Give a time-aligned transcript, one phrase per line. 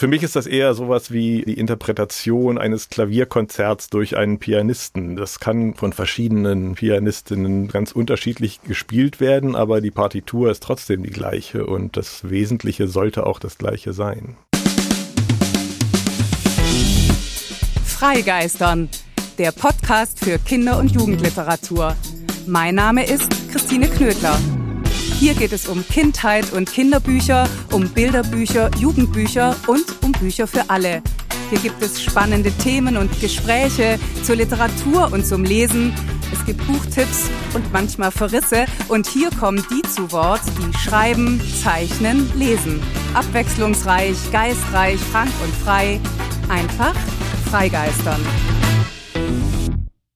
[0.00, 5.16] Für mich ist das eher sowas wie die Interpretation eines Klavierkonzerts durch einen Pianisten.
[5.16, 11.10] Das kann von verschiedenen Pianistinnen ganz unterschiedlich gespielt werden, aber die Partitur ist trotzdem die
[11.10, 14.36] gleiche und das Wesentliche sollte auch das gleiche sein.
[17.84, 18.88] Freigeistern,
[19.36, 21.96] der Podcast für Kinder- und Jugendliteratur.
[22.46, 24.38] Mein Name ist Christine Knödler.
[25.18, 31.02] Hier geht es um Kindheit und Kinderbücher, um Bilderbücher, Jugendbücher und um Bücher für alle.
[31.50, 35.92] Hier gibt es spannende Themen und Gespräche zur Literatur und zum Lesen.
[36.32, 38.66] Es gibt Buchtipps und manchmal Verrisse.
[38.86, 42.80] Und hier kommen die zu Wort, die schreiben, zeichnen, lesen.
[43.14, 46.00] Abwechslungsreich, geistreich, frank und frei.
[46.48, 46.94] Einfach
[47.50, 48.20] freigeistern.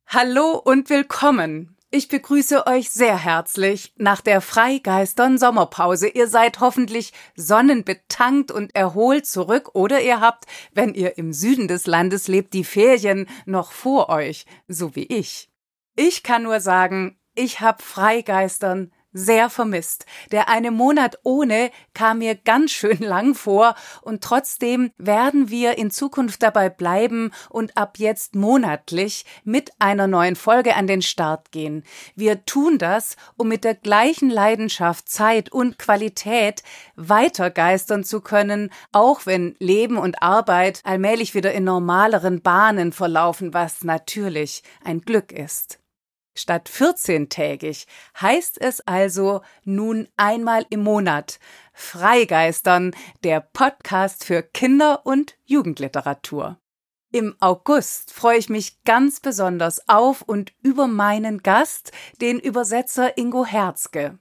[0.07, 1.72] Hallo und willkommen.
[1.95, 6.09] Ich begrüße euch sehr herzlich nach der Freigeistern Sommerpause.
[6.09, 11.87] Ihr seid hoffentlich sonnenbetankt und erholt zurück oder ihr habt, wenn ihr im Süden des
[11.87, 15.51] Landes lebt, die Ferien noch vor euch, so wie ich.
[15.95, 20.07] Ich kann nur sagen, ich hab Freigeistern sehr vermisst.
[20.31, 25.91] Der eine Monat ohne kam mir ganz schön lang vor und trotzdem werden wir in
[25.91, 31.85] Zukunft dabei bleiben und ab jetzt monatlich mit einer neuen Folge an den Start gehen.
[32.15, 36.63] Wir tun das, um mit der gleichen Leidenschaft, Zeit und Qualität
[36.97, 43.85] weitergeistern zu können, auch wenn Leben und Arbeit allmählich wieder in normaleren Bahnen verlaufen, was
[43.85, 45.81] natürlich ein Glück ist.
[46.34, 47.86] Statt 14-tägig
[48.20, 51.38] heißt es also nun einmal im Monat
[51.75, 56.58] Freigeistern, der Podcast für Kinder- und Jugendliteratur.
[57.12, 63.44] Im August freue ich mich ganz besonders auf und über meinen Gast, den Übersetzer Ingo
[63.44, 64.19] Herzke.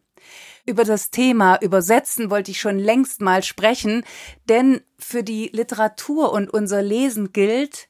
[0.65, 4.03] Über das Thema Übersetzen wollte ich schon längst mal sprechen,
[4.49, 7.87] denn für die Literatur und unser Lesen gilt,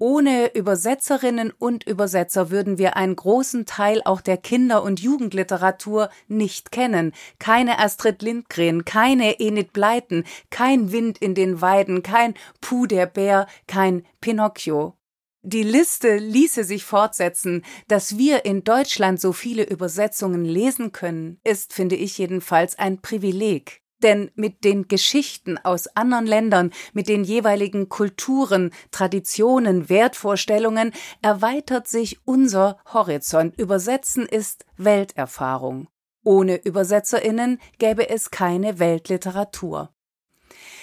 [0.00, 6.72] ohne Übersetzerinnen und Übersetzer würden wir einen großen Teil auch der Kinder- und Jugendliteratur nicht
[6.72, 7.12] kennen.
[7.38, 13.46] Keine Astrid Lindgren, keine Enid Bleiten, kein Wind in den Weiden, kein Puh der Bär,
[13.66, 14.96] kein Pinocchio.
[15.42, 17.62] Die Liste ließe sich fortsetzen.
[17.86, 23.82] Dass wir in Deutschland so viele Übersetzungen lesen können, ist, finde ich jedenfalls, ein Privileg.
[24.02, 32.20] Denn mit den Geschichten aus anderen Ländern, mit den jeweiligen Kulturen, Traditionen, Wertvorstellungen erweitert sich
[32.24, 33.58] unser Horizont.
[33.58, 35.88] Übersetzen ist Welterfahrung.
[36.24, 39.90] Ohne Übersetzerinnen gäbe es keine Weltliteratur.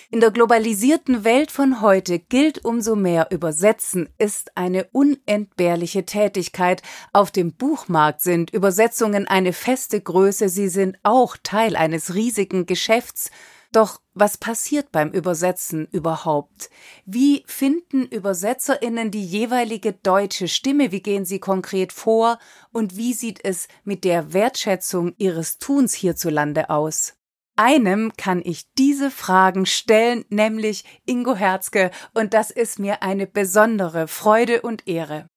[0.10, 6.82] In der globalisierten Welt von heute gilt umso mehr, Übersetzen ist eine unentbehrliche Tätigkeit.
[7.12, 13.32] Auf dem Buchmarkt sind Übersetzungen eine feste Größe, sie sind auch Teil eines riesigen Geschäfts.
[13.74, 16.70] Doch was passiert beim Übersetzen überhaupt?
[17.06, 20.94] Wie finden Übersetzerinnen die jeweilige deutsche Stimme?
[20.94, 22.40] Wie gehen sie konkret vor?
[22.72, 27.17] Und wie sieht es mit der Wertschätzung ihres Tuns hierzulande aus?
[27.58, 34.08] Einem kann ich diese Fragen stellen, nämlich Ingo Herzke, und das ist mir eine besondere
[34.08, 35.30] Freude und Ehre.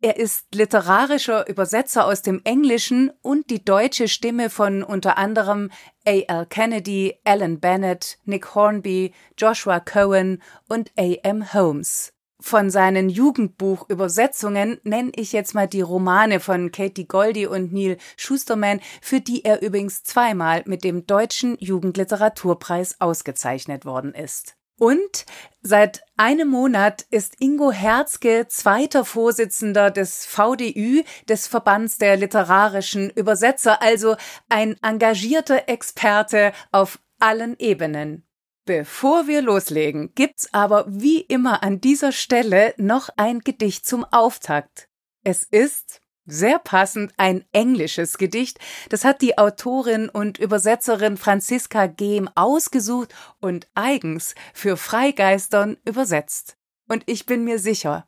[0.00, 5.70] Er ist literarischer Übersetzer aus dem Englischen und die deutsche Stimme von unter anderem
[6.06, 6.46] A.L.
[6.46, 11.54] Kennedy, Alan Bennett, Nick Hornby, Joshua Cohen und A.M.
[11.54, 12.13] Holmes.
[12.46, 18.80] Von seinen Jugendbuchübersetzungen nenne ich jetzt mal die Romane von Katie Goldie und Neil Schusterman,
[19.00, 24.56] für die er übrigens zweimal mit dem Deutschen Jugendliteraturpreis ausgezeichnet worden ist.
[24.78, 25.24] Und
[25.62, 33.80] seit einem Monat ist Ingo Herzke zweiter Vorsitzender des VDÜ, des Verbands der literarischen Übersetzer,
[33.80, 34.16] also
[34.50, 38.23] ein engagierter Experte auf allen Ebenen.
[38.66, 44.88] Bevor wir loslegen, gibt's aber wie immer an dieser Stelle noch ein Gedicht zum Auftakt.
[45.22, 48.58] Es ist sehr passend ein englisches Gedicht.
[48.88, 56.56] Das hat die Autorin und Übersetzerin Franziska Gehm ausgesucht und eigens für Freigeistern übersetzt.
[56.88, 58.06] Und ich bin mir sicher,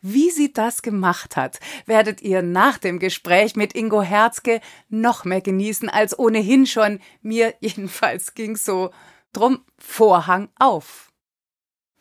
[0.00, 5.42] wie sie das gemacht hat, werdet ihr nach dem Gespräch mit Ingo Herzke noch mehr
[5.42, 7.00] genießen als ohnehin schon.
[7.20, 8.90] Mir jedenfalls ging's so.
[9.34, 11.12] Drum Vorhang auf.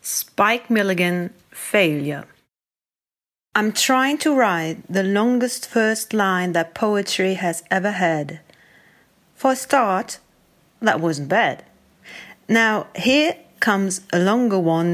[0.02, 2.26] Spike Milligan Failure.
[3.54, 8.40] I'm trying to write the longest first line that poetry has ever had.
[9.36, 10.20] For a start,
[10.82, 11.66] that wasn't bad.
[12.48, 14.88] Now, here comes a longer one.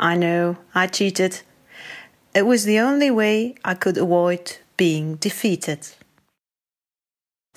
[0.00, 1.42] I know, I cheated.
[2.34, 5.88] It was the only way I could avoid being defeated.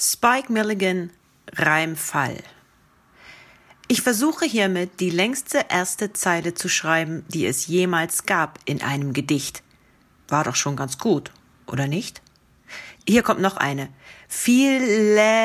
[0.03, 1.11] Spike Milligan
[1.53, 2.37] Reimfall.
[3.87, 9.13] Ich versuche hiermit die längste erste Zeile zu schreiben, die es jemals gab in einem
[9.13, 9.61] Gedicht.
[10.27, 11.31] War doch schon ganz gut,
[11.67, 12.23] oder nicht?
[13.07, 13.89] Hier kommt noch eine.
[14.27, 14.81] Viel
[15.13, 15.35] länger.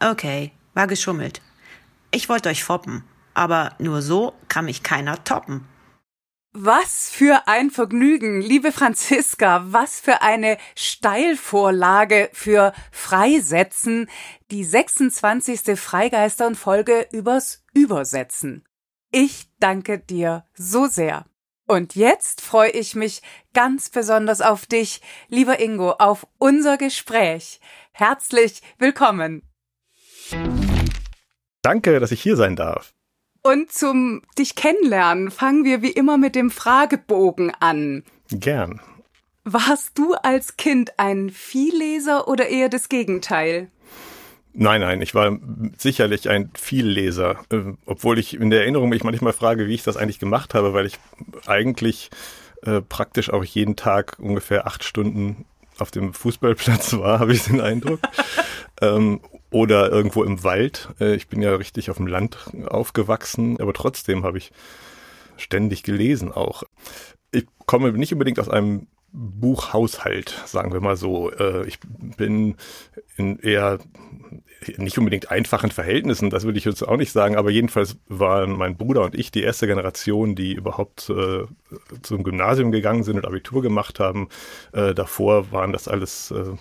[0.00, 1.42] Okay, war geschummelt.
[2.12, 5.66] Ich wollte euch foppen, aber nur so kann mich keiner toppen.
[6.56, 14.08] Was für ein Vergnügen, liebe Franziska, was für eine Steilvorlage für Freisetzen,
[14.52, 15.76] die 26.
[15.76, 18.64] Freigeister und Folge übers Übersetzen.
[19.10, 21.24] Ich danke dir so sehr.
[21.66, 23.22] Und jetzt freue ich mich
[23.52, 27.58] ganz besonders auf dich, lieber Ingo, auf unser Gespräch.
[27.90, 29.42] Herzlich willkommen.
[31.62, 32.94] Danke, dass ich hier sein darf.
[33.46, 38.02] Und zum dich kennenlernen fangen wir wie immer mit dem Fragebogen an.
[38.30, 38.80] Gern.
[39.44, 43.68] Warst du als Kind ein Vielleser oder eher das Gegenteil?
[44.54, 45.38] Nein, nein, ich war
[45.76, 49.98] sicherlich ein Vielleser, äh, obwohl ich in der Erinnerung mich manchmal frage, wie ich das
[49.98, 50.98] eigentlich gemacht habe, weil ich
[51.44, 52.08] eigentlich
[52.62, 55.44] äh, praktisch auch jeden Tag ungefähr acht Stunden
[55.78, 58.00] auf dem Fußballplatz war, habe ich den Eindruck.
[58.80, 59.20] ähm,
[59.54, 60.88] oder irgendwo im Wald.
[61.00, 64.50] Äh, ich bin ja richtig auf dem Land aufgewachsen, aber trotzdem habe ich
[65.36, 66.64] ständig gelesen auch.
[67.30, 71.30] Ich komme nicht unbedingt aus einem Buchhaushalt, sagen wir mal so.
[71.30, 71.78] Äh, ich
[72.16, 72.56] bin
[73.16, 73.78] in eher
[74.76, 78.76] nicht unbedingt einfachen Verhältnissen, das würde ich jetzt auch nicht sagen, aber jedenfalls waren mein
[78.76, 81.44] Bruder und ich die erste Generation, die überhaupt äh,
[82.02, 84.30] zum Gymnasium gegangen sind und Abitur gemacht haben.
[84.72, 86.56] Äh, davor waren das alles äh,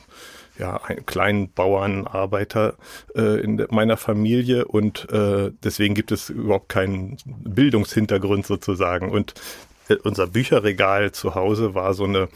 [0.58, 2.76] ja, kleinen Bauern, Arbeiter
[3.16, 9.10] äh, in meiner Familie und äh, deswegen gibt es überhaupt keinen Bildungshintergrund sozusagen.
[9.10, 9.34] Und
[9.90, 12.30] äh, unser Bücherregal zu Hause war so eine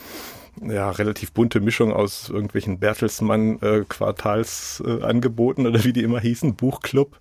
[0.61, 7.17] ja, relativ bunte Mischung aus irgendwelchen Bertelsmann-Quartalsangeboten äh, oder wie die immer hießen, Buchclub.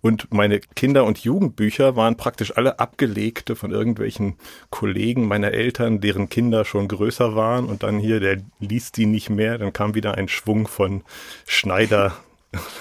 [0.00, 4.36] Und meine Kinder- und Jugendbücher waren praktisch alle abgelegte von irgendwelchen
[4.70, 7.66] Kollegen meiner Eltern, deren Kinder schon größer waren.
[7.66, 9.58] Und dann hier, der liest die nicht mehr.
[9.58, 11.02] Dann kam wieder ein Schwung von
[11.46, 12.16] Schneider.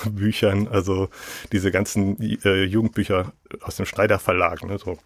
[0.10, 1.10] Büchern, also
[1.52, 4.98] diese ganzen äh, Jugendbücher aus dem Schneider Verlag, ne, so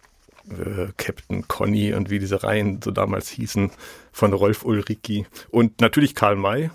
[0.49, 3.71] äh, Captain Conny und wie diese Reihen so damals hießen,
[4.11, 5.25] von Rolf Ulricki.
[5.49, 6.69] Und natürlich Karl May.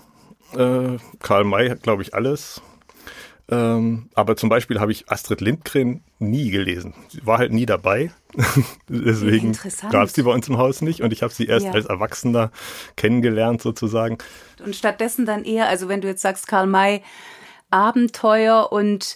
[0.55, 2.61] Äh, Karl May hat, glaube ich, alles.
[3.47, 6.95] Ähm, aber zum Beispiel habe ich Astrid Lindgren nie gelesen.
[7.09, 8.11] Sie war halt nie dabei.
[8.89, 9.57] Deswegen
[9.91, 11.71] gab es die bei uns im Haus nicht und ich habe sie erst ja.
[11.71, 12.51] als Erwachsener
[12.95, 14.17] kennengelernt sozusagen.
[14.63, 17.03] Und stattdessen dann eher, also wenn du jetzt sagst, Karl May,
[17.69, 19.15] Abenteuer und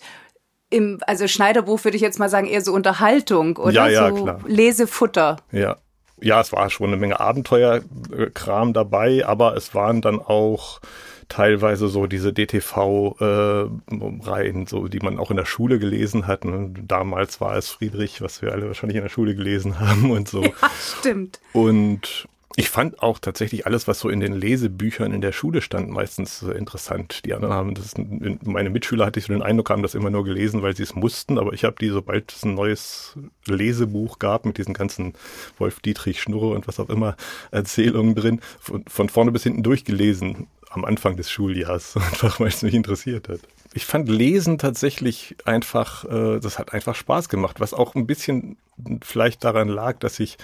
[0.69, 4.23] im, also Schneiderbuch würde ich jetzt mal sagen, eher so Unterhaltung oder ja, ja, so
[4.23, 4.39] klar.
[4.45, 5.37] Lesefutter.
[5.51, 5.77] Ja.
[6.21, 10.81] Ja, es war schon eine Menge Abenteuerkram dabei, aber es waren dann auch
[11.29, 16.43] teilweise so diese DTV-Reihen, äh, so die man auch in der Schule gelesen hat.
[16.43, 16.73] Ne?
[16.85, 20.43] Damals war es Friedrich, was wir alle wahrscheinlich in der Schule gelesen haben und so.
[20.43, 20.51] Ja,
[20.99, 21.39] stimmt.
[21.53, 25.89] Und ich fand auch tatsächlich alles, was so in den Lesebüchern in der Schule stand,
[25.89, 27.21] meistens interessant.
[27.23, 30.25] Die anderen haben das, meine Mitschüler hatte ich so den Eindruck, haben das immer nur
[30.25, 34.45] gelesen, weil sie es mussten, aber ich habe die, sobald es ein neues Lesebuch gab
[34.45, 35.13] mit diesen ganzen
[35.57, 37.15] Wolf Dietrich Schnurre und was auch immer
[37.51, 42.61] Erzählungen drin, von, von vorne bis hinten durchgelesen am Anfang des Schuljahres, einfach weil es
[42.61, 43.39] mich interessiert hat.
[43.73, 48.57] Ich fand Lesen tatsächlich einfach, äh, das hat einfach Spaß gemacht, was auch ein bisschen
[49.01, 50.37] vielleicht daran lag, dass ich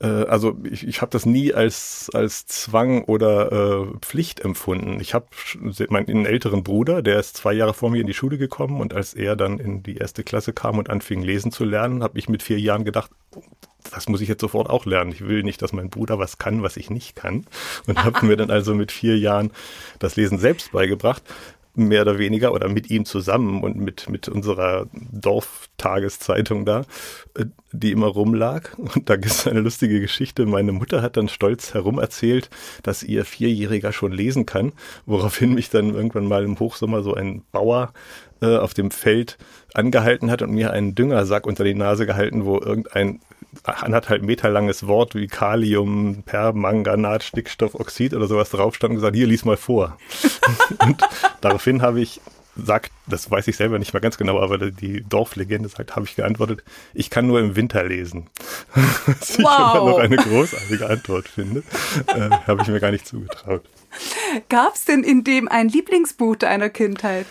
[0.00, 5.00] äh, also ich, ich habe das nie als, als Zwang oder äh, Pflicht empfunden.
[5.00, 5.26] Ich habe
[5.88, 9.14] meinen älteren Bruder, der ist zwei Jahre vor mir in die Schule gekommen und als
[9.14, 12.42] er dann in die erste Klasse kam und anfing lesen zu lernen, habe ich mit
[12.42, 13.10] vier Jahren gedacht,
[13.90, 15.12] das muss ich jetzt sofort auch lernen.
[15.12, 17.46] Ich will nicht, dass mein Bruder was kann, was ich nicht kann.
[17.86, 19.50] Und habe mir dann also mit vier Jahren
[19.98, 21.22] das Lesen selbst beigebracht
[21.76, 26.84] mehr oder weniger oder mit ihm zusammen und mit, mit unserer Dorftageszeitung da,
[27.34, 28.76] äh, die immer rumlag.
[28.78, 30.46] Und da gibt es eine lustige Geschichte.
[30.46, 32.48] Meine Mutter hat dann stolz herum erzählt,
[32.82, 34.72] dass ihr Vierjähriger schon lesen kann,
[35.04, 37.92] woraufhin mich dann irgendwann mal im Hochsommer so ein Bauer
[38.40, 39.36] äh, auf dem Feld
[39.74, 43.20] angehalten hat und mir einen Düngersack unter die Nase gehalten, wo irgendein
[43.64, 49.26] anderthalb Meter langes Wort wie Kalium, Permanganat, Stickstoffoxid oder sowas drauf stand und gesagt, hier,
[49.26, 49.96] lies mal vor.
[50.82, 51.02] und
[51.40, 52.20] daraufhin habe ich
[52.56, 56.16] sagt, das weiß ich selber nicht mehr ganz genau, aber die Dorflegende sagt, habe ich
[56.16, 58.28] geantwortet, ich kann nur im Winter lesen.
[59.06, 59.74] Was wow.
[59.74, 61.62] ich immer noch eine großartige Antwort finde.
[62.06, 63.62] Äh, habe ich mir gar nicht zugetraut.
[64.48, 67.26] Gab es denn in dem ein Lieblingsbuch deiner Kindheit?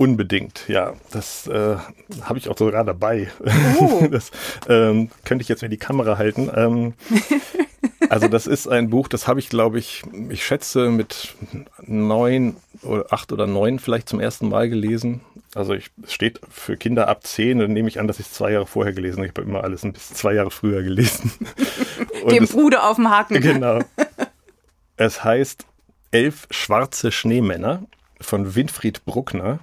[0.00, 0.94] Unbedingt, ja.
[1.10, 1.76] Das äh,
[2.22, 3.30] habe ich auch sogar dabei.
[3.78, 4.06] Oh.
[4.10, 4.30] Das
[4.66, 6.50] ähm, könnte ich jetzt mir die Kamera halten.
[6.54, 6.94] Ähm,
[8.08, 11.34] Also das ist ein Buch, das habe ich, glaube ich, ich schätze mit
[11.82, 15.20] neun oder acht oder neun vielleicht zum ersten Mal gelesen.
[15.54, 18.32] Also ich, es steht für Kinder ab zehn, dann nehme ich an, dass ich es
[18.32, 19.26] zwei Jahre vorher gelesen habe.
[19.26, 21.32] Ich habe immer alles ein bisschen zwei Jahre früher gelesen.
[22.28, 23.40] Dem es, Bruder auf dem Haken.
[23.40, 23.80] Genau.
[24.96, 25.66] Es heißt
[26.10, 27.84] Elf schwarze Schneemänner
[28.20, 29.60] von Winfried Bruckner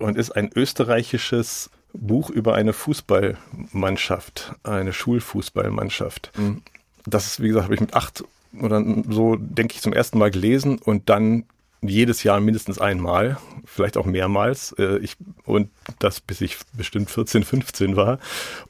[0.00, 6.32] und ist ein österreichisches Buch über eine Fußballmannschaft, eine Schulfußballmannschaft.
[6.36, 6.62] Mhm.
[7.06, 8.24] Das, wie gesagt, habe ich mit acht
[8.58, 11.44] oder so, denke ich, zum ersten Mal gelesen und dann
[11.82, 14.72] jedes Jahr mindestens einmal, vielleicht auch mehrmals.
[14.78, 18.18] Äh, ich, und das bis ich bestimmt 14, 15 war.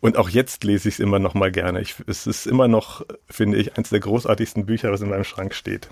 [0.01, 1.81] Und auch jetzt lese ich es immer noch mal gerne.
[1.81, 5.55] Ich, es ist immer noch, finde ich, eines der großartigsten Bücher, was in meinem Schrank
[5.55, 5.89] steht.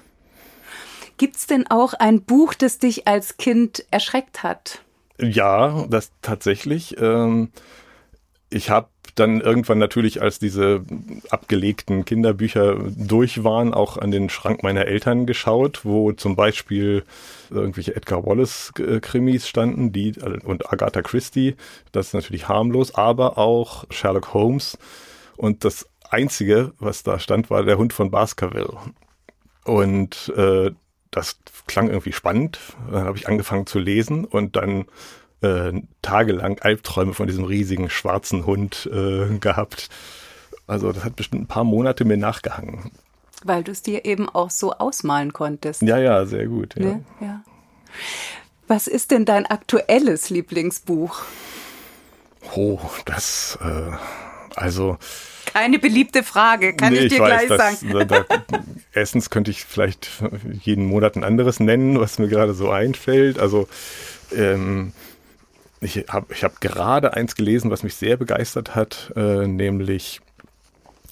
[1.16, 4.83] Gibt es denn auch ein Buch, das dich als Kind erschreckt hat?
[5.20, 6.96] Ja, das tatsächlich.
[7.00, 7.50] Ähm,
[8.50, 10.84] ich habe dann irgendwann natürlich, als diese
[11.30, 17.04] abgelegten Kinderbücher durch waren, auch an den Schrank meiner Eltern geschaut, wo zum Beispiel
[17.50, 21.56] irgendwelche Edgar Wallace-Krimis standen, die und Agatha Christie.
[21.92, 24.78] Das ist natürlich harmlos, aber auch Sherlock Holmes.
[25.37, 28.76] Und das Einzige, was da stand, war der Hund von Baskerville.
[29.64, 30.70] Und äh,
[31.11, 32.59] das klang irgendwie spannend.
[32.91, 34.87] Dann habe ich angefangen zu lesen und dann
[35.41, 35.73] äh,
[36.03, 39.88] tagelang Albträume von diesem riesigen schwarzen Hund äh, gehabt.
[40.67, 42.91] Also das hat bestimmt ein paar Monate mir nachgehangen.
[43.45, 45.83] Weil du es dir eben auch so ausmalen konntest.
[45.83, 46.75] Ja, ja, sehr gut.
[46.77, 46.85] Ja.
[46.85, 47.05] Ne?
[47.21, 47.43] ja.
[48.67, 51.23] Was ist denn dein aktuelles Lieblingsbuch?
[52.55, 53.93] Oh, das, äh,
[54.57, 54.99] also
[55.52, 57.93] keine beliebte Frage, kann nee, ich dir ich weiß, gleich dass, sagen.
[57.93, 58.25] Da, da,
[58.93, 60.09] erstens könnte ich vielleicht
[60.62, 63.38] jeden Monat ein anderes nennen, was mir gerade so einfällt.
[63.38, 63.69] Also
[64.35, 64.93] ähm,
[65.81, 70.21] ich habe ich hab gerade eins gelesen, was mich sehr begeistert hat, äh, nämlich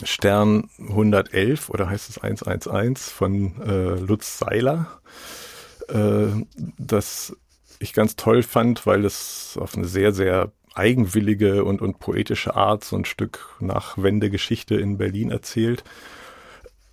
[0.03, 5.01] Stern 111 oder heißt es 111 von äh, Lutz Seiler,
[5.89, 6.45] äh,
[6.79, 7.35] das
[7.79, 12.85] ich ganz toll fand, weil es auf eine sehr, sehr eigenwillige und, und poetische Art
[12.85, 15.85] so ein Stück Nachwendegeschichte in Berlin erzählt.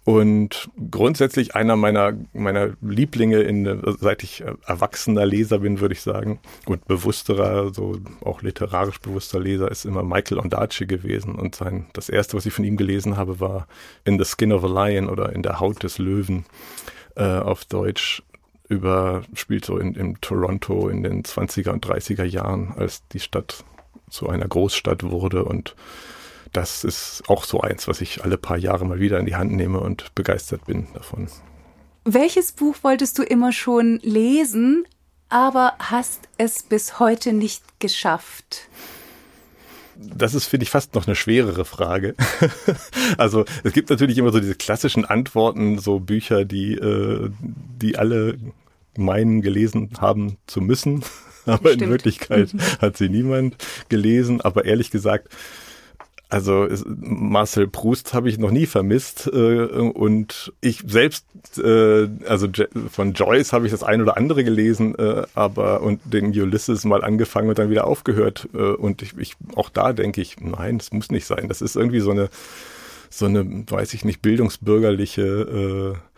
[0.05, 6.39] Und grundsätzlich einer meiner, meiner Lieblinge, in, seit ich erwachsener Leser bin, würde ich sagen,
[6.65, 11.35] und bewussterer, so auch literarisch bewusster Leser, ist immer Michael Ondaatje gewesen.
[11.35, 13.67] Und sein, das erste, was ich von ihm gelesen habe, war
[14.03, 16.45] In the Skin of a Lion oder In der Haut des Löwen
[17.15, 18.23] äh, auf Deutsch
[18.67, 23.63] über, spielt so in, in Toronto in den 20er und 30er Jahren, als die Stadt
[24.09, 25.75] zu einer Großstadt wurde und
[26.53, 29.51] das ist auch so eins, was ich alle paar Jahre mal wieder in die Hand
[29.51, 31.27] nehme und begeistert bin davon.
[32.05, 34.85] Welches Buch wolltest du immer schon lesen,
[35.29, 38.67] aber hast es bis heute nicht geschafft?
[39.95, 42.15] Das ist, finde ich, fast noch eine schwerere Frage.
[43.17, 48.37] also es gibt natürlich immer so diese klassischen Antworten, so Bücher, die, äh, die alle
[48.97, 51.03] meinen gelesen haben zu müssen.
[51.45, 51.81] aber Stimmt.
[51.83, 52.59] in Wirklichkeit mhm.
[52.81, 53.55] hat sie niemand
[53.89, 54.41] gelesen.
[54.41, 55.29] Aber ehrlich gesagt,
[56.33, 61.27] also Marcel Proust habe ich noch nie vermisst äh, und ich selbst,
[61.59, 62.47] äh, also
[62.89, 67.03] von Joyce habe ich das ein oder andere gelesen, äh, aber und den Ulysses mal
[67.03, 70.91] angefangen und dann wieder aufgehört äh, und ich, ich auch da denke ich, nein, das
[70.91, 71.49] muss nicht sein.
[71.49, 72.29] Das ist irgendwie so eine
[73.11, 76.17] so eine, weiß ich nicht, bildungsbürgerliche äh,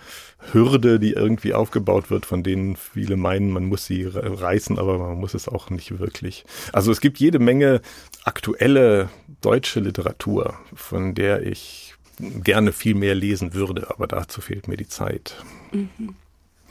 [0.51, 5.17] Hürde, die irgendwie aufgebaut wird, von denen viele meinen, man muss sie reißen, aber man
[5.17, 6.45] muss es auch nicht wirklich.
[6.73, 7.81] Also es gibt jede Menge
[8.23, 9.09] aktuelle
[9.41, 14.87] deutsche Literatur, von der ich gerne viel mehr lesen würde, aber dazu fehlt mir die
[14.87, 15.35] Zeit.
[15.71, 16.15] Mhm.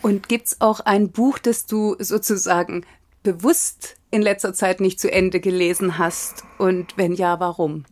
[0.02, 2.84] Und gibt's auch ein Buch, das du sozusagen
[3.22, 6.44] bewusst in letzter Zeit nicht zu Ende gelesen hast?
[6.58, 7.84] Und wenn ja, warum?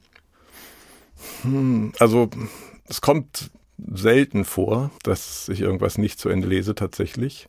[1.42, 2.28] Hm, also
[2.86, 3.50] es kommt
[3.92, 7.48] selten vor, dass ich irgendwas nicht zu Ende lese tatsächlich.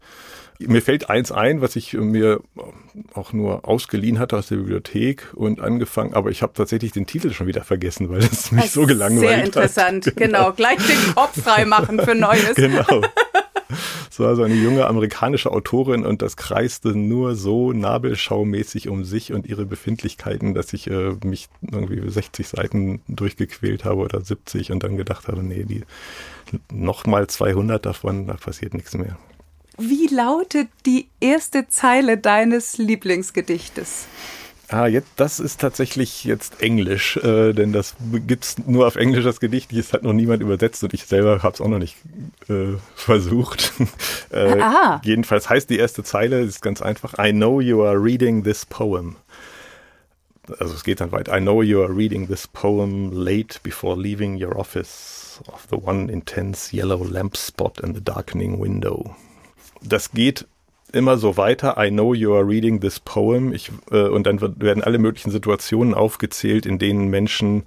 [0.59, 2.39] Mir fällt eins ein, was ich mir
[3.13, 7.33] auch nur ausgeliehen hatte aus der Bibliothek und angefangen, aber ich habe tatsächlich den Titel
[7.33, 9.35] schon wieder vergessen, weil es mich so gelangweilt hat.
[9.35, 10.15] Sehr interessant, hat.
[10.23, 10.37] Genau.
[10.39, 10.53] genau.
[10.53, 12.55] Gleich den Kopf frei machen für Neues.
[12.55, 13.01] genau.
[14.09, 19.33] Es war so eine junge amerikanische Autorin und das kreiste nur so nabelschaumäßig um sich
[19.33, 24.83] und ihre Befindlichkeiten, dass ich äh, mich irgendwie 60 Seiten durchgequält habe oder 70 und
[24.83, 25.83] dann gedacht habe, nee, die
[26.71, 29.17] nochmal 200 davon, da passiert nichts mehr.
[29.77, 34.05] Wie lautet die erste Zeile deines Lieblingsgedichtes?
[34.73, 39.39] Ah, jetzt, das ist tatsächlich jetzt Englisch, äh, denn das gibt's nur auf Englisch, das
[39.39, 41.95] Gedicht, das hat noch niemand übersetzt und ich selber habe es auch noch nicht
[42.49, 43.71] äh, versucht.
[44.31, 44.99] äh, Aha.
[45.03, 49.17] Jedenfalls heißt die erste Zeile, ist ganz einfach, I know you are reading this poem.
[50.57, 51.37] also es geht dann weiter.
[51.37, 56.11] I know you are reading this poem late before leaving your office of the one
[56.11, 59.15] intense yellow lamp spot in the darkening window.
[59.83, 60.47] Das geht
[60.93, 61.75] immer so weiter.
[61.77, 63.53] I know you are reading this poem.
[63.53, 67.63] Ich, äh, und dann werden alle möglichen Situationen aufgezählt, in denen Menschen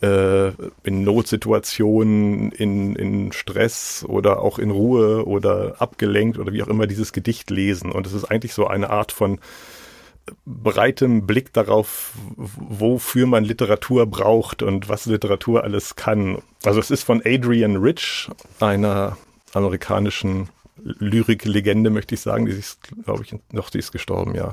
[0.00, 0.48] äh,
[0.82, 6.86] in Notsituationen, in, in Stress oder auch in Ruhe oder abgelenkt oder wie auch immer
[6.86, 7.92] dieses Gedicht lesen.
[7.92, 9.38] Und es ist eigentlich so eine Art von
[10.46, 16.38] breitem Blick darauf, wofür man Literatur braucht und was Literatur alles kann.
[16.64, 19.18] Also es ist von Adrian Rich, einer
[19.52, 20.48] amerikanischen
[20.84, 24.52] Lyrik-Legende, möchte ich sagen, die ist, glaube ich, noch, die ist gestorben, ja.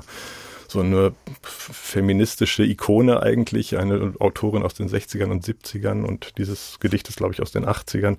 [0.68, 1.12] So eine
[1.42, 7.34] feministische Ikone eigentlich, eine Autorin aus den 60ern und 70ern und dieses Gedicht ist, glaube
[7.34, 8.16] ich, aus den 80ern.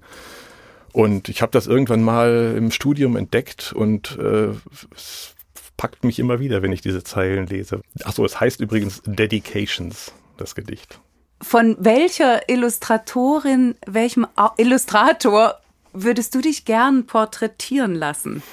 [0.92, 4.50] Und ich habe das irgendwann mal im Studium entdeckt und äh,
[4.96, 5.34] es
[5.76, 7.82] packt mich immer wieder, wenn ich diese Zeilen lese.
[8.04, 11.00] Achso, es heißt übrigens Dedications, das Gedicht.
[11.42, 14.28] Von welcher Illustratorin, welchem
[14.58, 15.60] Illustrator
[15.94, 18.44] würdest du dich gern porträtieren lassen?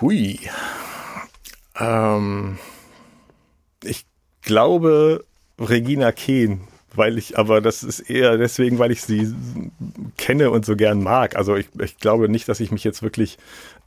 [0.00, 0.40] Hui.
[1.78, 2.58] Ähm,
[3.82, 4.04] ich
[4.42, 5.24] glaube
[5.58, 6.62] Regina Kehn,
[6.94, 9.34] weil ich, aber das ist eher deswegen, weil ich sie
[10.16, 11.36] kenne und so gern mag.
[11.36, 13.38] Also ich, ich glaube nicht, dass ich mich jetzt wirklich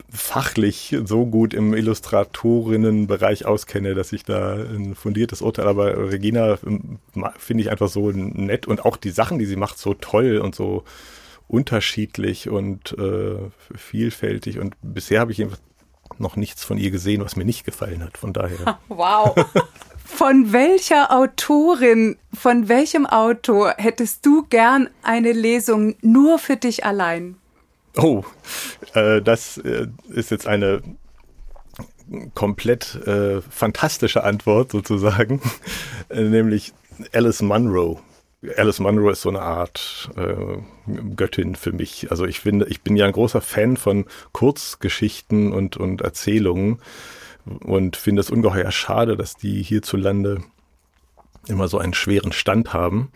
[0.09, 6.99] fachlich so gut im Illustratorinnenbereich auskenne, dass ich da ein fundiertes Urteil, aber Regina ähm,
[7.37, 10.55] finde ich einfach so nett und auch die Sachen, die sie macht, so toll und
[10.55, 10.83] so
[11.47, 14.59] unterschiedlich und äh, vielfältig.
[14.59, 15.45] Und bisher habe ich
[16.17, 18.17] noch nichts von ihr gesehen, was mir nicht gefallen hat.
[18.17, 18.79] Von daher.
[18.87, 19.35] Wow.
[20.07, 27.37] Von welcher Autorin, von welchem Autor hättest du gern eine Lesung nur für dich allein?
[27.97, 28.23] Oh,
[28.93, 30.83] äh, das äh, ist jetzt eine
[32.35, 35.41] komplett äh, fantastische Antwort sozusagen,
[36.13, 36.73] nämlich
[37.11, 37.99] Alice Munro.
[38.55, 40.57] Alice Munro ist so eine Art äh,
[41.15, 42.11] Göttin für mich.
[42.11, 46.79] Also ich finde, ich bin ja ein großer Fan von Kurzgeschichten und, und Erzählungen
[47.45, 50.43] und finde es ungeheuer schade, dass die hierzulande
[51.47, 53.11] immer so einen schweren Stand haben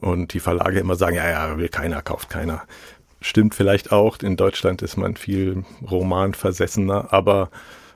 [0.00, 2.62] und die Verlage immer sagen, ja, ja, will keiner, kauft keiner.
[3.20, 7.50] Stimmt vielleicht auch, in Deutschland ist man viel romanversessener, aber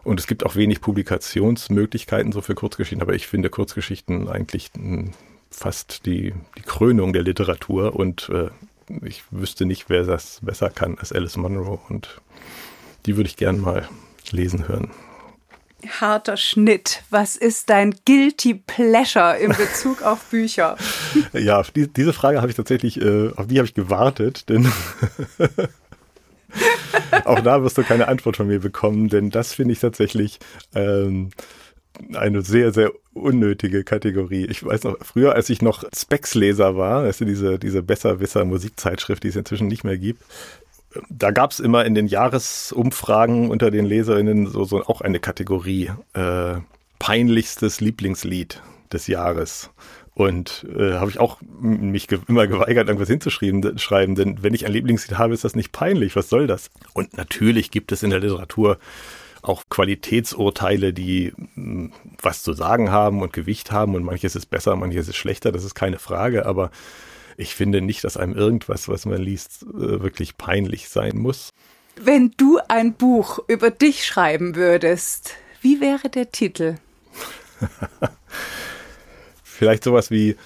[0.05, 4.71] und es gibt auch wenig Publikationsmöglichkeiten so für Kurzgeschichten, aber ich finde Kurzgeschichten eigentlich
[5.53, 8.51] fast die, die Krönung der Literatur und äh,
[9.05, 12.21] ich wüsste nicht, wer das besser kann als Alice Munro und
[13.07, 13.89] die würde ich gern mal
[14.31, 14.91] lesen hören.
[16.01, 17.03] Harter Schnitt.
[17.11, 20.77] Was ist dein Guilty Pleasure in Bezug auf Bücher?
[21.33, 24.71] Ja, auf die, diese Frage habe ich tatsächlich, äh, auf die habe ich gewartet, denn
[27.25, 30.39] auch da wirst du keine Antwort von mir bekommen, denn das finde ich tatsächlich
[30.75, 31.31] ähm,
[32.15, 34.47] eine sehr, sehr unnötige Kategorie.
[34.47, 39.37] Ich weiß noch, früher, als ich noch Specs-Leser war, du, diese, diese Besserwisser-Musikzeitschrift, die es
[39.37, 40.23] inzwischen nicht mehr gibt,
[41.09, 45.91] da gab es immer in den Jahresumfragen unter den Leserinnen so, so auch eine Kategorie
[46.15, 46.55] äh,
[46.99, 49.71] peinlichstes Lieblingslied des Jahres.
[50.15, 54.67] Und äh, habe ich auch mich ge immer geweigert, irgendwas hinzuschreiben, schreiben, denn wenn ich
[54.67, 56.17] ein Lieblingslied habe, ist das nicht peinlich.
[56.17, 56.71] Was soll das?
[56.93, 58.79] Und natürlich gibt es in der Literatur
[59.43, 64.77] auch Qualitätsurteile, die hm, was zu sagen haben und Gewicht haben und manches ist besser,
[64.77, 66.71] manches ist schlechter, das ist keine Frage, aber
[67.37, 71.51] ich finde nicht, dass einem irgendwas, was man liest, äh, wirklich peinlich sein muss.
[71.97, 76.77] Wenn du ein Buch über dich schreiben würdest, wie wäre der Titel?
[79.43, 80.37] Vielleicht sowas wie,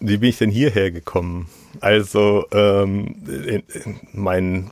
[0.00, 1.48] wie bin ich denn hierher gekommen?
[1.80, 4.70] Also ähm, in, in mein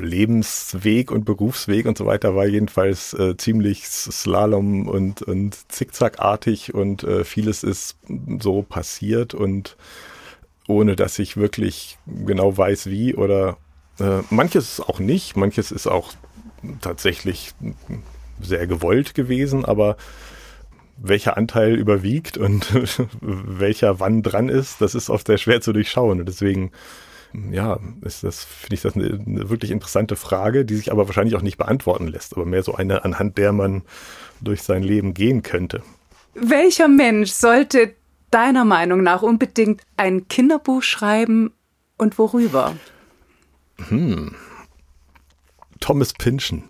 [0.00, 7.04] Lebensweg und Berufsweg und so weiter war jedenfalls äh, ziemlich Slalom und, und zickzackartig und
[7.04, 7.96] äh, vieles ist
[8.40, 9.76] so passiert und
[10.66, 13.58] ohne dass ich wirklich genau weiß, wie oder
[13.98, 16.12] äh, manches auch nicht, manches ist auch
[16.80, 17.52] tatsächlich
[18.40, 19.96] sehr gewollt gewesen, aber
[20.96, 22.66] welcher Anteil überwiegt und
[23.20, 26.20] welcher wann dran ist, das ist oft sehr schwer zu durchschauen.
[26.20, 26.72] Und deswegen,
[27.50, 31.36] ja, ist das, finde ich das eine, eine, wirklich interessante Frage, die sich aber wahrscheinlich
[31.36, 33.82] auch nicht beantworten lässt, aber mehr so eine, anhand der man
[34.40, 35.82] durch sein Leben gehen könnte.
[36.34, 37.94] Welcher Mensch sollte
[38.30, 41.52] deiner Meinung nach unbedingt ein Kinderbuch schreiben
[41.98, 42.76] und worüber?
[43.88, 44.34] Hm.
[45.80, 46.64] Thomas Pynchon.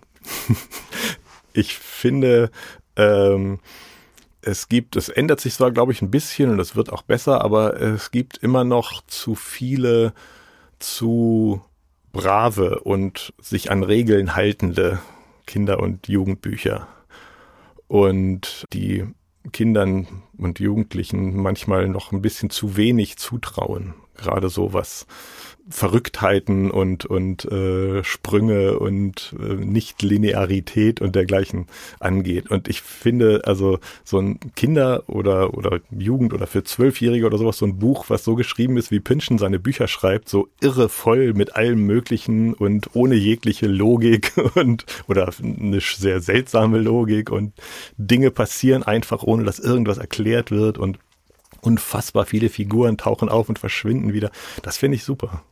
[1.53, 2.51] ich finde,
[2.95, 3.59] ähm,
[4.41, 7.41] es gibt, es ändert sich zwar, glaube ich, ein bisschen und es wird auch besser,
[7.41, 10.13] aber es gibt immer noch zu viele
[10.83, 11.61] zu
[12.11, 14.99] brave und sich an Regeln haltende
[15.45, 16.87] Kinder- und Jugendbücher.
[17.87, 19.05] Und die
[19.51, 23.95] Kindern und Jugendlichen manchmal noch ein bisschen zu wenig zutrauen.
[24.15, 25.07] Gerade so was
[25.69, 31.67] Verrücktheiten und, und äh, Sprünge und äh, Nicht-Linearität und dergleichen
[31.99, 32.49] angeht.
[32.49, 37.57] Und ich finde, also so ein Kinder- oder, oder Jugend- oder für Zwölfjährige oder sowas,
[37.57, 41.33] so ein Buch, was so geschrieben ist, wie Pynchon seine Bücher schreibt, so irre voll
[41.33, 47.53] mit allem Möglichen und ohne jegliche Logik und oder eine sehr seltsame Logik und
[47.97, 50.99] Dinge passieren einfach, ohne dass irgendwas erklärt wird und
[51.61, 54.31] unfassbar viele Figuren tauchen auf und verschwinden wieder.
[54.63, 55.43] Das finde ich super.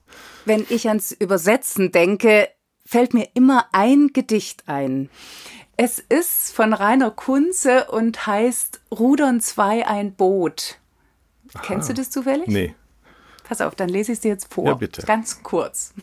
[0.46, 2.50] Wenn ich ans Übersetzen denke,
[2.86, 5.10] fällt mir immer ein Gedicht ein.
[5.78, 10.80] Es ist von Rainer Kunze und heißt Rudern zwei ein Boot.
[11.54, 11.64] Aha.
[11.64, 12.48] Kennst du das zufällig?
[12.48, 12.76] Nee.
[13.44, 14.66] Pass auf, dann lese ich es dir jetzt vor.
[14.66, 15.04] Ja, bitte.
[15.04, 15.94] Ganz kurz.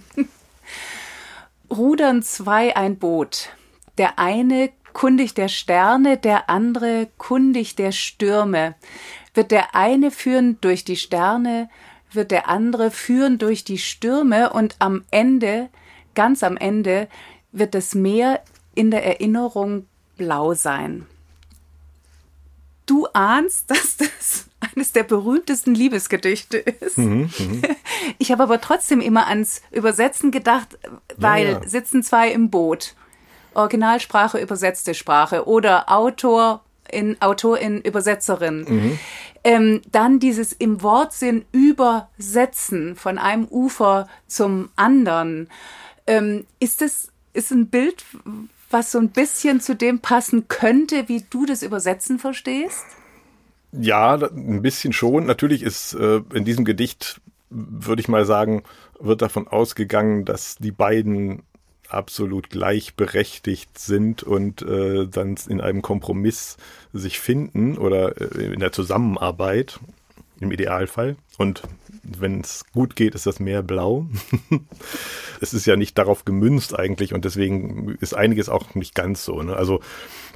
[1.71, 3.51] Rudern zwei ein Boot.
[3.99, 8.75] Der eine kundig der Sterne, der andere kundig der Stürme.
[9.35, 11.69] Wird der eine führen durch die Sterne,
[12.17, 15.69] wird der andere führen durch die Stürme und am Ende,
[16.15, 17.09] ganz am Ende,
[17.53, 18.41] wird das Meer
[18.75, 21.07] in der Erinnerung blau sein.
[22.87, 26.99] Du ahnst, dass das eines der berühmtesten Liebesgedichte ist.
[26.99, 27.63] Mhm, mhm.
[28.19, 30.79] ich habe aber trotzdem immer ans Übersetzen gedacht,
[31.17, 31.69] weil ja, ja.
[31.69, 32.95] sitzen zwei im Boot.
[33.55, 38.65] Originalsprache, übersetzte Sprache oder Autor in Autorin, Übersetzerin.
[38.69, 38.99] Mhm.
[39.45, 45.49] Ähm, dann dieses im Wortsinn übersetzen von einem Ufer zum anderen.
[46.07, 48.05] Ähm, ist das ist ein Bild,
[48.71, 52.85] was so ein bisschen zu dem passen könnte, wie du das Übersetzen verstehst?
[53.73, 55.27] Ja, ein bisschen schon.
[55.27, 57.21] Natürlich ist äh, in diesem Gedicht,
[57.51, 58.63] würde ich mal sagen,
[58.99, 61.43] wird davon ausgegangen, dass die beiden
[61.89, 66.57] absolut gleichberechtigt sind und äh, dann in einem Kompromiss
[66.93, 69.81] sich finden oder äh, in der Zusammenarbeit
[70.41, 71.17] im Idealfall.
[71.39, 71.63] Und
[72.03, 74.07] wenn es gut geht, ist das Meer blau.
[75.41, 79.43] es ist ja nicht darauf gemünzt eigentlich und deswegen ist einiges auch nicht ganz so.
[79.43, 79.57] Ne?
[79.57, 79.81] Also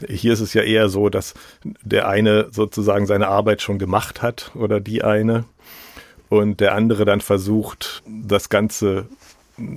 [0.07, 1.35] hier ist es ja eher so, dass
[1.65, 5.45] der eine sozusagen seine Arbeit schon gemacht hat oder die eine
[6.29, 9.07] und der andere dann versucht, das Ganze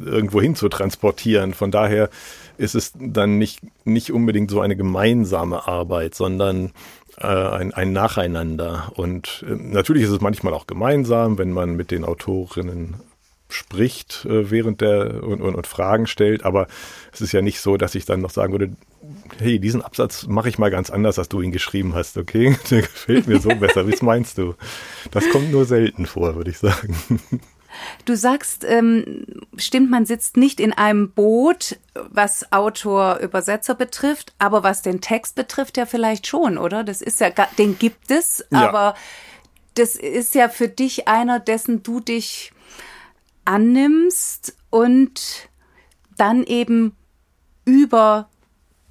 [0.05, 1.53] irgendwo hin zu transportieren.
[1.53, 2.09] Von daher
[2.57, 6.71] ist es dann nicht, nicht unbedingt so eine gemeinsame Arbeit, sondern
[7.17, 8.91] äh, ein, ein Nacheinander.
[8.95, 12.95] Und äh, natürlich ist es manchmal auch gemeinsam, wenn man mit den Autorinnen
[13.49, 16.67] spricht äh, während der und, und, und Fragen stellt, aber
[17.11, 18.71] es ist ja nicht so, dass ich dann noch sagen würde,
[19.37, 22.57] hey, diesen Absatz mache ich mal ganz anders, als du ihn geschrieben hast, okay?
[22.71, 23.87] Der gefällt mir so besser.
[23.87, 24.55] Was meinst du?
[25.11, 26.95] Das kommt nur selten vor, würde ich sagen.
[28.05, 29.25] Du sagst, ähm,
[29.57, 35.35] stimmt, man sitzt nicht in einem Boot, was Autor, Übersetzer betrifft, aber was den Text
[35.35, 36.83] betrifft, ja vielleicht schon, oder?
[36.83, 38.67] Das ist ja, den gibt es, ja.
[38.67, 38.95] aber
[39.75, 42.51] das ist ja für dich einer, dessen du dich
[43.45, 45.49] annimmst und
[46.17, 46.95] dann eben
[47.65, 48.29] über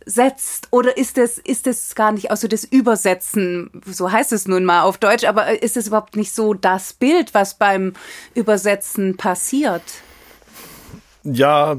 [0.06, 4.64] setzt oder ist es ist es gar nicht also das Übersetzen so heißt es nun
[4.64, 7.92] mal auf Deutsch aber ist es überhaupt nicht so das Bild was beim
[8.34, 9.82] Übersetzen passiert?
[11.24, 11.76] Ja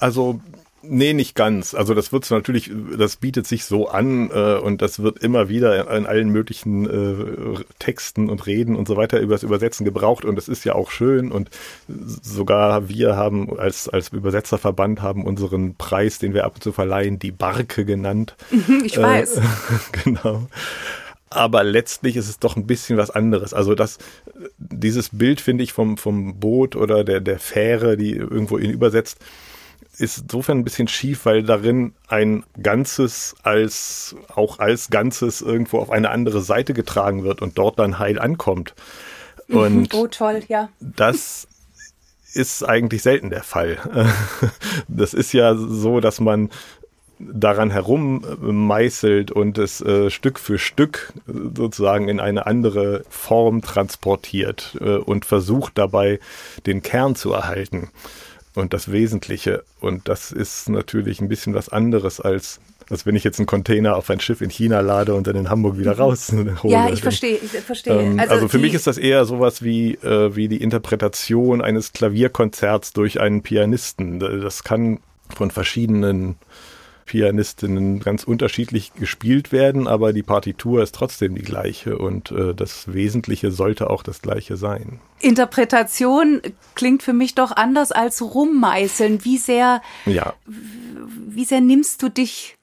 [0.00, 0.40] also
[0.88, 1.74] Nee, nicht ganz.
[1.74, 5.90] Also das wird natürlich, das bietet sich so an äh, und das wird immer wieder
[5.96, 10.36] in allen möglichen äh, Texten und Reden und so weiter über das Übersetzen gebraucht und
[10.36, 11.50] das ist ja auch schön und
[11.88, 17.18] sogar wir haben als, als Übersetzerverband haben unseren Preis, den wir ab und zu verleihen,
[17.18, 18.36] die Barke genannt.
[18.84, 19.38] Ich weiß.
[19.38, 19.42] Äh,
[20.04, 20.46] genau.
[21.28, 23.52] Aber letztlich ist es doch ein bisschen was anderes.
[23.52, 23.98] Also das,
[24.58, 29.18] dieses Bild finde ich vom, vom Boot oder der, der Fähre, die irgendwo ihn übersetzt,
[29.98, 35.90] ist insofern ein bisschen schief, weil darin ein Ganzes als auch als Ganzes irgendwo auf
[35.90, 38.74] eine andere Seite getragen wird und dort dann heil ankommt.
[39.48, 39.56] Mhm.
[39.56, 40.68] Und oh, toll, ja.
[40.80, 41.48] Das
[42.32, 43.78] ist eigentlich selten der Fall.
[44.88, 46.50] Das ist ja so, dass man
[47.18, 54.96] daran herummeißelt und es äh, Stück für Stück sozusagen in eine andere Form transportiert äh,
[54.96, 56.20] und versucht dabei
[56.66, 57.90] den Kern zu erhalten
[58.56, 59.64] und das Wesentliche.
[59.80, 63.96] Und das ist natürlich ein bisschen was anderes als als wenn ich jetzt einen Container
[63.96, 66.00] auf ein Schiff in China lade und dann in Hamburg wieder mhm.
[66.00, 66.72] raus hole.
[66.72, 68.00] Ja, ich verstehe, ich verstehe.
[68.00, 71.92] Ähm, also, also, für mich ist das eher sowas wie, äh, wie die Interpretation eines
[71.92, 74.20] Klavierkonzerts durch einen Pianisten.
[74.20, 75.00] Das kann
[75.34, 76.36] von verschiedenen
[77.06, 82.92] Pianistinnen ganz unterschiedlich gespielt werden, aber die Partitur ist trotzdem die gleiche und äh, das
[82.92, 85.00] Wesentliche sollte auch das gleiche sein.
[85.20, 86.42] Interpretation
[86.74, 89.24] klingt für mich doch anders als rummeißeln.
[89.24, 90.34] Wie sehr, ja.
[90.46, 92.56] wie sehr nimmst du dich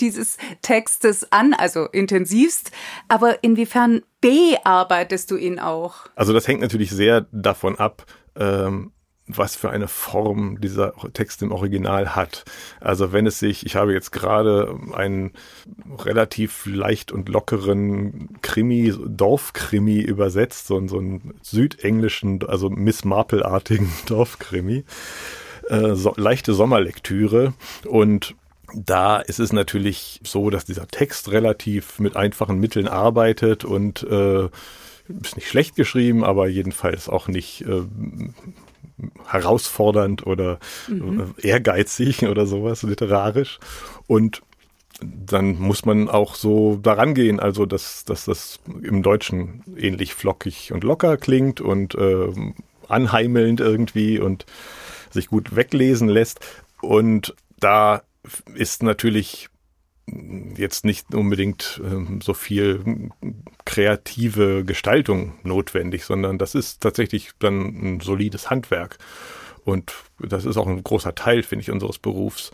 [0.00, 2.70] dieses Textes an, also intensivst.
[3.08, 6.06] Aber inwiefern bearbeitest du ihn auch?
[6.14, 8.04] Also das hängt natürlich sehr davon ab,
[8.36, 8.92] ähm,
[9.26, 12.44] was für eine Form dieser Text im Original hat.
[12.80, 15.32] Also wenn es sich, ich habe jetzt gerade einen
[15.98, 24.84] relativ leicht und lockeren Krimi, Dorfkrimi übersetzt, so, so einen südenglischen, also Miss Marple-artigen Dorfkrimi,
[25.68, 28.34] äh, so, leichte Sommerlektüre und
[28.74, 34.48] da ist es natürlich so, dass dieser Text relativ mit einfachen Mitteln arbeitet und äh,
[35.22, 37.82] ist nicht schlecht geschrieben, aber jedenfalls auch nicht äh,
[39.26, 41.34] herausfordernd oder mhm.
[41.38, 43.58] ehrgeizig oder sowas literarisch.
[44.06, 44.42] Und
[45.00, 50.72] dann muss man auch so daran gehen, also dass, dass das im Deutschen ähnlich flockig
[50.72, 52.28] und locker klingt und äh,
[52.88, 54.46] anheimelnd irgendwie und
[55.10, 56.40] sich gut weglesen lässt.
[56.80, 58.02] Und da
[58.54, 59.48] ist natürlich
[60.56, 63.10] jetzt nicht unbedingt ähm, so viel
[63.64, 68.98] kreative Gestaltung notwendig, sondern das ist tatsächlich dann ein solides Handwerk.
[69.64, 72.52] Und das ist auch ein großer Teil, finde ich, unseres Berufs.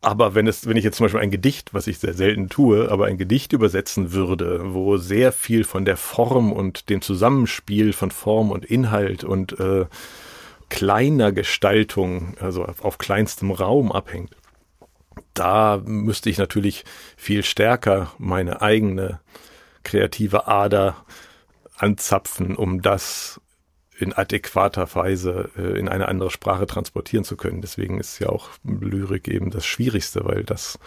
[0.00, 2.90] Aber wenn es, wenn ich jetzt zum Beispiel ein Gedicht, was ich sehr selten tue,
[2.90, 8.10] aber ein Gedicht übersetzen würde, wo sehr viel von der Form und dem Zusammenspiel von
[8.10, 9.86] Form und Inhalt und äh,
[10.68, 14.36] kleiner Gestaltung, also auf, auf kleinstem Raum abhängt,
[15.38, 16.84] da müsste ich natürlich
[17.16, 19.20] viel stärker meine eigene
[19.84, 20.96] kreative Ader
[21.76, 23.40] anzapfen, um das
[23.98, 27.60] in adäquater Weise äh, in eine andere Sprache transportieren zu können.
[27.60, 30.78] Deswegen ist ja auch Lyrik eben das Schwierigste, weil das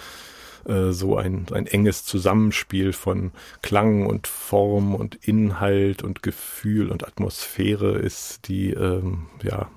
[0.66, 3.32] äh, so ein, ein enges Zusammenspiel von
[3.62, 9.70] Klang und Form und Inhalt und Gefühl und Atmosphäre ist, die ähm, ja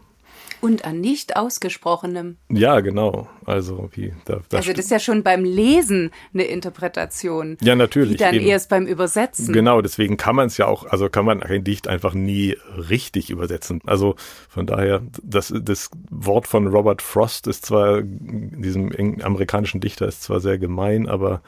[0.63, 2.37] und an nicht ausgesprochenem.
[2.49, 3.29] Ja, genau.
[3.45, 7.59] Also wie da, da Also das ist ja schon beim Lesen eine Interpretation.
[7.61, 8.19] Ja, natürlich.
[8.19, 8.47] Die dann eben.
[8.47, 9.53] erst beim Übersetzen.
[9.53, 13.31] Genau, deswegen kann man es ja auch, also kann man ein Dicht einfach nie richtig
[13.31, 13.81] übersetzen.
[13.87, 14.15] Also
[14.49, 20.39] von daher, das, das Wort von Robert Frost ist zwar, diesem amerikanischen Dichter ist zwar
[20.39, 21.43] sehr gemein, aber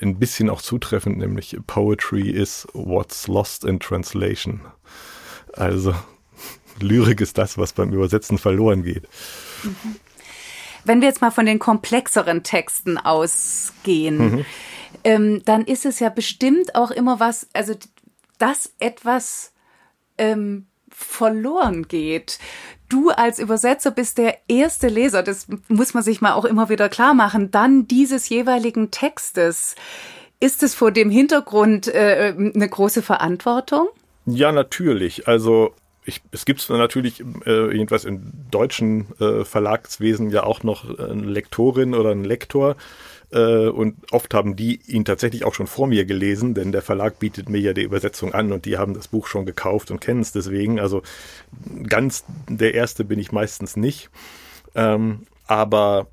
[0.00, 4.62] ein bisschen auch zutreffend, nämlich Poetry is what's lost in translation.
[5.52, 5.94] Also
[6.80, 9.04] Lyrik ist das, was beim Übersetzen verloren geht.
[10.84, 14.44] Wenn wir jetzt mal von den komplexeren Texten ausgehen, mhm.
[15.04, 17.74] ähm, dann ist es ja bestimmt auch immer was, also
[18.38, 19.52] dass etwas
[20.18, 22.38] ähm, verloren geht.
[22.88, 26.88] Du als Übersetzer bist der erste Leser, das muss man sich mal auch immer wieder
[26.88, 29.76] klar machen, dann dieses jeweiligen Textes.
[30.40, 33.88] Ist es vor dem Hintergrund äh, eine große Verantwortung?
[34.26, 35.28] Ja, natürlich.
[35.28, 35.72] Also
[36.04, 41.94] ich, es gibt natürlich äh, jedenfalls im deutschen äh, Verlagswesen ja auch noch eine Lektorin
[41.94, 42.76] oder einen Lektor.
[43.30, 47.18] Äh, und oft haben die ihn tatsächlich auch schon vor mir gelesen, denn der Verlag
[47.18, 50.20] bietet mir ja die Übersetzung an und die haben das Buch schon gekauft und kennen
[50.20, 50.80] es deswegen.
[50.80, 51.02] Also
[51.86, 54.10] ganz der Erste bin ich meistens nicht.
[54.74, 56.08] Ähm, aber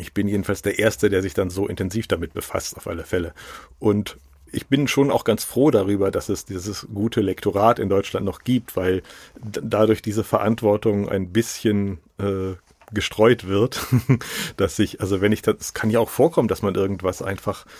[0.00, 3.34] ich bin jedenfalls der Erste, der sich dann so intensiv damit befasst, auf alle Fälle.
[3.78, 4.16] Und
[4.54, 8.40] ich bin schon auch ganz froh darüber, dass es dieses gute Lektorat in Deutschland noch
[8.44, 9.02] gibt, weil
[9.42, 12.54] dadurch diese Verantwortung ein bisschen äh,
[12.92, 13.86] gestreut wird,
[14.56, 17.66] dass ich, also wenn ich das, es kann ja auch vorkommen, dass man irgendwas einfach
[17.66, 17.70] in,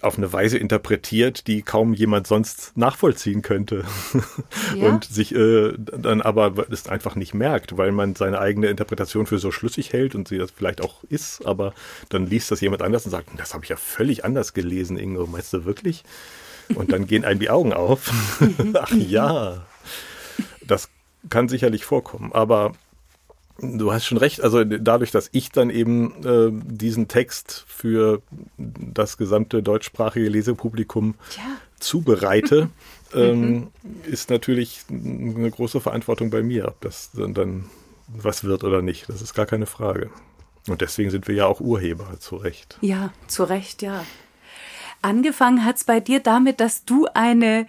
[0.00, 3.84] auf eine Weise interpretiert, die kaum jemand sonst nachvollziehen könnte.
[4.74, 4.88] Ja.
[4.88, 9.38] Und sich äh, dann aber es einfach nicht merkt, weil man seine eigene Interpretation für
[9.38, 11.74] so schlüssig hält und sie das vielleicht auch ist, aber
[12.08, 15.26] dann liest das jemand anders und sagt, das habe ich ja völlig anders gelesen, Ingo,
[15.26, 16.04] meinst du wirklich?
[16.74, 18.12] Und dann gehen einem die Augen auf.
[18.74, 19.66] Ach ja.
[20.66, 20.88] Das
[21.28, 22.72] kann sicherlich vorkommen, aber
[23.62, 24.40] Du hast schon recht.
[24.40, 28.22] Also dadurch, dass ich dann eben äh, diesen Text für
[28.56, 31.42] das gesamte deutschsprachige Lesepublikum ja.
[31.78, 32.70] zubereite,
[33.14, 33.70] ähm, mhm.
[34.04, 37.64] ist natürlich eine große Verantwortung bei mir, ob das dann, dann
[38.08, 39.08] was wird oder nicht.
[39.08, 40.10] Das ist gar keine Frage.
[40.68, 42.78] Und deswegen sind wir ja auch Urheber, zu Recht.
[42.80, 44.04] Ja, zu Recht, ja.
[45.02, 47.66] Angefangen hat es bei dir damit, dass du eine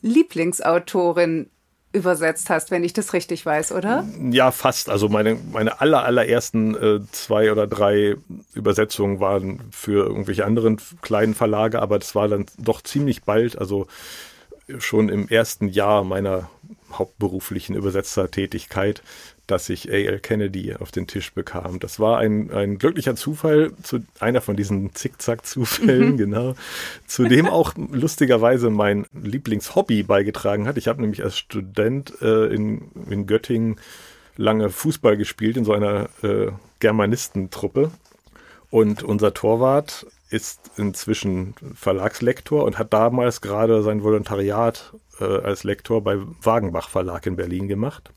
[0.00, 1.48] Lieblingsautorin
[1.92, 4.06] übersetzt hast, wenn ich das richtig weiß, oder?
[4.30, 4.88] Ja, fast.
[4.88, 8.16] Also meine, meine aller, allerersten äh, zwei oder drei
[8.54, 13.86] Übersetzungen waren für irgendwelche anderen kleinen Verlage, aber das war dann doch ziemlich bald, also
[14.78, 16.48] schon im ersten Jahr meiner
[16.92, 19.02] hauptberuflichen Übersetzertätigkeit,
[19.52, 20.18] dass ich A.L.
[20.18, 21.78] Kennedy auf den Tisch bekam.
[21.78, 26.16] Das war ein, ein glücklicher Zufall, zu einer von diesen Zickzack-Zufällen, mhm.
[26.16, 26.54] genau,
[27.06, 30.78] zu dem auch lustigerweise mein Lieblingshobby beigetragen hat.
[30.78, 33.76] Ich habe nämlich als Student äh, in, in Göttingen
[34.38, 37.90] lange Fußball gespielt in so einer äh, Germanistentruppe.
[38.70, 46.02] Und unser Torwart ist inzwischen Verlagslektor und hat damals gerade sein Volontariat äh, als Lektor
[46.02, 48.10] bei Wagenbach Verlag in Berlin gemacht.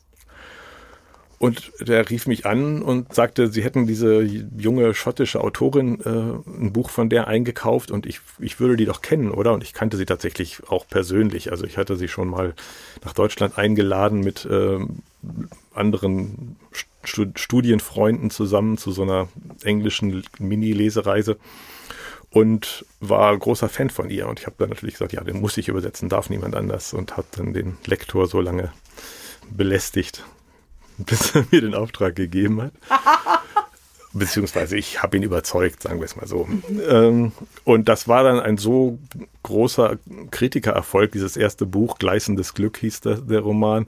[1.38, 6.10] Und der rief mich an und sagte, sie hätten diese junge schottische Autorin äh,
[6.60, 9.54] ein Buch von der eingekauft und ich, ich würde die doch kennen, oder?
[9.54, 11.52] Und ich kannte sie tatsächlich auch persönlich.
[11.52, 12.54] Also ich hatte sie schon mal
[13.04, 14.80] nach Deutschland eingeladen mit äh,
[15.74, 16.56] anderen
[17.04, 19.28] Studienfreunden zusammen zu so einer
[19.63, 21.38] englischen Mini-Lesereise
[22.30, 24.28] und war großer Fan von ihr.
[24.28, 26.93] Und ich habe dann natürlich gesagt, ja, den muss ich übersetzen, darf niemand anders.
[26.93, 28.71] Und habe dann den Lektor so lange
[29.50, 30.24] belästigt,
[31.05, 32.73] bis er mir den Auftrag gegeben hat.
[34.13, 36.45] Beziehungsweise ich habe ihn überzeugt, sagen wir es mal so.
[36.45, 37.34] Mhm.
[37.65, 38.97] und das war dann ein so
[39.43, 39.97] großer
[40.31, 43.88] Kritikererfolg, dieses erste Buch, Gleißendes Glück hieß der, der Roman,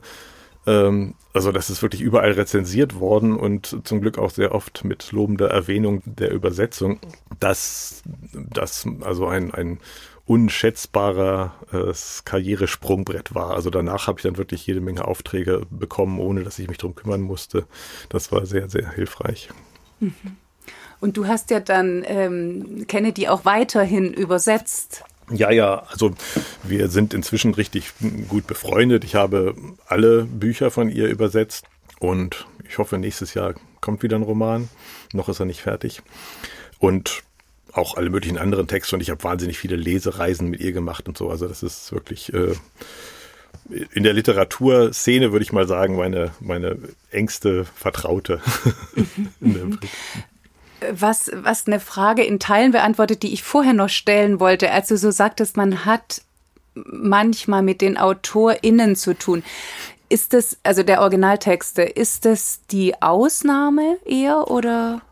[0.68, 5.12] ähm, also das ist wirklich überall rezensiert worden und zum Glück auch sehr oft mit
[5.12, 7.00] lobender Erwähnung der Übersetzung,
[7.40, 9.78] dass das also ein, ein
[10.28, 11.92] unschätzbarer äh,
[12.24, 13.52] Karrieresprungbrett war.
[13.54, 16.94] Also danach habe ich dann wirklich jede Menge Aufträge bekommen, ohne dass ich mich darum
[16.94, 17.66] kümmern musste.
[18.10, 19.48] Das war sehr, sehr hilfreich.
[20.00, 20.12] Mhm.
[21.00, 25.02] Und du hast ja dann ähm, Kennedy auch weiterhin übersetzt.
[25.30, 26.14] Ja, ja, also
[26.62, 27.92] wir sind inzwischen richtig
[28.28, 29.04] gut befreundet.
[29.04, 29.54] Ich habe
[29.86, 31.66] alle Bücher von ihr übersetzt
[32.00, 34.68] und ich hoffe, nächstes Jahr kommt wieder ein Roman.
[35.14, 36.02] Noch ist er nicht fertig.
[36.78, 37.22] Und
[37.78, 41.16] auch alle möglichen anderen Texte und ich habe wahnsinnig viele Lesereisen mit ihr gemacht und
[41.16, 41.30] so.
[41.30, 42.54] Also das ist wirklich äh,
[43.92, 46.76] in der Literaturszene würde ich mal sagen meine meine
[47.10, 48.40] engste Vertraute.
[50.92, 54.96] was, was eine Frage in Teilen beantwortet, die ich vorher noch stellen wollte, als du
[54.96, 56.22] so sagtest, man hat
[56.74, 59.42] manchmal mit den AutorInnen zu tun.
[60.08, 65.02] Ist das, also der Originaltexte, ist das die Ausnahme eher oder?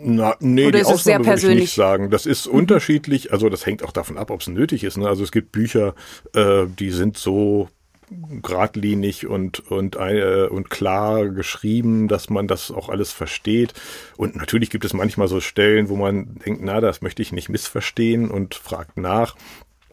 [0.00, 2.10] Na, nee, Oder die Ausnahme würde ich nicht sagen.
[2.10, 2.54] Das ist mhm.
[2.54, 4.96] unterschiedlich, also das hängt auch davon ab, ob es nötig ist.
[4.96, 5.08] Ne?
[5.08, 5.94] Also es gibt Bücher,
[6.34, 7.68] äh, die sind so
[8.42, 13.74] geradlinig und, und, äh, und klar geschrieben, dass man das auch alles versteht.
[14.16, 17.48] Und natürlich gibt es manchmal so Stellen, wo man denkt, na, das möchte ich nicht
[17.48, 19.36] missverstehen und fragt nach.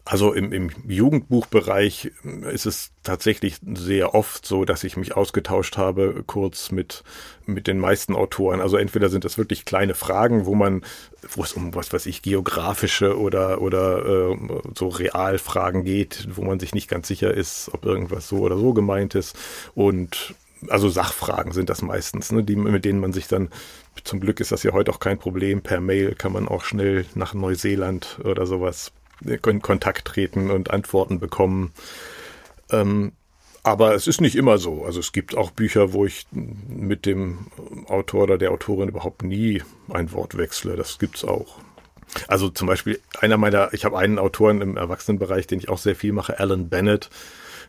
[0.08, 2.12] Also im, im Jugendbuchbereich
[2.52, 7.02] ist es tatsächlich sehr oft so, dass ich mich ausgetauscht habe, kurz mit,
[7.44, 8.60] mit den meisten Autoren.
[8.60, 10.84] Also entweder sind das wirklich kleine Fragen, wo man,
[11.28, 14.36] wo es um was weiß ich, geografische oder, oder äh,
[14.78, 18.72] so Realfragen geht, wo man sich nicht ganz sicher ist, ob irgendwas so oder so
[18.74, 19.36] gemeint ist.
[19.74, 20.36] Und
[20.68, 23.48] also Sachfragen sind das meistens, ne, die, mit denen man sich dann,
[24.04, 27.06] zum Glück ist das ja heute auch kein Problem, per Mail kann man auch schnell
[27.16, 31.72] nach Neuseeland oder sowas in Kontakt treten und Antworten bekommen.
[32.70, 33.12] Ähm,
[33.62, 34.84] aber es ist nicht immer so.
[34.84, 37.48] Also es gibt auch Bücher, wo ich mit dem
[37.88, 40.76] Autor oder der Autorin überhaupt nie ein Wort wechsle.
[40.76, 41.58] Das gibt's auch.
[42.28, 45.96] Also zum Beispiel einer meiner, ich habe einen Autoren im Erwachsenenbereich, den ich auch sehr
[45.96, 47.10] viel mache, Alan Bennett.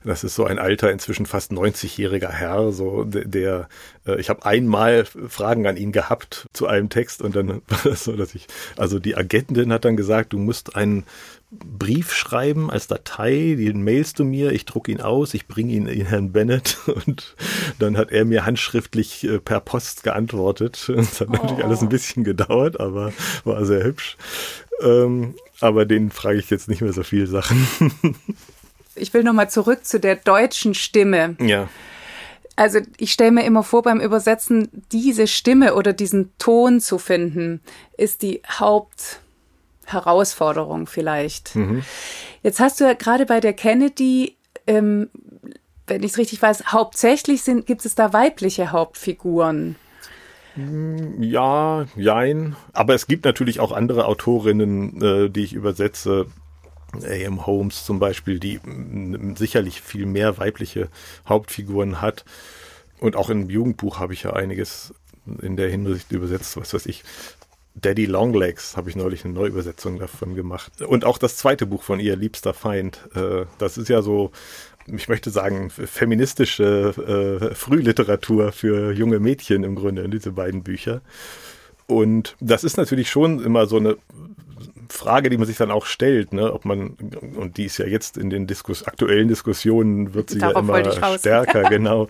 [0.04, 3.70] Das ist so ein alter, inzwischen fast 90-jähriger Herr, so der, der
[4.06, 8.04] äh, ich habe einmal Fragen an ihn gehabt zu einem Text und dann war das
[8.04, 11.06] so, dass ich, also die Agentin hat dann gesagt, du musst einen
[11.50, 15.88] Brief schreiben als Datei, den mailst du mir, ich drucke ihn aus, ich bringe ihn
[15.88, 17.36] in Herrn Bennett und
[17.80, 20.92] dann hat er mir handschriftlich äh, per Post geantwortet.
[20.98, 21.32] Das hat oh.
[21.32, 23.14] natürlich alles ein bisschen gedauert, aber
[23.46, 24.18] war sehr hübsch.
[24.82, 27.66] Ähm, aber den frage ich jetzt nicht mehr so viele Sachen.
[28.96, 31.38] ich will nochmal zurück zu der deutschen Stimme.
[31.40, 31.70] Ja.
[32.58, 37.62] Also ich stelle mir immer vor, beim Übersetzen diese Stimme oder diesen Ton zu finden,
[37.96, 39.22] ist die Haupt
[39.88, 41.56] Herausforderung vielleicht.
[41.56, 41.84] Mhm.
[42.44, 45.10] Jetzt hast du ja gerade bei der Kennedy, ähm,
[45.88, 49.76] wenn ich es richtig weiß, hauptsächlich sind, gibt es da weibliche Hauptfiguren.
[50.56, 52.56] Mm, ja, jein.
[52.74, 56.28] Aber es gibt natürlich auch andere Autorinnen, äh, die ich übersetze.
[56.94, 57.46] A.M.
[57.46, 60.90] Holmes zum Beispiel, die mm, sicherlich viel mehr weibliche
[61.28, 62.26] Hauptfiguren hat.
[63.00, 64.94] Und auch im Jugendbuch habe ich ja einiges
[65.42, 67.04] in der Hinsicht übersetzt, was weiß ich,
[67.82, 70.82] Daddy Longlegs habe ich neulich eine Neuübersetzung davon gemacht.
[70.82, 73.00] Und auch das zweite Buch von ihr, Liebster Feind.
[73.16, 74.32] Äh, das ist ja so,
[74.88, 81.02] ich möchte sagen, feministische äh, Frühliteratur für junge Mädchen im Grunde, diese beiden Bücher.
[81.86, 83.98] Und das ist natürlich schon immer so eine
[84.90, 86.98] Frage, die man sich dann auch stellt, ne, ob man,
[87.36, 91.18] und die ist ja jetzt in den Diskus, aktuellen Diskussionen wird sie Darauf ja immer
[91.18, 92.08] stärker, genau.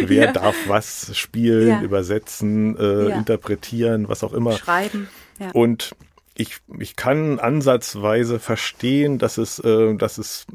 [0.00, 0.32] Wer ja.
[0.32, 1.82] darf was spielen, ja.
[1.82, 3.16] übersetzen, äh, ja.
[3.16, 4.52] interpretieren, was auch immer.
[4.52, 5.08] Schreiben.
[5.38, 5.50] Ja.
[5.52, 5.94] Und
[6.34, 10.46] ich, ich kann ansatzweise verstehen, dass es, äh, dass es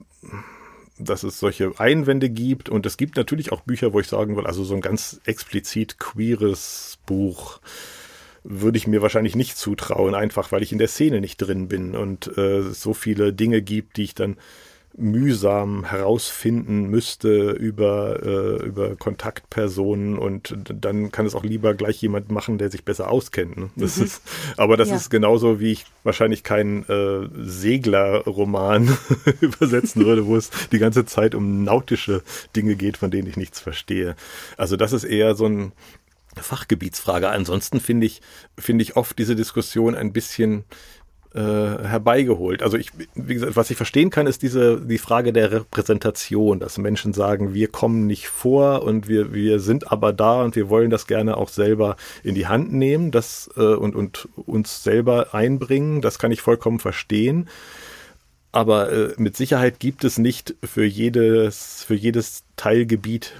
[1.00, 4.46] dass es solche Einwände gibt und es gibt natürlich auch Bücher, wo ich sagen will,
[4.46, 7.60] also so ein ganz explizit queeres Buch,
[8.44, 11.96] würde ich mir wahrscheinlich nicht zutrauen, einfach weil ich in der Szene nicht drin bin
[11.96, 14.38] und äh, so viele Dinge gibt, die ich dann
[14.96, 22.30] mühsam herausfinden müsste über, äh, über Kontaktpersonen und dann kann es auch lieber gleich jemand
[22.32, 23.58] machen, der sich besser auskennt.
[23.58, 23.70] Ne?
[23.76, 24.04] Das mhm.
[24.04, 24.22] ist,
[24.56, 24.96] aber das ja.
[24.96, 28.96] ist genauso, wie ich wahrscheinlich keinen äh, Seglerroman
[29.42, 32.22] übersetzen würde, wo es die ganze Zeit um nautische
[32.56, 34.16] Dinge geht, von denen ich nichts verstehe.
[34.58, 35.72] Also das ist eher so ein
[36.42, 37.30] Fachgebietsfrage.
[37.30, 38.22] Ansonsten finde ich,
[38.58, 40.66] finde ich oft diese Diskussion ein bisschen
[41.34, 42.62] äh, herbeigeholt.
[42.62, 46.78] Also ich, wie gesagt, was ich verstehen kann, ist diese die Frage der Repräsentation, dass
[46.78, 50.92] Menschen sagen, wir kommen nicht vor und wir wir sind aber da und wir wollen
[50.92, 56.02] das gerne auch selber in die Hand nehmen, das äh, und und uns selber einbringen.
[56.02, 57.50] Das kann ich vollkommen verstehen.
[58.54, 63.34] Aber äh, mit Sicherheit gibt es nicht für jedes, für jedes Teilgebiet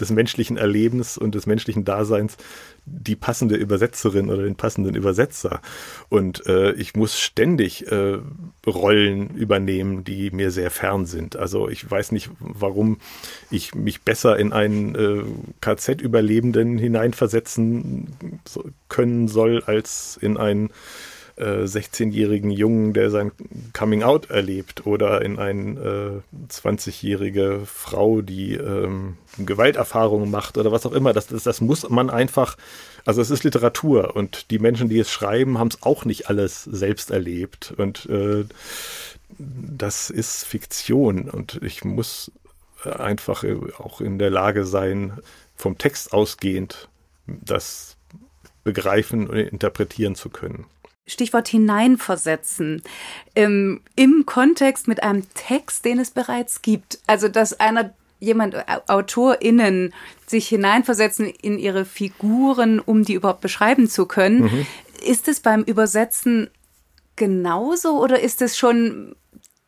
[0.00, 2.36] des menschlichen Erlebens und des menschlichen Daseins
[2.84, 5.60] die passende Übersetzerin oder den passenden Übersetzer.
[6.08, 8.18] Und äh, ich muss ständig äh,
[8.64, 11.34] Rollen übernehmen, die mir sehr fern sind.
[11.34, 12.98] Also ich weiß nicht, warum
[13.50, 15.24] ich mich besser in einen äh,
[15.60, 18.40] KZ-Überlebenden hineinversetzen
[18.88, 20.70] können soll, als in einen
[21.38, 23.32] 16-jährigen äh, Jungen, der sein
[23.74, 30.86] Coming Out erlebt oder in eine äh, 20-jährige Frau, die ähm, Gewalterfahrungen macht oder was
[30.86, 31.12] auch immer.
[31.12, 32.56] Das, das, das muss man einfach,
[33.04, 36.64] also es ist Literatur und die Menschen, die es schreiben, haben es auch nicht alles
[36.64, 38.44] selbst erlebt und äh,
[39.38, 42.30] das ist Fiktion und ich muss
[42.84, 43.44] einfach
[43.78, 45.18] auch in der Lage sein,
[45.56, 46.88] vom Text ausgehend
[47.26, 47.96] das
[48.64, 50.66] begreifen und interpretieren zu können.
[51.06, 52.82] Stichwort hineinversetzen,
[53.34, 56.98] ähm, im Kontext mit einem Text, den es bereits gibt.
[57.06, 59.94] Also, dass einer jemand, äh, AutorInnen,
[60.26, 64.42] sich hineinversetzen in ihre Figuren, um die überhaupt beschreiben zu können.
[64.42, 64.66] Mhm.
[65.04, 66.50] Ist es beim Übersetzen
[67.14, 69.14] genauso oder ist es schon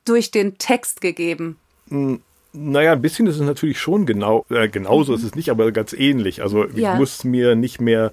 [0.04, 1.58] durch den Text gegeben?
[1.88, 2.22] Hm,
[2.52, 5.18] naja, ein bisschen ist es natürlich schon genau, äh, genauso mhm.
[5.18, 6.42] ist es nicht, aber ganz ähnlich.
[6.42, 6.94] Also ich ja.
[6.94, 8.12] muss mir nicht mehr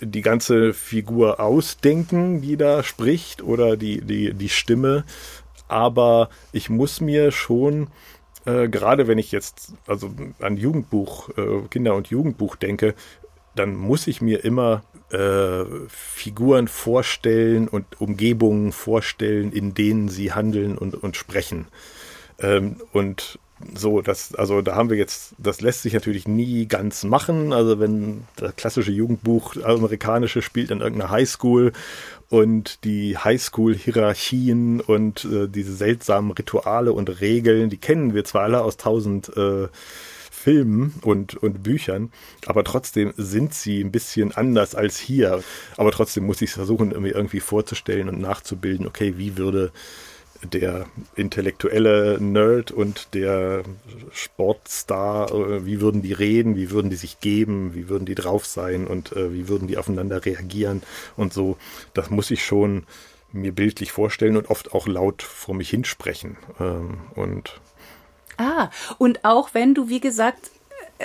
[0.00, 5.04] die ganze Figur ausdenken, die da spricht oder die, die, die Stimme,
[5.68, 7.88] aber ich muss mir schon,
[8.46, 10.10] äh, gerade wenn ich jetzt also
[10.40, 12.94] an Jugendbuch, äh, Kinder- und Jugendbuch denke,
[13.54, 20.76] dann muss ich mir immer äh, Figuren vorstellen und Umgebungen vorstellen, in denen sie handeln
[20.76, 21.68] und, und sprechen.
[22.40, 23.38] Ähm, und
[23.74, 27.52] so, das, also da haben wir jetzt, das lässt sich natürlich nie ganz machen.
[27.52, 31.72] Also wenn das klassische Jugendbuch amerikanische spielt in irgendeiner Highschool
[32.28, 38.62] und die Highschool-Hierarchien und äh, diese seltsamen Rituale und Regeln, die kennen wir zwar alle
[38.62, 39.68] aus tausend äh,
[40.30, 42.12] Filmen und, und Büchern,
[42.44, 45.42] aber trotzdem sind sie ein bisschen anders als hier.
[45.78, 49.72] Aber trotzdem muss ich es versuchen, irgendwie vorzustellen und nachzubilden, okay, wie würde
[50.46, 50.86] der
[51.16, 53.62] intellektuelle Nerd und der
[54.12, 58.46] Sportstar, äh, wie würden die reden, wie würden die sich geben, wie würden die drauf
[58.46, 60.82] sein und äh, wie würden die aufeinander reagieren
[61.16, 61.56] und so.
[61.94, 62.84] Das muss ich schon
[63.32, 66.36] mir bildlich vorstellen und oft auch laut vor mich hinsprechen.
[66.60, 67.60] Ähm, und
[68.36, 70.50] Ah, und auch wenn du, wie gesagt,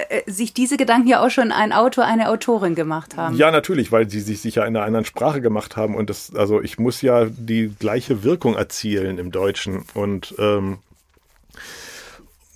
[0.10, 3.36] äh, äh, sich diese Gedanken ja auch schon ein Autor, eine Autorin gemacht haben.
[3.36, 6.62] Ja, natürlich, weil sie sich sicher in einer anderen Sprache gemacht haben und das, also
[6.62, 10.80] ich muss ja die gleiche Wirkung erzielen im Deutschen und ähm,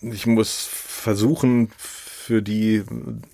[0.01, 1.69] ich muss versuchen,
[2.23, 2.83] für die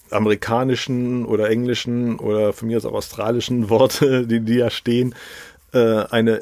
[0.10, 5.14] amerikanischen oder englischen oder von mir aus auch australischen Worte, die, die da stehen,
[5.74, 6.42] äh, eine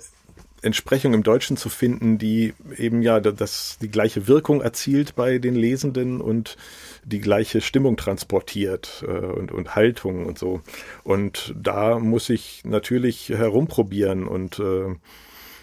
[0.67, 5.55] Entsprechung im Deutschen zu finden, die eben ja das, die gleiche Wirkung erzielt bei den
[5.55, 6.57] Lesenden und
[7.03, 10.61] die gleiche Stimmung transportiert äh, und, und Haltung und so.
[11.03, 14.95] Und da muss ich natürlich herumprobieren und äh,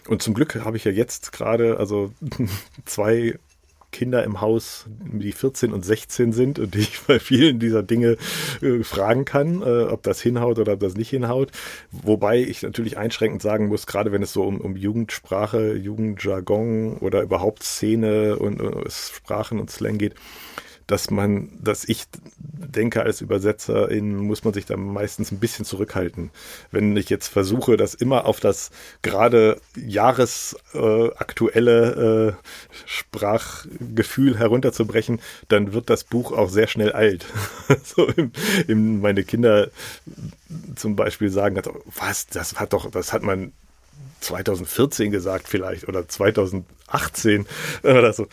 [0.07, 2.13] und zum Glück habe ich ja jetzt gerade also
[2.85, 3.39] zwei
[3.95, 8.17] Kinder im Haus, die 14 und 16 sind und die ich bei vielen dieser Dinge
[8.61, 11.53] äh, fragen kann, äh, ob das hinhaut oder ob das nicht hinhaut.
[11.93, 17.23] Wobei ich natürlich einschränkend sagen muss, gerade wenn es so um, um Jugendsprache, Jugendjargon oder
[17.23, 20.15] überhaupt Szene und, und Sprachen und Slang geht,
[20.87, 22.05] dass man, dass ich
[22.39, 26.31] denke, als Übersetzerin muss man sich da meistens ein bisschen zurückhalten.
[26.71, 28.71] Wenn ich jetzt versuche, das immer auf das
[29.03, 32.37] gerade jahresaktuelle äh,
[32.87, 37.25] Sprachgefühl herunterzubrechen, dann wird das Buch auch sehr schnell alt.
[37.85, 38.33] so im,
[38.67, 39.71] im, meine Kinder
[40.77, 41.61] zum Beispiel sagen,
[41.97, 43.53] was, das hat doch, das hat man
[44.21, 47.47] 2014 gesagt vielleicht oder 2018
[47.83, 48.27] oder so.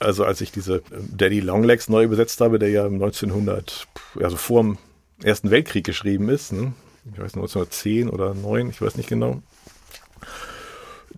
[0.00, 0.80] Also als ich diese äh,
[1.16, 3.86] Daddy Longlegs neu übersetzt habe, der ja 1900,
[4.20, 4.78] also vor dem
[5.22, 6.72] Ersten Weltkrieg geschrieben ist, ne?
[7.12, 9.42] ich weiß 1910 oder 9, ich weiß nicht genau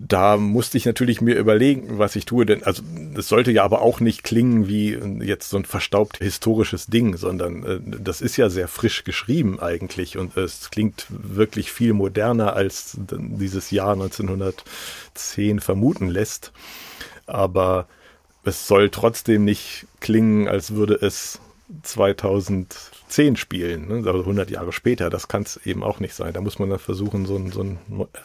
[0.02, 2.82] da musste ich natürlich mir überlegen, was ich tue, denn also
[3.16, 7.64] es sollte ja aber auch nicht klingen wie jetzt so ein verstaubt historisches Ding, sondern
[7.64, 12.96] äh, das ist ja sehr frisch geschrieben eigentlich und es klingt wirklich viel moderner als
[12.98, 16.52] dieses Jahr 1910 vermuten lässt.
[17.26, 17.86] Aber
[18.44, 21.40] es soll trotzdem nicht klingen, als würde es
[21.82, 23.94] 2010 spielen, ne?
[24.06, 25.10] also 100 Jahre später.
[25.10, 26.32] Das kann es eben auch nicht sein.
[26.32, 27.78] Da muss man dann versuchen, so einen, so einen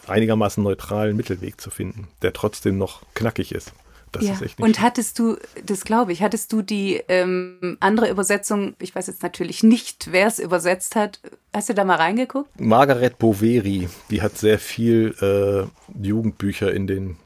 [0.06, 3.72] einigermaßen neutralen Mittelweg zu finden, der trotzdem noch knackig ist.
[4.12, 4.32] Das ja.
[4.32, 8.74] ist echt nicht Und hattest du, das glaube ich, hattest du die ähm, andere Übersetzung,
[8.80, 11.20] ich weiß jetzt natürlich nicht, wer es übersetzt hat,
[11.52, 12.58] hast du da mal reingeguckt?
[12.58, 17.16] Margaret Boveri, die hat sehr viel äh, Jugendbücher in den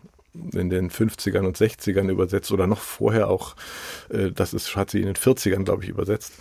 [0.53, 3.57] in den 50ern und 60ern übersetzt oder noch vorher auch,
[4.11, 6.33] äh, das ist, hat sie in den 40ern, glaube ich, übersetzt.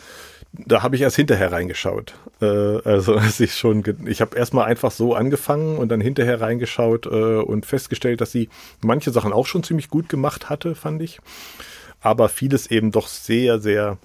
[0.51, 2.15] Da habe ich erst hinterher reingeschaut.
[2.41, 7.05] Äh, also als ich schon, ich habe erstmal einfach so angefangen und dann hinterher reingeschaut
[7.05, 8.49] äh, und festgestellt, dass sie
[8.81, 11.19] manche Sachen auch schon ziemlich gut gemacht hatte, fand ich.
[12.01, 13.97] Aber vieles eben doch sehr, sehr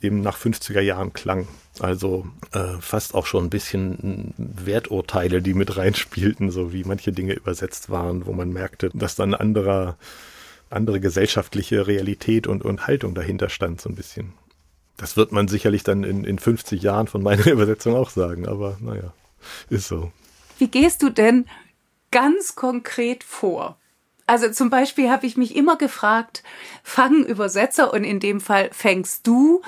[0.00, 1.48] eben nach 50er Jahren klang.
[1.78, 7.34] Also äh, fast auch schon ein bisschen Werturteile, die mit reinspielten, so wie manche Dinge
[7.34, 9.96] übersetzt waren, wo man merkte, dass dann anderer,
[10.70, 14.34] andere gesellschaftliche Realität und, und Haltung dahinter stand, so ein bisschen.
[14.96, 18.76] Das wird man sicherlich dann in, in 50 Jahren von meiner Übersetzung auch sagen, aber
[18.80, 19.14] naja,
[19.70, 20.12] ist so.
[20.58, 21.46] Wie gehst du denn
[22.10, 23.78] ganz konkret vor?
[24.26, 26.42] Also zum Beispiel habe ich mich immer gefragt,
[26.82, 29.62] fangen Übersetzer und in dem Fall fängst du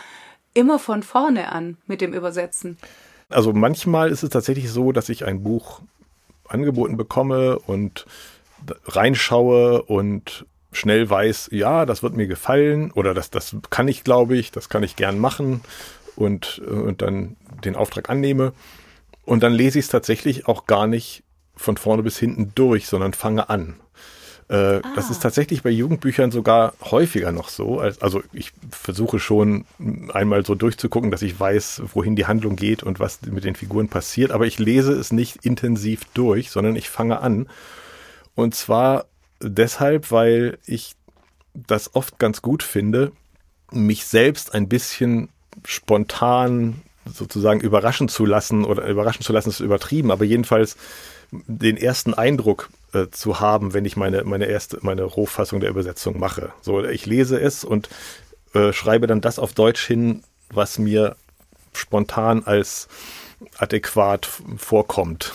[0.55, 2.78] immer von vorne an mit dem Übersetzen?
[3.28, 5.80] Also manchmal ist es tatsächlich so, dass ich ein Buch
[6.48, 8.07] angeboten bekomme und
[8.86, 14.36] reinschaue und schnell weiß, ja, das wird mir gefallen oder das, das kann ich, glaube
[14.36, 15.61] ich, das kann ich gern machen
[16.16, 18.52] und, und dann den Auftrag annehme.
[19.24, 21.22] Und dann lese ich es tatsächlich auch gar nicht
[21.57, 23.76] von vorne bis hinten durch, sondern fange an.
[24.49, 24.82] Äh, ah.
[24.95, 27.78] Das ist tatsächlich bei Jugendbüchern sogar häufiger noch so.
[27.78, 29.64] Also ich versuche schon
[30.12, 33.88] einmal so durchzugucken, dass ich weiß, wohin die Handlung geht und was mit den Figuren
[33.88, 34.30] passiert.
[34.30, 37.49] Aber ich lese es nicht intensiv durch, sondern ich fange an.
[38.34, 39.07] Und zwar
[39.40, 40.95] deshalb, weil ich
[41.55, 43.12] das oft ganz gut finde,
[43.70, 45.28] mich selbst ein bisschen
[45.64, 50.76] spontan sozusagen überraschen zu lassen oder überraschen zu lassen ist übertrieben, aber jedenfalls
[51.30, 56.18] den ersten Eindruck äh, zu haben, wenn ich meine, meine erste, meine Rohfassung der Übersetzung
[56.18, 56.53] mache.
[56.62, 57.88] So, ich lese es und
[58.55, 61.16] äh, schreibe dann das auf Deutsch hin, was mir
[61.72, 62.88] spontan als
[63.59, 65.32] adäquat vorkommt.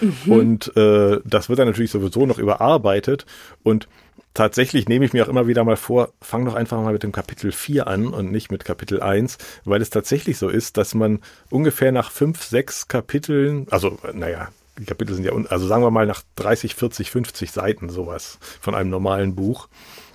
[0.00, 0.32] Mhm.
[0.32, 3.26] Und äh, das wird dann natürlich sowieso noch überarbeitet
[3.62, 3.88] und
[4.34, 7.12] tatsächlich nehme ich mir auch immer wieder mal vor, fang doch einfach mal mit dem
[7.12, 11.20] Kapitel 4 an und nicht mit Kapitel 1, weil es tatsächlich so ist, dass man
[11.50, 14.48] ungefähr nach fünf, sechs Kapiteln, also naja,
[14.82, 18.74] die Kapitel sind ja, also sagen wir mal nach 30, 40, 50 Seiten sowas von
[18.74, 19.68] einem normalen Buch.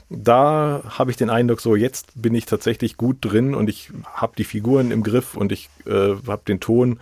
[0.09, 4.33] Da habe ich den Eindruck, so jetzt bin ich tatsächlich gut drin und ich habe
[4.37, 6.99] die Figuren im Griff und ich äh, habe den Ton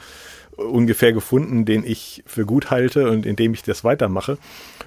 [0.57, 4.37] ungefähr gefunden, den ich für gut halte und in dem ich das weitermache.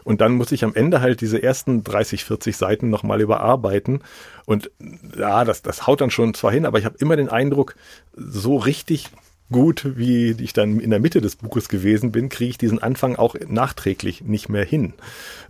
[0.04, 4.00] Und dann muss ich am Ende halt diese ersten 30, 40 Seiten nochmal überarbeiten.
[4.46, 4.70] Und
[5.16, 7.76] ja, das, das haut dann schon zwar hin, aber ich habe immer den Eindruck,
[8.16, 9.10] so richtig
[9.50, 13.16] gut, wie ich dann in der Mitte des Buches gewesen bin, kriege ich diesen Anfang
[13.16, 14.92] auch nachträglich nicht mehr hin.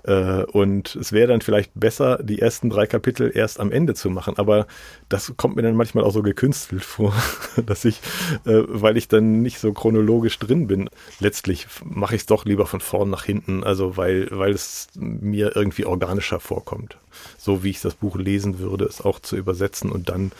[0.04, 4.10] Äh, und es wäre dann vielleicht besser, die ersten drei Kapitel erst am Ende zu
[4.10, 4.34] machen.
[4.38, 4.66] Aber
[5.08, 7.12] das kommt mir dann manchmal auch so gekünstelt vor,
[7.66, 8.00] dass ich,
[8.44, 10.88] äh, weil ich dann nicht so chronologisch drin bin,
[11.20, 15.56] letztlich mache ich es doch lieber von vorn nach hinten, also weil, weil es mir
[15.56, 16.98] irgendwie organischer vorkommt.
[17.36, 19.90] So wie ich das Buch lesen würde, es auch zu übersetzen.
[19.90, 20.32] Und dann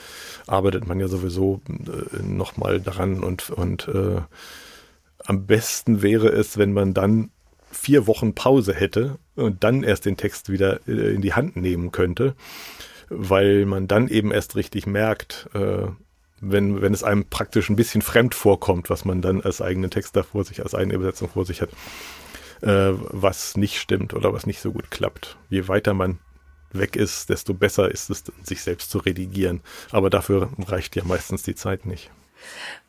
[0.47, 3.23] arbeitet man ja sowieso äh, nochmal daran.
[3.23, 4.21] Und, und äh,
[5.25, 7.31] am besten wäre es, wenn man dann
[7.71, 11.91] vier Wochen Pause hätte und dann erst den Text wieder äh, in die Hand nehmen
[11.91, 12.35] könnte,
[13.09, 15.87] weil man dann eben erst richtig merkt, äh,
[16.41, 20.15] wenn, wenn es einem praktisch ein bisschen fremd vorkommt, was man dann als eigenen Text
[20.15, 21.69] da vor sich, als eigene Übersetzung vor sich hat,
[22.61, 25.37] äh, was nicht stimmt oder was nicht so gut klappt.
[25.49, 26.19] Je weiter man
[26.71, 29.61] weg ist, desto besser ist es, sich selbst zu redigieren.
[29.91, 32.09] Aber dafür reicht ja meistens die Zeit nicht.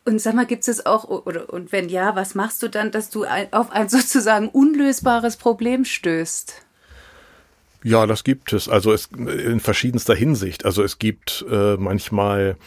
[0.05, 3.09] Und sag mal, gibt es auch, oder, und wenn ja, was machst du dann, dass
[3.09, 6.65] du auf ein sozusagen unlösbares Problem stößt?
[7.83, 8.69] Ja, das gibt es.
[8.69, 10.65] Also es in verschiedenster Hinsicht.
[10.65, 12.57] Also es gibt äh, manchmal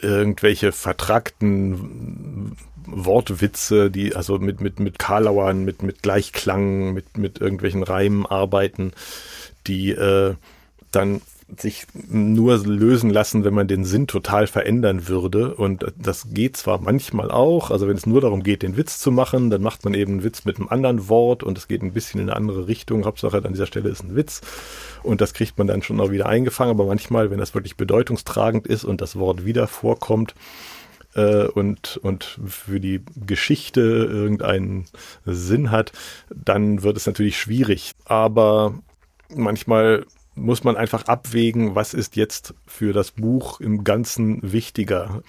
[0.00, 2.56] irgendwelche vertrackten
[2.86, 8.92] Wortwitze, die also mit mit mit Karlauern, mit mit Gleichklang, mit mit irgendwelchen Reimen arbeiten,
[9.66, 10.34] die äh,
[10.96, 11.20] dann
[11.56, 15.54] sich nur lösen lassen, wenn man den Sinn total verändern würde.
[15.54, 19.12] Und das geht zwar manchmal auch, also wenn es nur darum geht, den Witz zu
[19.12, 21.92] machen, dann macht man eben einen Witz mit einem anderen Wort und es geht ein
[21.92, 23.04] bisschen in eine andere Richtung.
[23.04, 24.40] Hauptsache an dieser Stelle ist ein Witz.
[25.04, 26.72] Und das kriegt man dann schon auch wieder eingefangen.
[26.72, 30.34] Aber manchmal, wenn das wirklich bedeutungstragend ist und das Wort wieder vorkommt,
[31.14, 34.86] äh, und, und für die Geschichte irgendeinen
[35.24, 35.92] Sinn hat,
[36.34, 37.92] dann wird es natürlich schwierig.
[38.04, 38.74] Aber
[39.34, 40.06] manchmal
[40.36, 45.22] muss man einfach abwägen, was ist jetzt für das Buch im Ganzen wichtiger.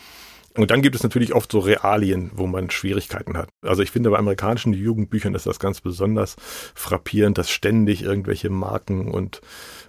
[0.57, 3.49] Und dann gibt es natürlich oft so Realien, wo man Schwierigkeiten hat.
[3.61, 6.35] Also ich finde bei amerikanischen Jugendbüchern ist das ganz besonders
[6.73, 9.41] frappierend, dass ständig irgendwelche Marken und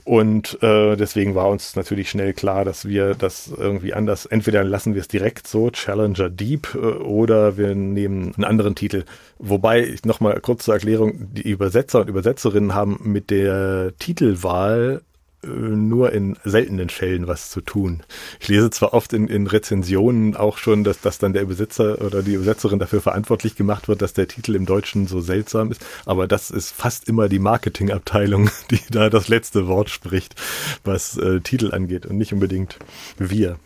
[0.04, 4.95] Und äh, deswegen war uns natürlich schnell klar, dass wir das irgendwie anders, entweder lassen
[4.95, 9.04] wir es direkt so, Challenger Deep, äh, oder wir nehmen einen anderen Titel.
[9.38, 15.02] Wobei, nochmal kurz zur Erklärung, die Übersetzer und Übersetzerinnen haben mit der Titelwahl
[15.44, 18.04] nur in seltenen Fällen was zu tun.
[18.39, 22.22] Ich lese zwar oft in, in Rezensionen auch schon, dass, dass dann der Übersetzer oder
[22.22, 26.28] die Übersetzerin dafür verantwortlich gemacht wird, dass der Titel im Deutschen so seltsam ist, aber
[26.28, 30.36] das ist fast immer die Marketingabteilung, die da das letzte Wort spricht,
[30.84, 32.78] was äh, Titel angeht und nicht unbedingt
[33.18, 33.58] wir.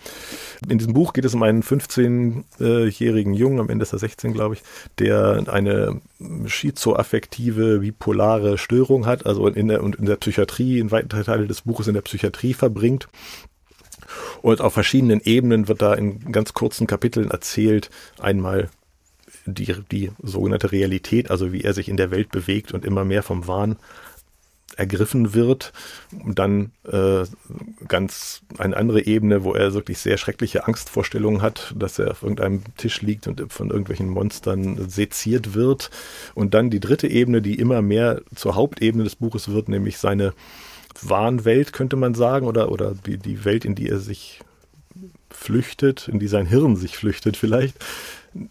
[0.70, 4.56] In diesem Buch geht es um einen 15-jährigen Jungen, am Ende ist er 16, glaube
[4.56, 4.64] ich,
[4.98, 6.02] der eine
[6.46, 11.88] schizoaffektive, bipolare Störung hat, also in der, in der Psychiatrie, in weiten Teilen des Buches
[11.88, 13.08] in der Psychiatrie verbringt.
[14.42, 17.90] Und auf verschiedenen Ebenen wird da in ganz kurzen Kapiteln erzählt,
[18.20, 18.70] einmal
[19.46, 23.24] die, die sogenannte Realität, also wie er sich in der Welt bewegt und immer mehr
[23.24, 23.78] vom Wahn
[24.78, 25.74] ergriffen wird.
[26.24, 27.26] Und dann äh,
[27.88, 32.64] ganz eine andere Ebene, wo er wirklich sehr schreckliche Angstvorstellungen hat, dass er auf irgendeinem
[32.78, 35.90] Tisch liegt und von irgendwelchen Monstern seziert wird.
[36.34, 40.34] Und dann die dritte Ebene, die immer mehr zur Hauptebene des Buches wird, nämlich seine
[41.02, 44.40] Wahnwelt, könnte man sagen, oder, oder die, die Welt, in die er sich
[45.30, 47.76] flüchtet, in die sein Hirn sich flüchtet vielleicht,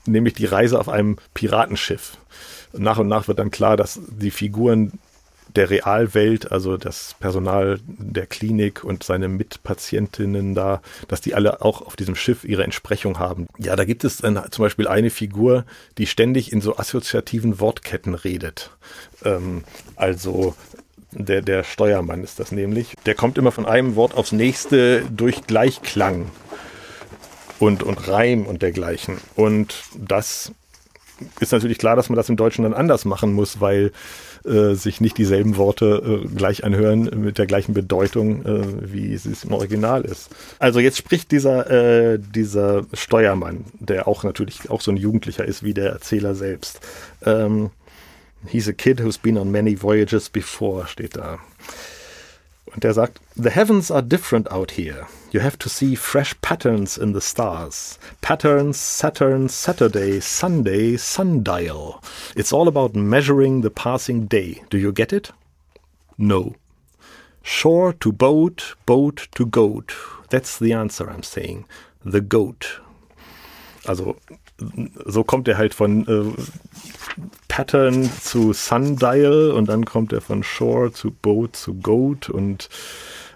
[0.07, 2.19] nämlich die Reise auf einem Piratenschiff.
[2.73, 4.99] Nach und nach wird dann klar, dass die Figuren
[5.57, 11.83] der Realwelt, also das Personal der Klinik und seine Mitpatientinnen da, dass die alle auch
[11.83, 13.47] auf diesem Schiff ihre Entsprechung haben.
[13.59, 15.65] Ja, da gibt es dann zum Beispiel eine Figur,
[15.99, 18.71] die ständig in so assoziativen Wortketten redet.
[19.25, 19.65] Ähm,
[19.97, 20.55] also
[21.13, 22.95] der, der Steuermann ist das nämlich.
[23.07, 26.31] Der kommt immer von einem Wort aufs nächste durch Gleichklang
[27.59, 29.19] und, und Reim und dergleichen.
[29.37, 30.53] Und das
[31.41, 33.93] ist natürlich klar, dass man das im Deutschen dann anders machen muss, weil
[34.45, 39.45] äh, sich nicht dieselben Worte äh, gleich anhören mit der gleichen Bedeutung, äh, wie es
[39.45, 40.31] im Original ist.
[40.59, 45.63] Also jetzt spricht dieser, äh, dieser Steuermann, der auch natürlich auch so ein Jugendlicher ist
[45.63, 46.81] wie der Erzähler selbst.
[47.25, 47.71] Ähm,
[48.47, 51.39] he's a kid who's been on many voyages before, steht da.
[52.75, 55.07] Und der sagt, The heavens are different out here.
[55.31, 57.99] You have to see fresh patterns in the stars.
[58.21, 62.01] Patterns, Saturn, Saturday, Sunday, sundial.
[62.37, 64.63] It's all about measuring the passing day.
[64.71, 65.31] Do you get it?
[66.19, 66.55] No.
[67.43, 69.95] Shore to boat, boat to goat.
[70.31, 71.67] That's the answer I'm saying.
[72.05, 72.81] The goat.
[73.87, 74.17] Also,
[75.05, 76.43] so kommt er halt von äh,
[77.49, 82.69] Pattern zu Sundial und dann kommt er von Shore zu Boat zu Goat und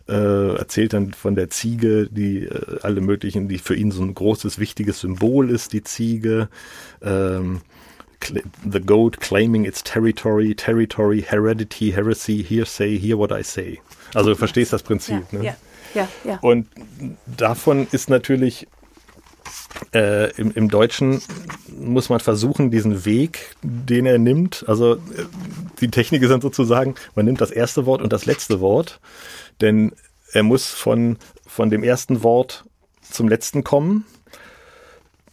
[0.09, 4.15] äh, erzählt dann von der Ziege, die äh, alle möglichen, die für ihn so ein
[4.15, 6.49] großes, wichtiges Symbol ist, die Ziege.
[7.03, 7.61] Ähm,
[8.65, 13.81] the goat claiming its territory, territory, heredity, heresy, hearsay, hear what I say.
[14.15, 15.25] Also du verstehst das Prinzip.
[15.31, 15.45] Ja, ne?
[15.45, 15.57] ja,
[15.95, 16.39] ja, ja.
[16.41, 16.67] Und
[17.27, 18.67] davon ist natürlich
[19.95, 21.23] äh, im, im Deutschen
[21.79, 24.99] muss man versuchen, diesen Weg, den er nimmt, also äh,
[25.81, 29.01] die Technik ist dann sozusagen, man nimmt das erste Wort und das letzte Wort,
[29.61, 29.93] denn
[30.33, 31.17] er muss von,
[31.47, 32.65] von dem ersten Wort
[33.03, 34.05] zum letzten kommen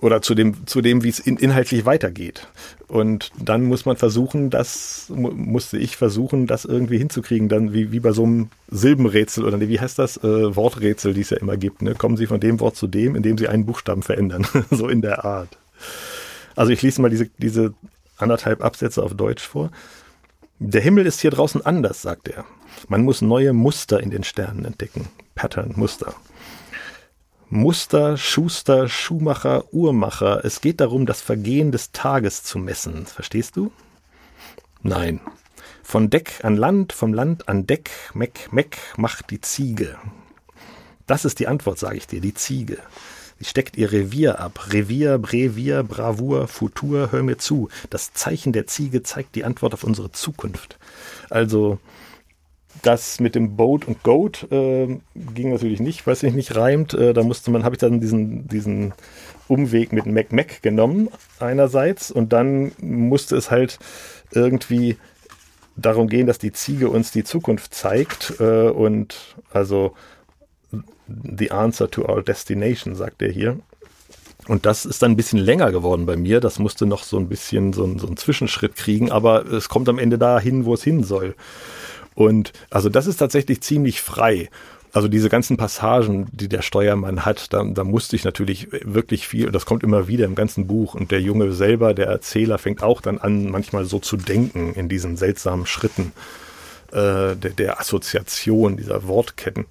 [0.02, 2.48] oder zu dem, zu dem, wie es in, inhaltlich weitergeht.
[2.88, 7.92] Und dann muss man versuchen, das mu musste ich versuchen, das irgendwie hinzukriegen, dann wie,
[7.92, 11.58] wie bei so einem Silbenrätsel oder wie heißt das, äh, Worträtsel, die es ja immer
[11.58, 11.82] gibt.
[11.82, 11.96] Ne?
[11.96, 15.26] Kommen Sie von dem Wort zu dem, indem Sie einen Buchstaben verändern, so in der
[15.26, 15.58] Art.
[16.56, 17.74] Also ich lese mal diese, diese
[18.18, 19.72] anderthalb Absätze auf Deutsch vor.
[20.60, 22.46] Der Himmel ist hier draußen anders, sagt er.
[22.88, 25.08] Man muss neue Muster in den Sternen entdecken.
[25.34, 26.14] Pattern, Muster.
[27.56, 30.44] Muster, Schuster, Schuhmacher, Uhrmacher.
[30.44, 33.06] Es geht darum, das Vergehen des Tages zu messen.
[33.06, 33.72] Verstehst du?
[34.84, 35.22] Nein.
[35.82, 39.96] Von Deck an Land, vom Land an Deck, Meck, Meck, macht die Ziege.
[41.08, 42.80] Das ist die Antwort, sage ich dir, die Ziege.
[43.40, 44.74] Sie steckt ihr Revier ab.
[44.74, 47.70] Revier, Brevier, Bravour, Futur, hör mir zu.
[47.90, 50.78] Das Zeichen der Ziege zeigt die Antwort auf unsere Zukunft.
[51.30, 51.80] Also,
[52.82, 56.94] das mit dem Boat und Goat äh, ging natürlich nicht, weil sich nicht reimt.
[56.94, 58.94] Äh, da musste man, habe ich dann diesen, diesen
[59.48, 61.10] Umweg mit Mac Mac genommen,
[61.40, 63.80] einerseits, und dann musste es halt
[64.32, 64.98] irgendwie
[65.76, 69.94] darum gehen, dass die Ziege uns die Zukunft zeigt äh, und also
[71.08, 73.60] the answer to our destination, sagt er hier.
[74.48, 76.40] Und das ist dann ein bisschen länger geworden bei mir.
[76.40, 79.98] Das musste noch so ein bisschen so, so einen Zwischenschritt kriegen, aber es kommt am
[79.98, 81.36] Ende dahin, wo es hin soll.
[82.16, 84.50] Und also das ist tatsächlich ziemlich frei.
[84.94, 89.52] Also diese ganzen Passagen, die der Steuermann hat, da, da musste ich natürlich wirklich viel,
[89.52, 90.96] das kommt immer wieder im ganzen Buch.
[90.96, 94.88] Und der Junge selber, der Erzähler, fängt auch dann an, manchmal so zu denken in
[94.88, 96.14] diesen seltsamen Schritten
[96.94, 99.66] äh, der, der Assoziation, dieser Wortketten.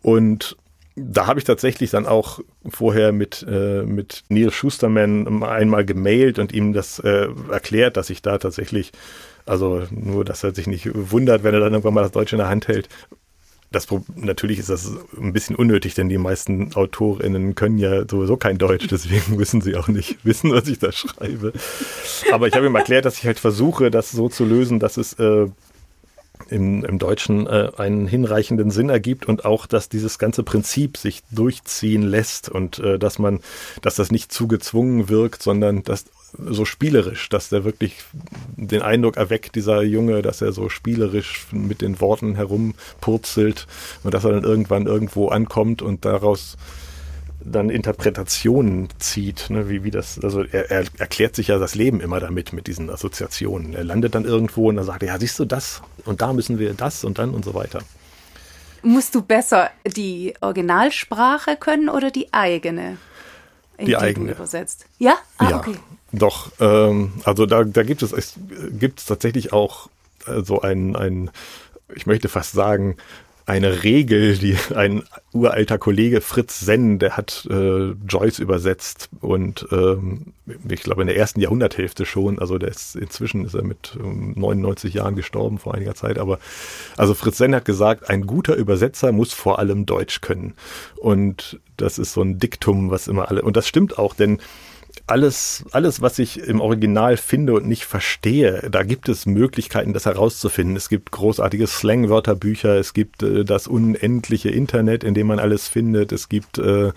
[0.00, 0.56] Und
[0.94, 6.54] da habe ich tatsächlich dann auch vorher mit, äh, mit Neil Schusterman einmal gemailt und
[6.54, 8.92] ihm das äh, erklärt, dass ich da tatsächlich
[9.46, 12.40] also nur, dass er sich nicht wundert, wenn er dann irgendwann mal das Deutsche in
[12.40, 12.88] der Hand hält.
[13.72, 18.58] Das, natürlich ist das ein bisschen unnötig, denn die meisten AutorInnen können ja sowieso kein
[18.58, 21.52] Deutsch, deswegen müssen sie auch nicht wissen, was ich da schreibe.
[22.32, 25.14] Aber ich habe ihm erklärt, dass ich halt versuche, das so zu lösen, dass es
[25.14, 25.48] äh,
[26.48, 31.22] im, im Deutschen äh, einen hinreichenden Sinn ergibt und auch, dass dieses ganze Prinzip sich
[31.30, 33.40] durchziehen lässt und äh, dass man,
[33.82, 36.04] dass das nicht zu gezwungen wirkt, sondern dass
[36.38, 37.96] so spielerisch, dass der wirklich
[38.56, 43.66] den Eindruck erweckt, dieser Junge, dass er so spielerisch mit den Worten herumpurzelt
[44.02, 46.56] und dass er dann irgendwann irgendwo ankommt und daraus
[47.40, 52.00] dann Interpretationen zieht, ne, wie, wie das, also er, er erklärt sich ja das Leben
[52.00, 53.74] immer damit, mit diesen Assoziationen.
[53.74, 56.58] Er landet dann irgendwo und dann sagt er, ja, siehst du das und da müssen
[56.58, 57.80] wir das und dann und so weiter.
[58.82, 62.98] Musst du besser die Originalsprache können oder die eigene?
[63.80, 64.32] die, die eigene.
[64.32, 64.86] Übersetzt.
[64.98, 65.14] Ja?
[65.38, 65.56] Ah, ja.
[65.58, 65.76] okay.
[66.12, 68.34] Doch, ähm, also da, da gibt es, es
[68.78, 69.88] gibt tatsächlich auch
[70.26, 71.30] äh, so ein, ein,
[71.94, 72.96] ich möchte fast sagen,
[73.46, 80.32] eine Regel, die ein uralter Kollege Fritz Senn, der hat äh, Joyce übersetzt und ähm,
[80.68, 84.34] ich glaube in der ersten Jahrhunderthälfte schon, also der ist inzwischen ist er mit ähm,
[84.36, 86.38] 99 Jahren gestorben vor einiger Zeit, aber
[86.96, 90.54] also Fritz Senn hat gesagt, ein guter Übersetzer muss vor allem Deutsch können.
[90.96, 94.40] Und das ist so ein Diktum, was immer alle und das stimmt auch, denn
[95.06, 100.06] alles, alles, was ich im Original finde und nicht verstehe, da gibt es Möglichkeiten, das
[100.06, 100.76] herauszufinden.
[100.76, 106.12] Es gibt großartige Slang-Wörterbücher, es gibt äh, das unendliche Internet, in dem man alles findet,
[106.12, 106.92] es gibt äh,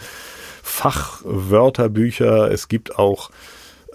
[0.63, 3.31] Fachwörterbücher, es gibt auch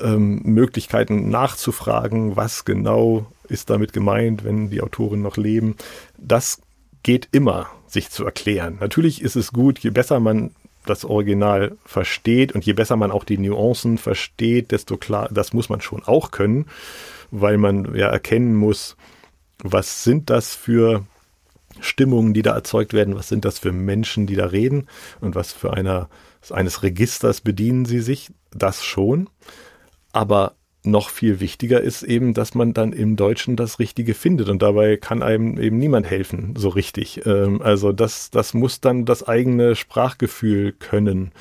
[0.01, 5.77] ähm, Möglichkeiten nachzufragen, was genau ist damit gemeint, wenn die Autoren noch leben.
[6.19, 6.61] Das
[7.03, 8.79] geht immer, sich zu erklären.
[8.81, 10.51] Natürlich ist es gut, je besser man
[10.87, 15.69] das Original versteht und je besser man auch die Nuancen versteht, desto klar, das muss
[15.69, 16.67] man schon auch können,
[17.31, 18.97] weil man ja erkennen muss,
[19.63, 21.05] was sind das für
[21.81, 24.87] Stimmungen, die da erzeugt werden, was sind das für Menschen, die da reden
[25.21, 26.09] und was für einer,
[26.51, 29.29] eines Registers bedienen sie sich, das schon.
[30.13, 30.55] Aber
[30.85, 34.97] noch viel wichtiger ist eben, dass man dann im Deutschen das Richtige findet und dabei
[34.97, 37.25] kann einem eben niemand helfen, so richtig.
[37.27, 41.33] Ähm, also das, das muss dann das eigene Sprachgefühl können.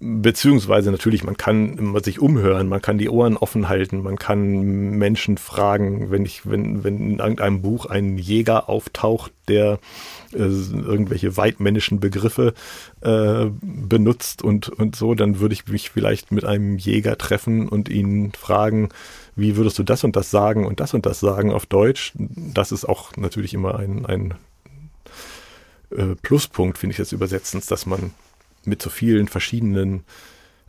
[0.00, 5.38] Beziehungsweise natürlich, man kann sich umhören, man kann die Ohren offen halten, man kann Menschen
[5.38, 9.78] fragen, wenn ich, wenn, wenn in irgendeinem Buch ein Jäger auftaucht, der
[10.32, 12.54] äh, irgendwelche weitmännischen Begriffe
[13.02, 17.88] äh, benutzt und, und so, dann würde ich mich vielleicht mit einem Jäger treffen und
[17.88, 18.88] ihn fragen,
[19.36, 22.12] wie würdest du das und das sagen und das und das sagen auf Deutsch?
[22.16, 24.34] Das ist auch natürlich immer ein, ein
[25.90, 28.10] äh, Pluspunkt, finde ich, des Übersetzens, dass man
[28.66, 30.04] mit so vielen verschiedenen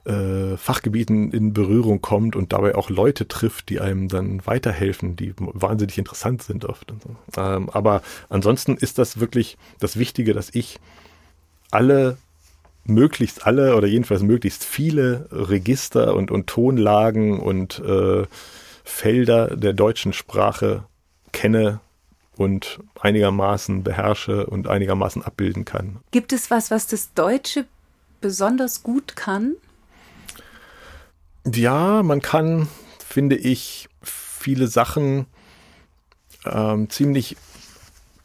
[0.06, 5.34] äh, Fachgebieten in Berührung kommt und dabei auch Leute trifft, die einem dann weiterhelfen, die
[5.38, 6.93] wahnsinnig interessant sind oft.
[7.04, 7.41] So.
[7.41, 10.80] Ähm, aber ansonsten ist das wirklich das Wichtige, dass ich
[11.72, 12.18] alle
[12.86, 18.26] möglichst alle oder jedenfalls möglichst viele Register und, und Tonlagen und äh,
[18.84, 20.84] Felder der deutschen Sprache
[21.32, 21.80] kenne
[22.38, 25.98] und einigermaßen beherrsche und einigermaßen abbilden kann.
[26.12, 27.66] Gibt es was, was das Deutsche
[28.26, 29.53] besonders gut kann?
[31.45, 32.67] Ja, man kann,
[32.97, 35.28] finde ich, viele Sachen
[36.43, 37.38] ähm, ziemlich,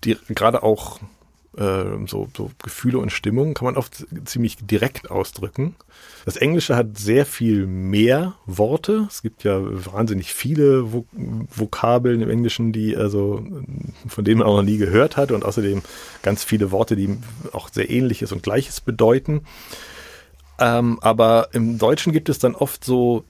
[0.00, 1.00] gerade auch
[1.58, 5.74] äh, so, so Gefühle und Stimmungen kann man oft ziemlich direkt ausdrücken.
[6.24, 9.06] Das Englische hat sehr viel mehr Worte.
[9.08, 11.06] Es gibt ja wahnsinnig viele Vok
[11.54, 13.44] Vokabeln im Englischen, die also
[14.08, 15.82] von denen man auch noch nie gehört hat und außerdem
[16.22, 17.18] ganz viele Worte, die
[17.52, 19.42] auch sehr ähnliches und gleiches bedeuten.
[20.60, 23.24] Ähm, aber im Deutschen gibt es dann oft so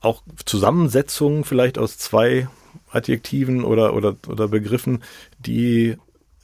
[0.00, 2.48] auch Zusammensetzungen vielleicht aus zwei
[2.90, 5.02] Adjektiven oder, oder, oder Begriffen,
[5.38, 5.96] die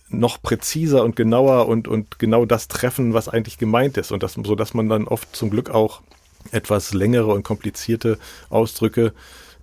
[0.09, 4.12] noch präziser und genauer und, und genau das treffen, was eigentlich gemeint ist.
[4.12, 6.03] Und das, so dass man dann oft zum Glück auch
[6.51, 8.18] etwas längere und komplizierte
[8.51, 9.12] Ausdrücke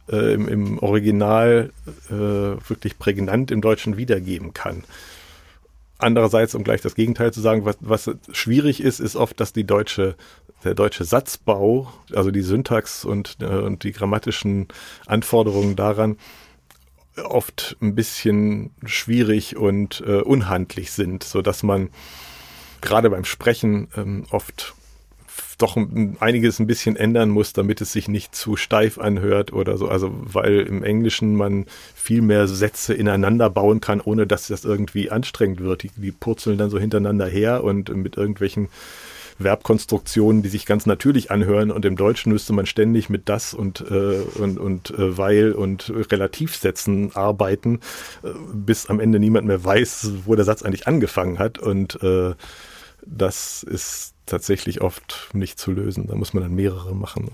[0.10, 1.72] äh, im, im Original
[2.10, 4.84] äh, wirklich prägnant im Deutschen wiedergeben kann.
[6.00, 9.66] Andererseits, um gleich das Gegenteil zu sagen, was, was schwierig ist, ist oft, dass die
[9.66, 10.16] deutsche,
[10.64, 14.70] der deutsche Satzbau, also die Syntax und, äh, und die grammatischen
[15.06, 16.18] Anforderungen daran,
[17.18, 21.90] oft ein bisschen schwierig und äh, unhandlich sind, so dass man
[22.80, 24.76] gerade beim Sprechen ähm, oft
[25.62, 25.78] doch
[26.20, 29.88] einiges ein bisschen ändern muss, damit es sich nicht zu steif anhört oder so.
[29.88, 35.12] Also weil im Englischen man viel mehr Sätze ineinander bauen kann, ohne dass das irgendwie
[35.12, 35.84] anstrengend wird.
[35.84, 38.70] Die, die purzeln dann so hintereinander her und mit irgendwelchen
[39.40, 43.82] Verbkonstruktionen, die sich ganz natürlich anhören und im Deutschen müsste man ständig mit das und,
[43.90, 47.80] äh, und, und äh, weil und Relativsätzen arbeiten,
[48.24, 52.34] äh, bis am Ende niemand mehr weiß, wo der Satz eigentlich angefangen hat und äh,
[53.06, 56.08] das ist tatsächlich oft nicht zu lösen.
[56.08, 57.32] Da muss man dann mehrere machen.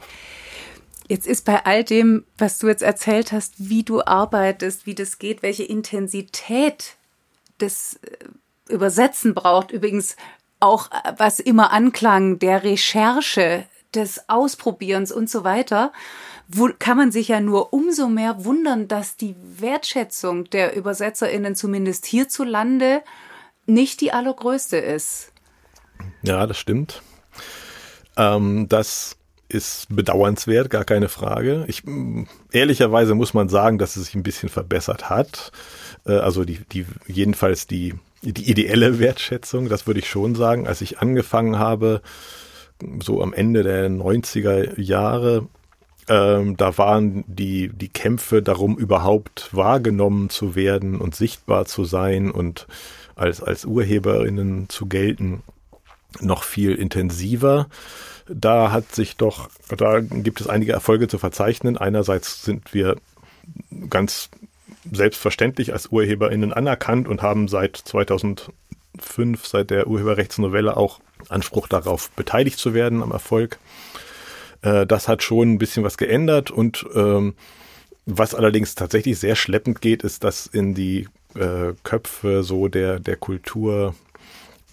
[1.08, 5.20] Jetzt ist bei all dem, was du jetzt erzählt hast, wie du arbeitest, wie das
[5.20, 6.96] geht, welche Intensität
[7.60, 9.72] das äh, Übersetzen braucht.
[9.72, 10.16] Übrigens
[10.60, 15.92] auch äh, was immer anklang, der Recherche, des Ausprobierens und so weiter,
[16.48, 22.06] wo kann man sich ja nur umso mehr wundern, dass die Wertschätzung der ÜbersetzerInnen zumindest
[22.06, 23.02] hierzulande
[23.66, 25.32] nicht die allergrößte ist.
[26.22, 27.02] Ja, das stimmt.
[28.18, 29.18] Ähm, das
[29.48, 31.66] ist bedauernswert, gar keine Frage.
[31.68, 31.84] Ich,
[32.52, 35.52] ehrlicherweise muss man sagen, dass es sich ein bisschen verbessert hat.
[36.06, 37.94] Äh, also die, die, jedenfalls die
[38.32, 40.68] die ideelle Wertschätzung, das würde ich schon sagen.
[40.68, 42.02] Als ich angefangen habe,
[43.02, 45.48] so am Ende der 90er Jahre,
[46.08, 52.32] ähm, da waren die, die Kämpfe darum, überhaupt wahrgenommen zu werden und sichtbar zu sein
[52.32, 52.68] und
[53.16, 55.42] als, als Urheberinnen zu gelten,
[56.22, 57.68] noch viel intensiver.
[58.28, 61.78] Da hat sich doch, da gibt es einige Erfolge zu verzeichnen.
[61.78, 62.98] Einerseits sind wir
[63.90, 64.30] ganz
[64.92, 68.52] selbstverständlich als UrheberInnen anerkannt und haben seit 2005,
[69.46, 71.00] seit der Urheberrechtsnovelle auch
[71.30, 73.60] Anspruch darauf, beteiligt zu werden am Erfolg.
[74.62, 77.36] Äh, das hat schon ein bisschen was geändert und ähm,
[78.06, 83.16] was allerdings tatsächlich sehr schleppend geht, ist, dass in die äh, Köpfe so der, der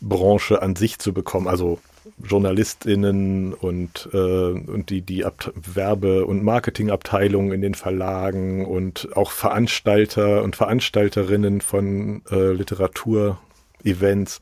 [0.02, 1.78] Kulturbranche an sich zu bekommen, also
[2.18, 5.24] JournalistInnen und, äh, und die, die
[5.54, 14.40] Werbe- und Marketingabteilungen in den Verlagen und auch Veranstalter und Veranstalterinnen von äh, Literaturevents.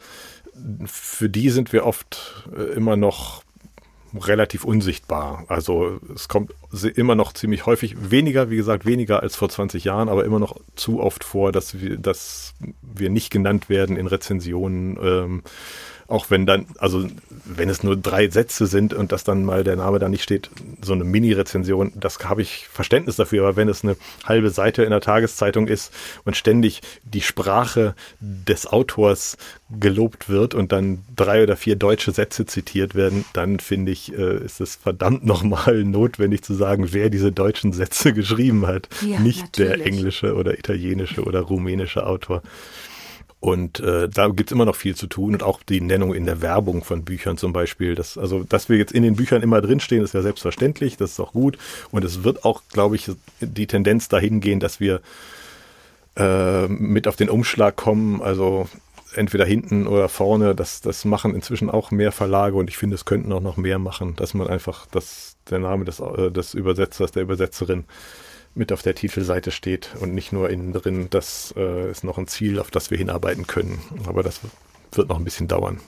[0.86, 3.42] Für die sind wir oft äh, immer noch
[4.18, 5.44] relativ unsichtbar.
[5.48, 6.52] Also es kommt
[6.94, 10.56] immer noch ziemlich häufig, weniger, wie gesagt, weniger als vor 20 Jahren, aber immer noch
[10.74, 14.98] zu oft vor, dass wir, dass wir nicht genannt werden in Rezensionen.
[15.02, 15.42] Ähm,
[16.11, 17.06] auch wenn dann, also
[17.44, 20.50] wenn es nur drei Sätze sind und dass dann mal der Name da nicht steht,
[20.82, 23.44] so eine Mini-Rezension, das habe ich Verständnis dafür.
[23.44, 25.92] Aber wenn es eine halbe Seite in der Tageszeitung ist
[26.24, 29.36] und ständig die Sprache des Autors
[29.70, 34.44] gelobt wird und dann drei oder vier deutsche Sätze zitiert werden, dann finde ich, äh,
[34.44, 38.88] ist es verdammt nochmal notwendig zu sagen, wer diese deutschen Sätze geschrieben hat.
[39.00, 39.76] Ja, nicht natürlich.
[39.76, 42.42] der englische oder italienische oder rumänische Autor.
[43.41, 46.43] Und äh, da gibt's immer noch viel zu tun und auch die Nennung in der
[46.43, 47.95] Werbung von Büchern zum Beispiel.
[47.95, 51.20] Das, also, dass wir jetzt in den Büchern immer drinstehen, ist ja selbstverständlich, das ist
[51.20, 51.57] auch gut.
[51.91, 53.11] Und es wird auch, glaube ich,
[53.41, 55.01] die Tendenz dahin gehen, dass wir
[56.16, 58.20] äh, mit auf den Umschlag kommen.
[58.20, 58.68] Also
[59.14, 63.05] entweder hinten oder vorne, das, das machen inzwischen auch mehr Verlage und ich finde, es
[63.05, 67.12] könnten auch noch mehr machen, dass man einfach, dass der Name des, äh, des Übersetzers,
[67.12, 67.84] der Übersetzerin
[68.55, 71.09] mit auf der Titelseite steht und nicht nur innen drin.
[71.11, 73.78] Das äh, ist noch ein Ziel, auf das wir hinarbeiten können.
[74.07, 74.40] Aber das
[74.92, 75.80] wird noch ein bisschen dauern.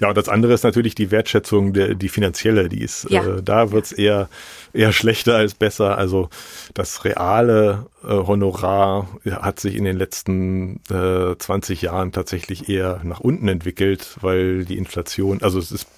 [0.00, 3.38] Ja, und das andere ist natürlich die Wertschätzung, der, die finanzielle, die ist, ja.
[3.38, 4.28] äh, da wird's eher,
[4.72, 5.98] eher schlechter als besser.
[5.98, 6.28] Also
[6.74, 13.18] das reale äh, Honorar hat sich in den letzten äh, 20 Jahren tatsächlich eher nach
[13.18, 15.88] unten entwickelt, weil die Inflation, also es ist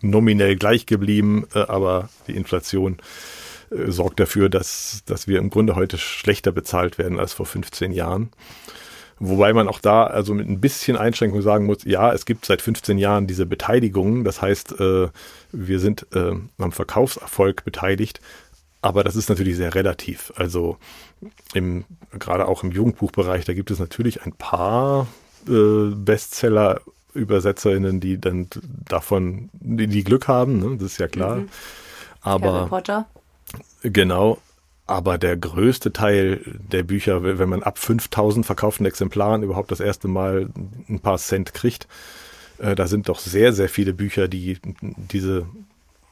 [0.00, 2.96] nominell gleich geblieben, äh, aber die Inflation
[3.74, 7.92] äh, sorgt dafür, dass, dass wir im Grunde heute schlechter bezahlt werden als vor 15
[7.92, 8.30] Jahren.
[9.18, 12.60] Wobei man auch da also mit ein bisschen Einschränkung sagen muss, ja, es gibt seit
[12.60, 14.24] 15 Jahren diese Beteiligung.
[14.24, 15.08] Das heißt, äh,
[15.52, 18.20] wir sind äh, am Verkaufserfolg beteiligt.
[18.80, 20.32] Aber das ist natürlich sehr relativ.
[20.34, 20.76] Also
[21.54, 21.84] im,
[22.18, 25.06] gerade auch im Jugendbuchbereich, da gibt es natürlich ein paar
[25.48, 26.80] äh, Bestseller
[27.14, 28.48] Übersetzerinnen, die dann
[28.88, 30.76] davon, die, die Glück haben, ne?
[30.78, 31.36] das ist ja klar.
[31.36, 31.48] Mhm.
[32.22, 33.06] Aber Harry Potter.
[33.82, 34.38] Genau.
[34.86, 40.08] Aber der größte Teil der Bücher, wenn man ab 5000 verkauften Exemplaren überhaupt das erste
[40.08, 40.50] Mal
[40.88, 41.86] ein paar Cent kriegt,
[42.58, 45.46] äh, da sind doch sehr, sehr viele Bücher, die diese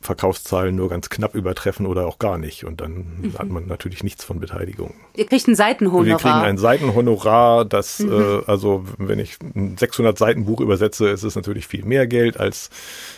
[0.02, 2.64] Verkaufszahlen nur ganz knapp übertreffen oder auch gar nicht.
[2.64, 3.38] Und dann mhm.
[3.38, 4.94] hat man natürlich nichts von Beteiligung.
[5.14, 6.06] Ihr kriegt ein Seitenhonorar.
[6.06, 8.12] Wir kriegen ein Seitenhonorar, das, mhm.
[8.12, 12.40] äh, also wenn ich ein 600 Seiten Buch übersetze, ist es natürlich viel mehr Geld
[12.40, 12.70] als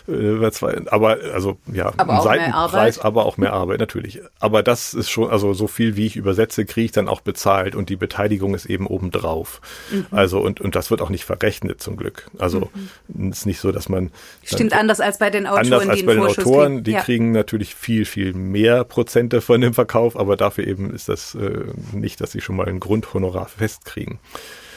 [0.09, 4.21] äh, zwei, aber also ja, aber ein Seitenpreis, aber auch mehr Arbeit natürlich.
[4.41, 7.77] Aber das ist schon, also so viel wie ich übersetze, kriege ich dann auch bezahlt
[7.77, 9.61] und die Beteiligung ist eben obendrauf.
[9.93, 10.07] Mhm.
[10.11, 12.29] Also und, und das wird auch nicht verrechnet zum Glück.
[12.39, 12.71] Also
[13.07, 13.31] mhm.
[13.31, 14.11] ist nicht so, dass man
[14.43, 16.85] Stimmt anders als bei den Autoren, anders als bei den Autoren kriegen.
[16.85, 17.01] die ja.
[17.01, 21.65] kriegen natürlich viel, viel mehr Prozente von dem Verkauf, aber dafür eben ist das äh,
[21.93, 24.19] nicht, dass sie schon mal ein Grundhonorar festkriegen.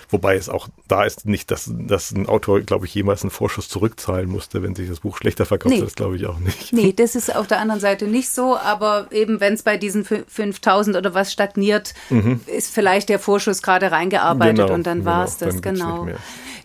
[0.09, 3.69] Wobei es auch da ist nicht, dass, dass ein Autor, glaube ich, jemals einen Vorschuss
[3.69, 5.75] zurückzahlen musste, wenn sich das Buch schlechter verkauft.
[5.75, 5.81] Nee.
[5.81, 6.73] Das glaube ich auch nicht.
[6.73, 8.57] Nee, das ist auf der anderen Seite nicht so.
[8.57, 12.41] Aber eben, wenn es bei diesen 5000 oder was stagniert, mhm.
[12.45, 15.61] ist vielleicht der Vorschuss gerade reingearbeitet genau, und dann genau, war es das.
[15.61, 16.07] Genau.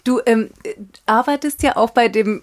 [0.05, 0.51] Du ähm,
[1.07, 2.43] arbeitest ja auch bei dem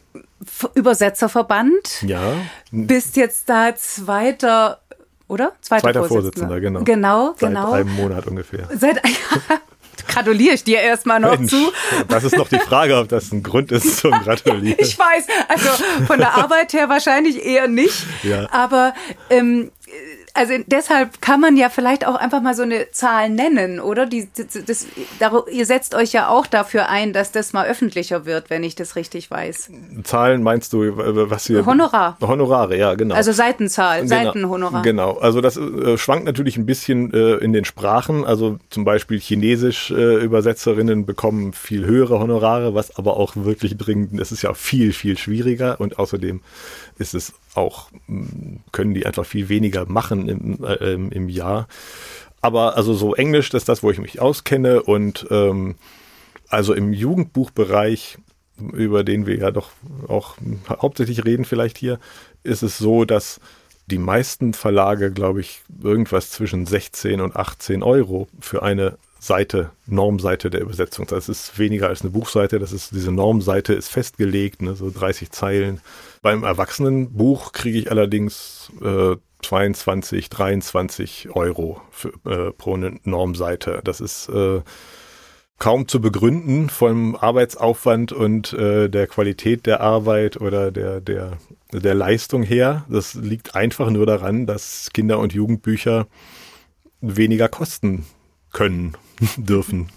[0.76, 2.04] Übersetzerverband.
[2.04, 2.34] Ja.
[2.72, 4.80] Bist jetzt da zweiter
[5.28, 5.54] oder?
[5.62, 6.48] Zweiter, Zweiter Vorsitzender.
[6.48, 6.84] Vorsitzender, genau.
[6.84, 7.72] Genau, Seit genau.
[7.74, 8.68] einem Monat ungefähr.
[8.74, 9.02] Seit
[10.08, 11.72] gratuliere ich dir erstmal noch Mensch, zu.
[12.08, 14.78] Das ist noch die Frage, ob das ein Grund ist zum Gratulieren.
[14.80, 15.70] ich weiß, also
[16.06, 18.06] von der Arbeit her wahrscheinlich eher nicht.
[18.24, 18.48] Ja.
[18.52, 18.94] Aber
[19.30, 19.72] ähm,
[20.38, 24.06] also deshalb kann man ja vielleicht auch einfach mal so eine Zahl nennen, oder?
[24.06, 24.88] Die, das, das,
[25.52, 28.96] ihr setzt euch ja auch dafür ein, dass das mal öffentlicher wird, wenn ich das
[28.96, 29.72] richtig weiß.
[30.04, 31.66] Zahlen meinst du, was hier?
[31.66, 32.18] Honorar.
[32.22, 33.16] Honorare, ja, genau.
[33.16, 34.82] Also Seitenzahl, genau, Seitenhonorar.
[34.84, 38.24] Genau, also das äh, schwankt natürlich ein bisschen äh, in den Sprachen.
[38.24, 44.20] Also zum Beispiel Chinesisch äh, Übersetzerinnen bekommen viel höhere Honorare, was aber auch wirklich dringend,
[44.20, 46.42] das ist ja viel, viel schwieriger und außerdem
[46.98, 47.90] ist es auch,
[48.72, 51.68] können die einfach viel weniger machen im, äh, im Jahr.
[52.42, 55.76] Aber also so Englisch, das ist das, wo ich mich auskenne und ähm,
[56.50, 58.18] also im Jugendbuchbereich,
[58.74, 59.72] über den wir ja doch
[60.08, 60.38] auch
[60.70, 62.00] hauptsächlich reden vielleicht hier,
[62.44, 63.40] ist es so, dass
[63.88, 70.50] die meisten Verlage, glaube ich, irgendwas zwischen 16 und 18 Euro für eine Seite, Normseite
[70.50, 71.08] der Übersetzung.
[71.08, 75.32] Das ist weniger als eine Buchseite, das ist, diese Normseite ist festgelegt, ne, so 30
[75.32, 75.82] Zeilen.
[76.22, 83.82] Beim Erwachsenenbuch kriege ich allerdings äh, 22, 23 Euro für, äh, pro Normseite.
[83.84, 84.62] Das ist äh,
[85.60, 91.38] kaum zu begründen vom Arbeitsaufwand und äh, der Qualität der Arbeit oder der, der,
[91.72, 92.86] der Leistung her.
[92.90, 96.08] Das liegt einfach nur daran, dass Kinder- und Jugendbücher
[97.02, 98.06] weniger kosten
[98.58, 98.94] können,
[99.38, 99.90] dürfen,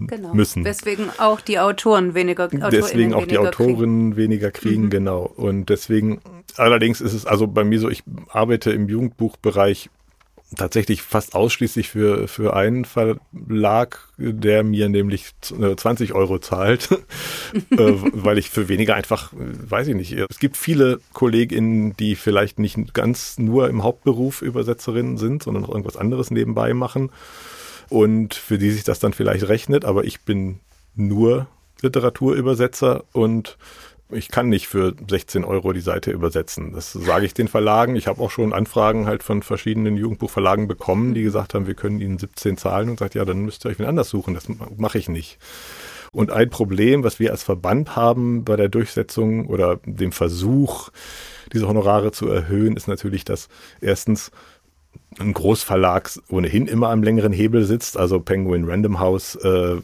[0.00, 0.34] genau.
[0.34, 0.64] müssen.
[0.64, 4.16] Deswegen auch die Autoren weniger Autorinnen Deswegen auch die Autorinnen kriegen.
[4.16, 4.90] weniger kriegen, mhm.
[4.90, 5.22] genau.
[5.36, 6.20] Und deswegen,
[6.56, 9.88] allerdings ist es also bei mir so, ich arbeite im Jugendbuchbereich
[10.56, 16.90] tatsächlich fast ausschließlich für, für einen Verlag, der mir nämlich 20 äh, Euro zahlt,
[17.70, 22.58] äh, weil ich für weniger einfach, weiß ich nicht, es gibt viele KollegInnen, die vielleicht
[22.58, 27.10] nicht ganz nur im Hauptberuf Übersetzerinnen sind, sondern noch irgendwas anderes nebenbei machen
[27.88, 30.60] und für die sich das dann vielleicht rechnet, aber ich bin
[30.94, 31.46] nur
[31.80, 33.56] Literaturübersetzer und
[34.10, 36.72] ich kann nicht für 16 Euro die Seite übersetzen.
[36.72, 37.94] Das sage ich den Verlagen.
[37.94, 42.00] Ich habe auch schon Anfragen halt von verschiedenen Jugendbuchverlagen bekommen, die gesagt haben, wir können
[42.00, 44.34] ihnen 17 zahlen und sagt, ja, dann müsst ihr euch wen anders suchen.
[44.34, 45.38] Das mache ich nicht.
[46.10, 50.88] Und ein Problem, was wir als Verband haben bei der Durchsetzung oder dem Versuch,
[51.52, 53.48] diese Honorare zu erhöhen, ist natürlich, dass
[53.82, 54.30] erstens
[55.18, 59.76] ein Großverlag ohnehin immer am längeren Hebel sitzt, also Penguin Random House, äh,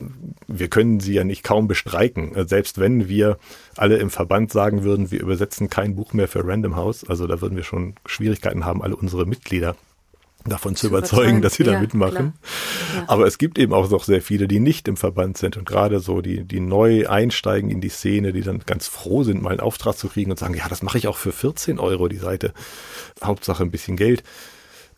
[0.47, 2.35] wir können sie ja nicht kaum bestreiken.
[2.35, 3.39] Äh, selbst wenn wir
[3.77, 7.41] alle im Verband sagen würden, wir übersetzen kein Buch mehr für Random House, also da
[7.41, 9.77] würden wir schon Schwierigkeiten haben, alle unsere Mitglieder
[10.47, 12.35] davon zu, überzeugen, dass sie ja, da mitmachen.
[12.95, 13.05] Ja.
[13.07, 16.01] Aber es gibt eben auch noch sehr viele, die nicht im Verband sind und gerade
[16.01, 19.61] so, die, die neu einsteigen in die Szene, die dann ganz froh sind, mal einen
[19.61, 22.53] Auftrag zu kriegen und sagen, ja, das mache ich auch für 14 Euro die Seite.
[23.23, 24.23] Hauptsache ein bisschen Geld.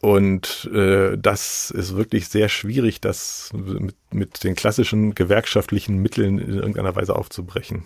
[0.00, 6.54] Und äh, das ist wirklich sehr schwierig, das mit, mit den klassischen gewerkschaftlichen Mitteln in
[6.54, 7.84] irgendeiner Weise aufzubrechen.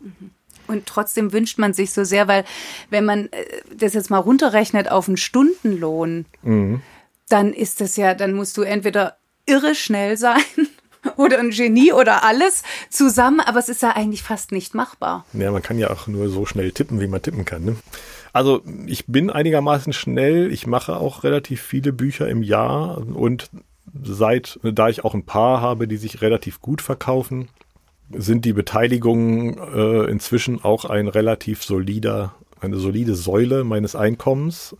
[0.00, 0.30] Mhm.
[0.68, 2.44] Und trotzdem wünscht man sich so sehr, weil
[2.90, 3.44] wenn man äh,
[3.74, 6.82] das jetzt mal runterrechnet auf einen Stundenlohn, mhm.
[7.28, 10.42] dann ist das ja, dann musst du entweder irre schnell sein
[11.16, 15.24] oder ein Genie oder alles zusammen, aber es ist ja eigentlich fast nicht machbar.
[15.32, 17.64] Ja, man kann ja auch nur so schnell tippen, wie man tippen kann.
[17.64, 17.76] Ne?
[18.38, 20.52] Also ich bin einigermaßen schnell.
[20.52, 23.50] Ich mache auch relativ viele Bücher im Jahr und
[24.04, 27.48] seit, da ich auch ein paar habe, die sich relativ gut verkaufen,
[28.12, 34.76] sind die Beteiligungen äh, inzwischen auch ein relativ solider, eine solide Säule meines Einkommens.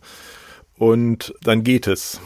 [0.77, 2.21] Und dann geht es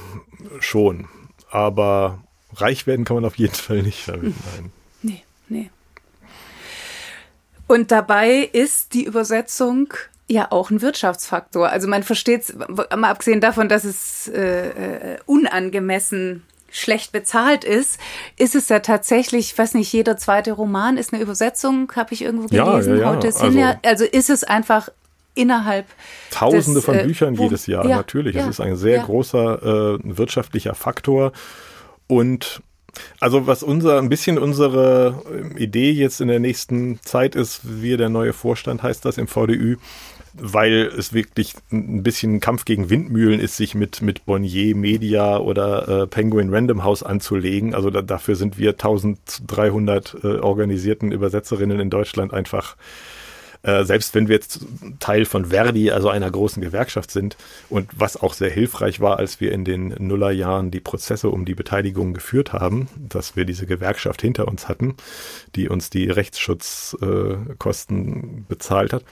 [0.59, 1.07] schon.
[1.49, 2.23] Aber
[2.53, 4.35] reich werden kann man auf jeden Fall nicht damit.
[4.55, 4.71] Nein.
[5.01, 5.71] Nee, nee.
[7.65, 9.95] Und dabei ist die Übersetzung
[10.27, 11.69] ja auch ein Wirtschaftsfaktor.
[11.69, 17.99] Also man versteht es, mal abgesehen davon, dass es äh, äh, unangemessen schlecht bezahlt ist,
[18.35, 22.23] ist es ja tatsächlich, ich weiß nicht, jeder zweite Roman ist eine Übersetzung, habe ich
[22.23, 22.97] irgendwo gelesen.
[22.97, 23.19] Ja, ja, ja.
[23.21, 24.89] Also, also ist es einfach
[25.35, 25.85] innerhalb
[26.31, 28.35] Tausende des, von äh, Büchern jedes Jahr, ja, natürlich.
[28.35, 31.31] Ja, es ist ein sehr großer äh, wirtschaftlicher Faktor.
[32.07, 32.61] Und
[33.19, 35.23] also was unser, ein bisschen unsere
[35.57, 39.77] Idee jetzt in der nächsten Zeit ist, wie der neue Vorstand heißt das im VDÜ,
[40.33, 46.03] weil es wirklich ein bisschen Kampf gegen Windmühlen ist, sich mit, mit Bonnier Media oder
[46.03, 47.75] äh, Penguin Random House anzulegen.
[47.75, 52.75] Also da, dafür sind wir 1300 äh, organisierten Übersetzerinnen in Deutschland einfach
[53.63, 54.59] äh, selbst wenn wir jetzt
[54.99, 57.37] Teil von Verdi, also einer großen Gewerkschaft sind
[57.69, 61.55] und was auch sehr hilfreich war, als wir in den Nullerjahren die Prozesse um die
[61.55, 64.95] Beteiligung geführt haben, dass wir diese Gewerkschaft hinter uns hatten,
[65.55, 69.03] die uns die Rechtsschutzkosten äh, bezahlt hat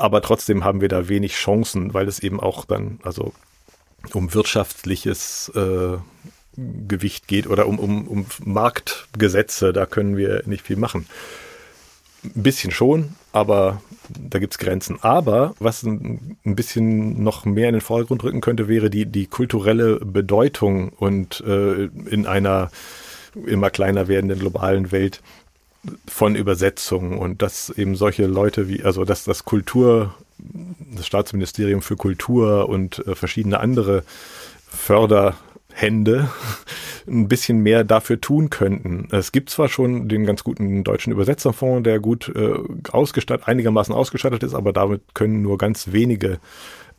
[0.00, 3.34] aber trotzdem haben wir da wenig Chancen, weil es eben auch dann, also
[4.14, 5.98] um wirtschaftliches äh,
[6.56, 11.06] Gewicht geht oder um, um, um Marktgesetze, da können wir nicht viel machen.
[12.24, 14.98] Ein bisschen schon, aber da gibt es Grenzen.
[15.02, 19.26] Aber was ein, ein, bisschen noch mehr in den Vordergrund rücken könnte, wäre die, die
[19.26, 22.70] kulturelle Bedeutung und äh, in einer
[23.46, 25.22] immer kleiner werdenden globalen Welt
[26.06, 30.14] von Übersetzungen und dass eben solche Leute wie, also dass das Kultur,
[30.94, 34.02] das Staatsministerium für Kultur und äh, verschiedene andere
[35.80, 36.28] Förderhände
[37.06, 39.08] ein bisschen mehr dafür tun könnten.
[39.10, 42.54] Es gibt zwar schon den ganz guten deutschen Übersetzerfonds, der gut äh,
[42.92, 46.38] ausgestattet, einigermaßen ausgestattet ist, aber damit können nur ganz wenige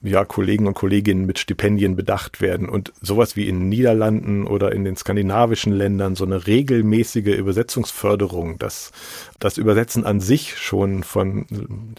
[0.03, 2.67] ja, Kollegen und Kolleginnen mit Stipendien bedacht werden.
[2.67, 8.57] Und sowas wie in den Niederlanden oder in den skandinavischen Ländern, so eine regelmäßige Übersetzungsförderung,
[8.57, 8.91] dass
[9.39, 11.45] das Übersetzen an sich schon von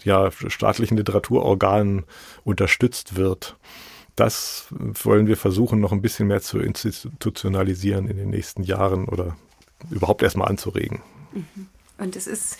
[0.03, 2.03] ja, staatlichen Literaturorganen
[2.43, 3.55] unterstützt wird.
[4.15, 9.35] Das wollen wir versuchen, noch ein bisschen mehr zu institutionalisieren in den nächsten Jahren oder
[9.89, 11.01] überhaupt erstmal anzuregen.
[11.33, 11.67] Mhm.
[11.97, 12.57] Und es ist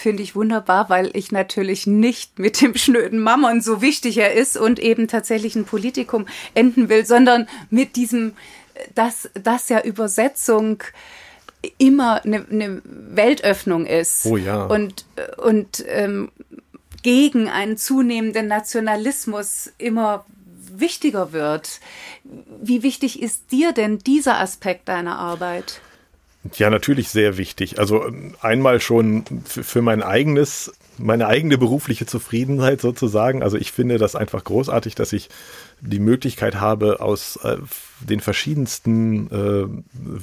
[0.00, 4.56] finde ich wunderbar, weil ich natürlich nicht mit dem schnöden Mammon, so wichtig er ist
[4.56, 8.32] und eben tatsächlich ein Politikum enden will, sondern mit diesem,
[8.94, 10.82] dass, dass ja Übersetzung
[11.76, 14.24] immer eine, eine Weltöffnung ist.
[14.26, 14.64] Oh ja.
[14.64, 15.04] Und,
[15.36, 16.30] und ähm,
[17.02, 20.24] gegen einen zunehmenden Nationalismus immer
[20.78, 21.80] wichtiger wird.
[22.60, 25.80] Wie wichtig ist dir denn dieser Aspekt deiner Arbeit?
[26.54, 27.78] Ja, natürlich sehr wichtig.
[27.78, 28.04] Also
[28.40, 33.42] einmal schon für mein eigenes meine eigene berufliche Zufriedenheit sozusagen.
[33.42, 35.28] Also ich finde das einfach großartig, dass ich
[35.80, 37.56] die Möglichkeit habe, aus äh,
[38.00, 39.66] den verschiedensten äh,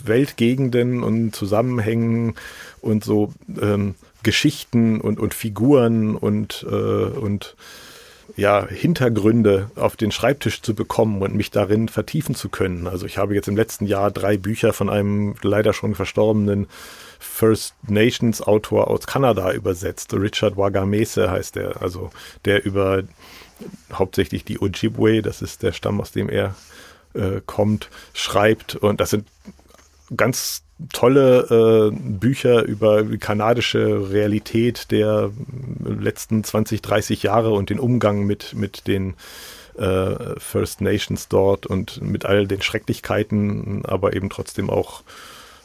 [0.07, 2.36] Weltgegenden und Zusammenhängen
[2.82, 7.56] und so ähm, Geschichten und, und Figuren und, äh, und
[8.36, 12.88] ja, Hintergründe auf den Schreibtisch zu bekommen und mich darin vertiefen zu können.
[12.88, 16.68] Also ich habe jetzt im letzten Jahr drei Bücher von einem leider schon verstorbenen
[17.20, 20.14] First Nations Autor aus Kanada übersetzt.
[20.14, 22.12] Richard Wagamese heißt er, also
[22.45, 23.04] der über
[23.91, 26.56] hauptsächlich die Ojibwe, das ist der Stamm, aus dem er
[27.14, 28.76] äh, kommt, schreibt.
[28.76, 29.28] Und das sind
[30.16, 35.32] ganz tolle äh, Bücher über kanadische Realität der
[35.84, 39.16] letzten 20, 30 Jahre und den Umgang mit, mit den
[39.78, 45.02] äh, First Nations dort und mit all den Schrecklichkeiten, aber eben trotzdem auch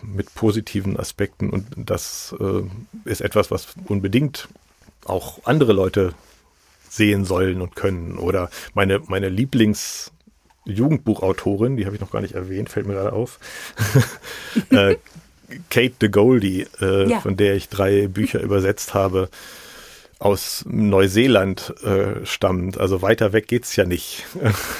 [0.02, 1.50] mit positiven Aspekten.
[1.50, 2.62] Und das äh,
[3.08, 4.48] ist etwas, was unbedingt
[5.04, 6.14] auch andere Leute
[6.88, 8.18] sehen sollen und können.
[8.18, 10.10] Oder meine, meine Lieblings-
[10.64, 13.38] Jugendbuchautorin, die habe ich noch gar nicht erwähnt, fällt mir gerade auf.
[14.70, 14.96] äh,
[15.70, 17.20] Kate de Goldie, äh, ja.
[17.20, 19.28] von der ich drei Bücher übersetzt habe,
[20.18, 22.78] aus Neuseeland äh, stammt.
[22.78, 24.24] Also weiter weg geht's ja nicht.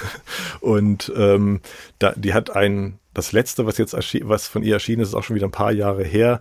[0.61, 1.61] und ähm,
[1.99, 5.25] da, die hat ein, das letzte, was jetzt was von ihr erschienen ist, ist auch
[5.25, 6.41] schon wieder ein paar Jahre her.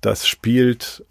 [0.00, 1.04] Das spielt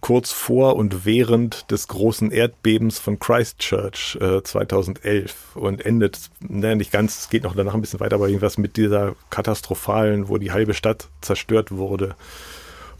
[0.00, 6.92] kurz vor und während des großen Erdbebens von Christchurch äh, 2011 und endet, ne, nicht
[6.92, 10.52] ganz, es geht noch danach ein bisschen weiter, aber irgendwas mit dieser katastrophalen, wo die
[10.52, 12.14] halbe Stadt zerstört wurde.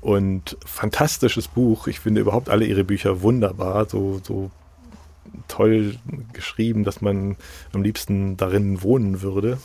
[0.00, 1.86] Und fantastisches Buch.
[1.86, 4.50] Ich finde überhaupt alle ihre Bücher wunderbar, so, so
[5.46, 5.96] toll
[6.32, 7.36] geschrieben, dass man
[7.72, 9.58] am liebsten darin wohnen würde.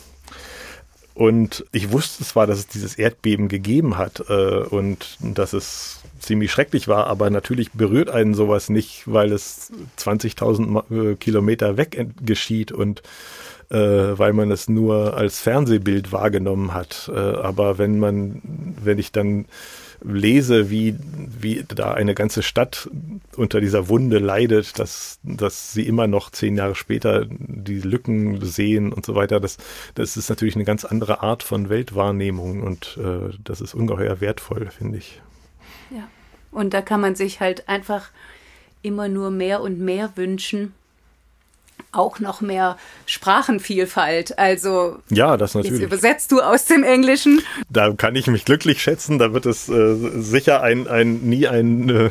[1.14, 6.52] Und ich wusste zwar, dass es dieses Erdbeben gegeben hat äh, und dass es ziemlich
[6.52, 12.72] schrecklich war, aber natürlich berührt einen sowas nicht, weil es 20.000 äh, Kilometer weg geschieht
[12.72, 13.02] und
[13.70, 17.10] äh, weil man es nur als Fernsehbild wahrgenommen hat.
[17.12, 18.40] Äh, aber wenn man,
[18.82, 19.46] wenn ich dann
[20.04, 20.96] lese, wie,
[21.40, 22.90] wie da eine ganze Stadt
[23.36, 28.92] unter dieser Wunde leidet, dass, dass sie immer noch zehn Jahre später die Lücken sehen
[28.92, 29.56] und so weiter, das,
[29.94, 34.68] das ist natürlich eine ganz andere Art von Weltwahrnehmung und äh, das ist ungeheuer wertvoll,
[34.70, 35.22] finde ich.
[35.94, 36.08] Ja,
[36.50, 38.10] und da kann man sich halt einfach
[38.82, 40.74] immer nur mehr und mehr wünschen,
[41.92, 42.76] auch noch mehr
[43.06, 44.38] Sprachenvielfalt.
[44.38, 45.80] Also ja, das natürlich.
[45.80, 47.40] Jetzt übersetzt du aus dem Englischen.
[47.70, 49.18] Da kann ich mich glücklich schätzen.
[49.18, 52.10] Da wird es äh, sicher ein, ein nie ein äh,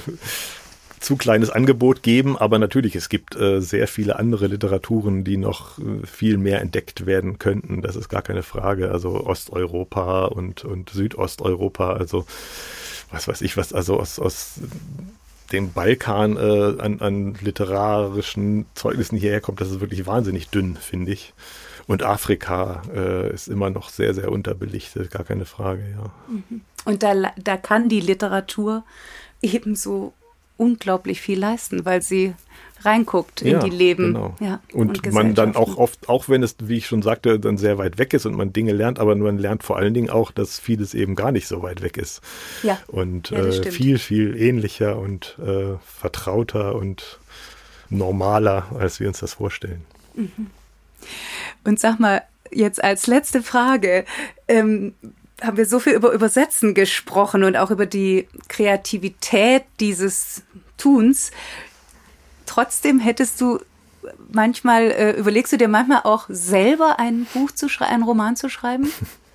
[1.03, 5.77] zu kleines Angebot geben, aber natürlich, es gibt äh, sehr viele andere Literaturen, die noch
[5.77, 7.81] äh, viel mehr entdeckt werden könnten.
[7.81, 8.89] Das ist gar keine Frage.
[8.89, 12.25] Also Osteuropa und, und Südosteuropa, also
[13.13, 14.55] was weiß ich was, also aus, aus
[15.51, 21.11] den Balkan äh, an, an literarischen Zeugnissen hierher kommt, das ist wirklich wahnsinnig dünn, finde
[21.11, 21.33] ich.
[21.85, 26.11] Und Afrika äh, ist immer noch sehr, sehr unterbelichtet, gar keine Frage, ja.
[26.27, 26.61] Mhm.
[26.85, 28.83] Und da, da kann die Literatur
[29.41, 30.13] ebenso
[30.57, 32.33] unglaublich viel leisten, weil sie
[32.85, 34.13] reinguckt in die Leben.
[34.13, 34.35] Genau.
[34.39, 37.57] Ja, und, und man dann auch oft, auch wenn es, wie ich schon sagte, dann
[37.57, 40.31] sehr weit weg ist und man Dinge lernt, aber man lernt vor allen Dingen auch,
[40.31, 42.21] dass vieles eben gar nicht so weit weg ist.
[42.63, 42.79] Ja.
[42.87, 47.19] Und ja, äh, viel, viel ähnlicher und äh, vertrauter und
[47.89, 49.85] normaler, als wir uns das vorstellen.
[50.15, 50.47] Mhm.
[51.63, 54.05] Und sag mal, jetzt als letzte Frage,
[54.47, 54.93] ähm,
[55.41, 60.43] haben wir so viel über Übersetzen gesprochen und auch über die Kreativität dieses
[60.77, 61.31] Tuns.
[62.45, 63.59] Trotzdem hättest du
[64.31, 68.49] manchmal, äh, überlegst du dir manchmal auch selber ein Buch zu schreiben, einen Roman zu
[68.49, 68.91] schreiben?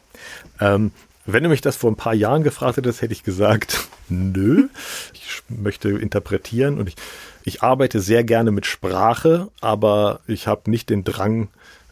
[0.61, 0.93] ähm,
[1.27, 4.69] wenn du mich das vor ein paar Jahren gefragt hättest, hätte ich gesagt, nö.
[5.13, 6.97] Ich möchte interpretieren und ich,
[7.45, 11.49] ich arbeite sehr gerne mit Sprache, aber ich habe nicht den Drang,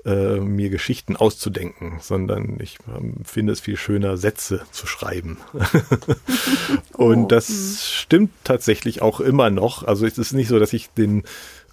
[0.06, 5.38] äh, mir Geschichten auszudenken, sondern ich ähm, finde es viel schöner, Sätze zu schreiben.
[6.92, 7.26] und oh.
[7.26, 7.76] das hm.
[7.80, 9.82] stimmt tatsächlich auch immer noch.
[9.82, 11.24] Also es ist nicht so, dass ich den,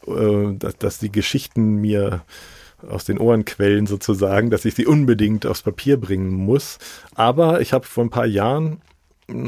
[0.07, 2.23] äh, dass, dass die Geschichten mir
[2.89, 6.79] aus den Ohren quellen sozusagen, dass ich sie unbedingt aufs Papier bringen muss.
[7.15, 8.81] Aber ich habe vor ein paar Jahren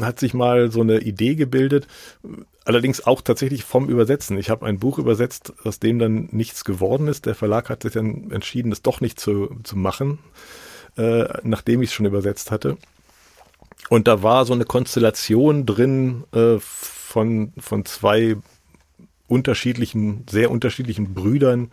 [0.00, 1.86] hat sich mal so eine Idee gebildet,
[2.66, 4.38] allerdings auch tatsächlich vom Übersetzen.
[4.38, 7.26] Ich habe ein Buch übersetzt, aus dem dann nichts geworden ist.
[7.26, 10.18] Der Verlag hat sich dann entschieden, das doch nicht zu, zu machen,
[10.96, 12.76] äh, nachdem ich es schon übersetzt hatte.
[13.88, 18.36] Und da war so eine Konstellation drin äh, von, von zwei
[19.28, 21.70] unterschiedlichen, sehr unterschiedlichen Brüdern,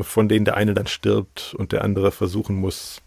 [0.00, 3.00] von denen der eine dann stirbt und der andere versuchen muss,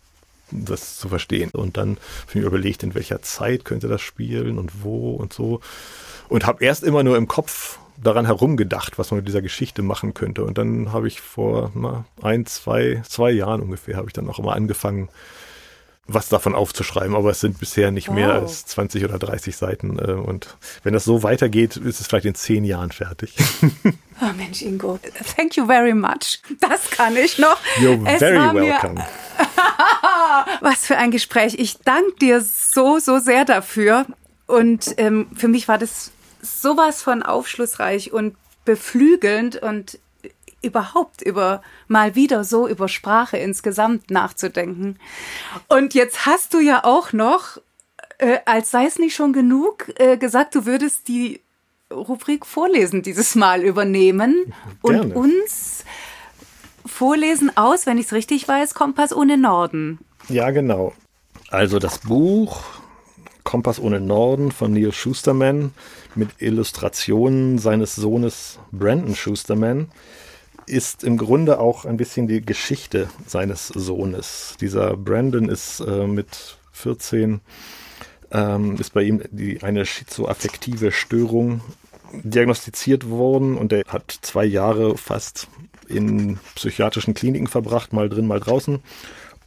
[0.52, 1.52] das zu verstehen.
[1.52, 5.34] Und dann habe ich mir überlegt, in welcher Zeit könnte das spielen und wo und
[5.34, 5.62] so.
[6.30, 10.14] Und habe erst immer nur im Kopf daran herumgedacht, was man mit dieser Geschichte machen
[10.14, 10.44] könnte.
[10.44, 14.40] Und dann habe ich vor na, ein, zwei, zwei Jahren ungefähr, habe ich dann auch
[14.40, 15.10] immer angefangen,
[16.08, 18.42] was davon aufzuschreiben, aber es sind bisher nicht mehr wow.
[18.42, 20.00] als 20 oder 30 Seiten.
[20.00, 23.36] Äh, und wenn das so weitergeht, ist es vielleicht in zehn Jahren fertig.
[24.20, 24.98] Oh Mensch, Ingo,
[25.36, 26.42] thank you very much.
[26.60, 27.60] Das kann ich noch.
[27.80, 28.96] You're es very welcome.
[30.62, 31.54] was für ein Gespräch.
[31.60, 34.08] Ich danke dir so, so sehr dafür.
[34.48, 36.10] Und ähm, für mich war das
[36.42, 38.36] sowas von aufschlussreich und
[38.66, 40.00] beflügelnd und
[40.68, 45.00] überhaupt über mal wieder so über Sprache insgesamt nachzudenken.
[45.68, 47.58] Und jetzt hast du ja auch noch,
[48.20, 51.42] äh, als sei es nicht schon genug, äh, gesagt, du würdest die
[51.92, 54.54] Rubrik Vorlesen dieses Mal übernehmen
[54.84, 55.02] Gerne.
[55.02, 55.86] und uns
[56.86, 60.00] vorlesen aus, wenn ich es richtig weiß, Kompass ohne Norden.
[60.30, 60.94] Ja, genau.
[61.50, 62.64] Also das Buch
[63.44, 65.72] Kompass ohne Norden von Neil Schusterman
[66.16, 69.90] mit Illustrationen seines Sohnes Brandon Schusterman
[70.68, 74.56] ist im Grunde auch ein bisschen die Geschichte seines Sohnes.
[74.62, 77.42] Dieser Brandon ist äh, mit 14
[78.32, 81.62] ähm, ist bei ihm die, eine schizoaffektive Störung
[82.12, 85.48] diagnostiziert worden und er hat zwei Jahre fast
[85.88, 88.80] in psychiatrischen Kliniken verbracht, mal drin, mal draußen.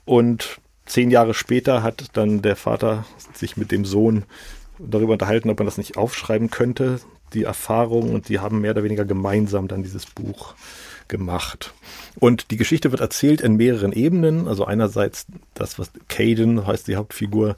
[0.05, 4.25] Und zehn Jahre später hat dann der Vater sich mit dem Sohn
[4.79, 7.01] darüber unterhalten, ob man das nicht aufschreiben könnte,
[7.35, 10.55] die Erfahrung, und die haben mehr oder weniger gemeinsam dann dieses Buch
[11.11, 11.75] gemacht.
[12.19, 14.49] Und die Geschichte wird erzählt in mehreren Ebenen.
[14.49, 17.57] Also einerseits das, was Caden heißt die Hauptfigur,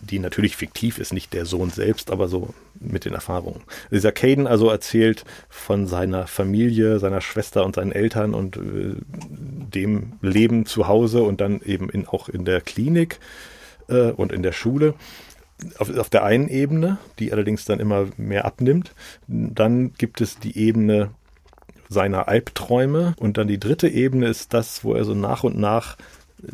[0.00, 3.62] die natürlich fiktiv ist, nicht der Sohn selbst, aber so mit den Erfahrungen.
[3.90, 8.94] Dieser Caden also erzählt von seiner Familie, seiner Schwester und seinen Eltern und äh,
[9.74, 13.18] dem Leben zu Hause und dann eben in, auch in der Klinik
[13.88, 14.94] äh, und in der Schule.
[15.78, 18.94] Auf, auf der einen Ebene, die allerdings dann immer mehr abnimmt.
[19.28, 21.10] Dann gibt es die Ebene
[21.92, 25.96] seiner Albträume und dann die dritte Ebene ist das, wo er so nach und nach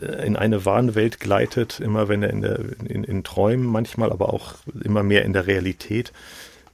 [0.00, 4.32] äh, in eine Wahnwelt gleitet, immer wenn er in, der, in, in Träumen manchmal, aber
[4.32, 6.12] auch immer mehr in der Realität,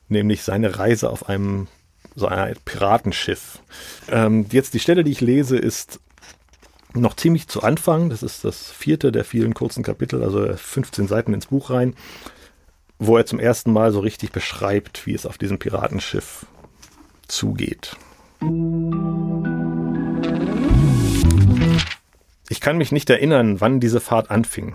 [0.08, 1.68] nämlich seine Reise auf einem
[2.16, 3.58] so einer Piratenschiff.
[4.08, 6.00] Ähm, jetzt die Stelle, die ich lese, ist
[6.94, 8.08] noch ziemlich zu Anfang.
[8.08, 11.94] Das ist das vierte der vielen kurzen Kapitel, also 15 Seiten ins Buch rein,
[12.98, 16.46] wo er zum ersten Mal so richtig beschreibt, wie es auf diesem Piratenschiff
[17.26, 17.96] zugeht.
[22.48, 24.74] Ich kann mich nicht erinnern, wann diese Fahrt anfing.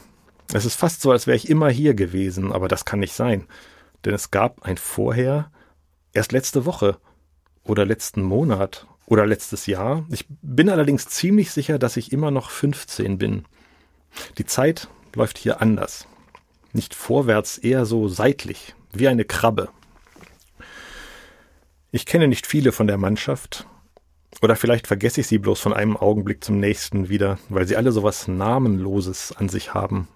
[0.54, 3.48] Es ist fast so, als wäre ich immer hier gewesen, aber das kann nicht sein.
[4.06, 5.52] Denn es gab ein Vorher
[6.14, 6.98] erst letzte Woche
[7.64, 10.06] oder letzten Monat oder letztes Jahr.
[10.10, 13.46] Ich bin allerdings ziemlich sicher, dass ich immer noch 15 bin.
[14.38, 16.08] Die Zeit läuft hier anders.
[16.74, 19.70] Nicht vorwärts, eher so seitlich, wie eine Krabbe.
[21.92, 23.66] Ich kenne nicht viele von der Mannschaft,
[24.44, 27.92] oder vielleicht vergesse ich sie bloß von einem Augenblick zum nächsten wieder, weil sie alle
[27.92, 30.08] sowas Namenloses an sich haben.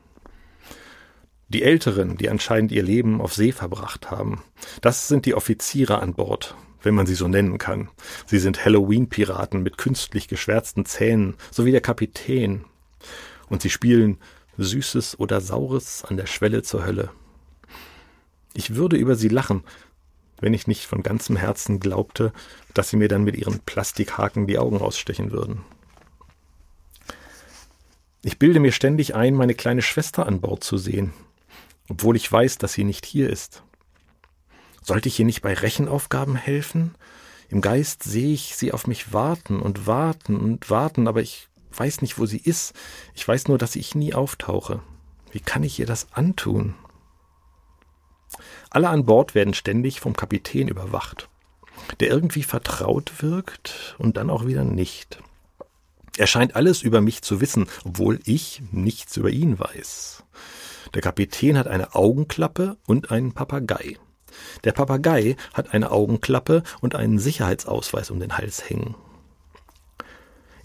[1.48, 4.44] Die Älteren, die anscheinend ihr Leben auf See verbracht haben,
[4.82, 7.90] das sind die Offiziere an Bord, wenn man sie so nennen kann.
[8.28, 12.66] Sie sind Halloween-Piraten mit künstlich geschwärzten Zähnen, so wie der Kapitän.
[13.50, 14.20] Und sie spielen
[14.60, 17.10] Süßes oder Saures an der Schwelle zur Hölle.
[18.54, 19.64] Ich würde über sie lachen,
[20.44, 22.34] wenn ich nicht von ganzem Herzen glaubte,
[22.74, 25.64] dass sie mir dann mit ihren Plastikhaken die Augen ausstechen würden.
[28.24, 31.14] Ich bilde mir ständig ein, meine kleine Schwester an Bord zu sehen,
[31.88, 33.64] obwohl ich weiß, dass sie nicht hier ist.
[34.82, 36.96] Sollte ich ihr nicht bei Rechenaufgaben helfen?
[37.48, 42.02] Im Geist sehe ich sie auf mich warten und warten und warten, aber ich weiß
[42.02, 42.74] nicht, wo sie ist.
[43.14, 44.82] Ich weiß nur, dass ich nie auftauche.
[45.32, 46.76] Wie kann ich ihr das antun?
[48.74, 51.30] Alle an Bord werden ständig vom Kapitän überwacht,
[52.00, 55.20] der irgendwie vertraut wirkt und dann auch wieder nicht.
[56.18, 60.24] Er scheint alles über mich zu wissen, obwohl ich nichts über ihn weiß.
[60.96, 63.98] Der Kapitän hat eine Augenklappe und einen Papagei.
[64.64, 68.96] Der Papagei hat eine Augenklappe und einen Sicherheitsausweis um den Hals hängen.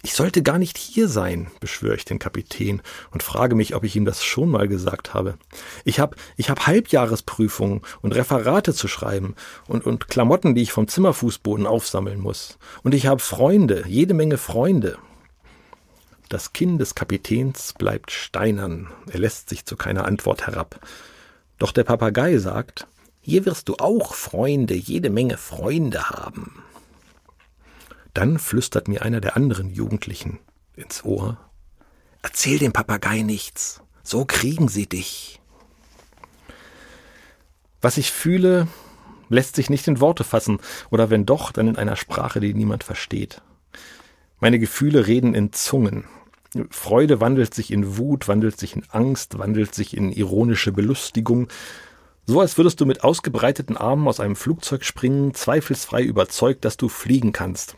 [0.03, 3.97] Ich sollte gar nicht hier sein, beschwöre ich den Kapitän und frage mich, ob ich
[3.97, 5.35] ihm das schon mal gesagt habe.
[5.85, 9.35] Ich habe ich hab Halbjahresprüfungen und Referate zu schreiben
[9.66, 12.59] und, und Klamotten, die ich vom Zimmerfußboden aufsammeln muss.
[12.85, 14.99] Und ich habe Freunde, jede Menge Freunde.
[16.29, 20.79] Das Kinn des Kapitäns bleibt steinern, er lässt sich zu keiner Antwort herab.
[21.59, 22.87] Doch der Papagei sagt,
[23.20, 26.62] hier wirst du auch Freunde, jede Menge Freunde haben.
[28.14, 30.39] Dann flüstert mir einer der anderen Jugendlichen
[30.74, 31.39] ins Ohr
[32.22, 35.40] Erzähl dem Papagei nichts, so kriegen sie dich.
[37.80, 38.66] Was ich fühle,
[39.28, 40.59] lässt sich nicht in Worte fassen,
[40.90, 43.40] oder wenn doch, dann in einer Sprache, die niemand versteht.
[44.40, 46.05] Meine Gefühle reden in Zungen.
[46.70, 51.48] Freude wandelt sich in Wut, wandelt sich in Angst, wandelt sich in ironische Belustigung,
[52.26, 56.89] so als würdest du mit ausgebreiteten Armen aus einem Flugzeug springen, zweifelsfrei überzeugt, dass du
[56.89, 57.76] fliegen kannst.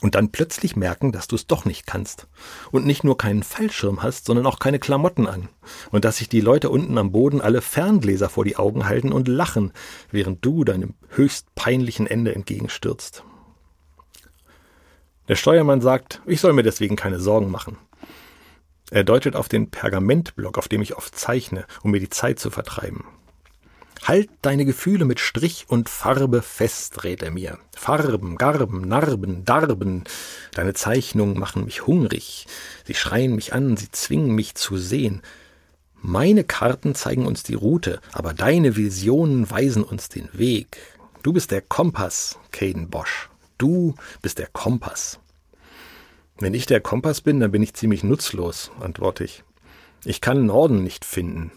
[0.00, 2.26] Und dann plötzlich merken, dass du es doch nicht kannst.
[2.70, 5.48] Und nicht nur keinen Fallschirm hast, sondern auch keine Klamotten an.
[5.90, 9.28] Und dass sich die Leute unten am Boden alle Ferngläser vor die Augen halten und
[9.28, 9.72] lachen,
[10.10, 13.24] während du deinem höchst peinlichen Ende entgegenstürzt.
[15.28, 17.78] Der Steuermann sagt, ich soll mir deswegen keine Sorgen machen.
[18.90, 22.50] Er deutet auf den Pergamentblock, auf dem ich oft zeichne, um mir die Zeit zu
[22.50, 23.04] vertreiben.
[24.04, 27.58] Halt deine Gefühle mit Strich und Farbe fest, rät er mir.
[27.74, 30.04] Farben, Garben, Narben, Darben.
[30.52, 32.46] Deine Zeichnungen machen mich hungrig.
[32.84, 35.22] Sie schreien mich an, sie zwingen mich zu sehen.
[36.02, 40.76] Meine Karten zeigen uns die Route, aber deine Visionen weisen uns den Weg.
[41.22, 43.30] Du bist der Kompass, Caden Bosch.
[43.56, 45.18] Du bist der Kompass.
[46.38, 49.44] Wenn ich der Kompass bin, dann bin ich ziemlich nutzlos, antworte ich.
[50.04, 51.52] Ich kann Norden nicht finden.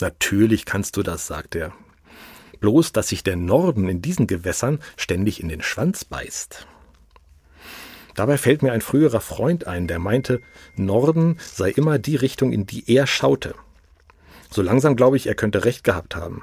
[0.00, 1.72] Natürlich kannst du das, sagt er.
[2.60, 6.66] Bloß, dass sich der Norden in diesen Gewässern ständig in den Schwanz beißt.
[8.14, 10.40] Dabei fällt mir ein früherer Freund ein, der meinte,
[10.74, 13.54] Norden sei immer die Richtung, in die er schaute.
[14.50, 16.42] So langsam glaube ich, er könnte recht gehabt haben.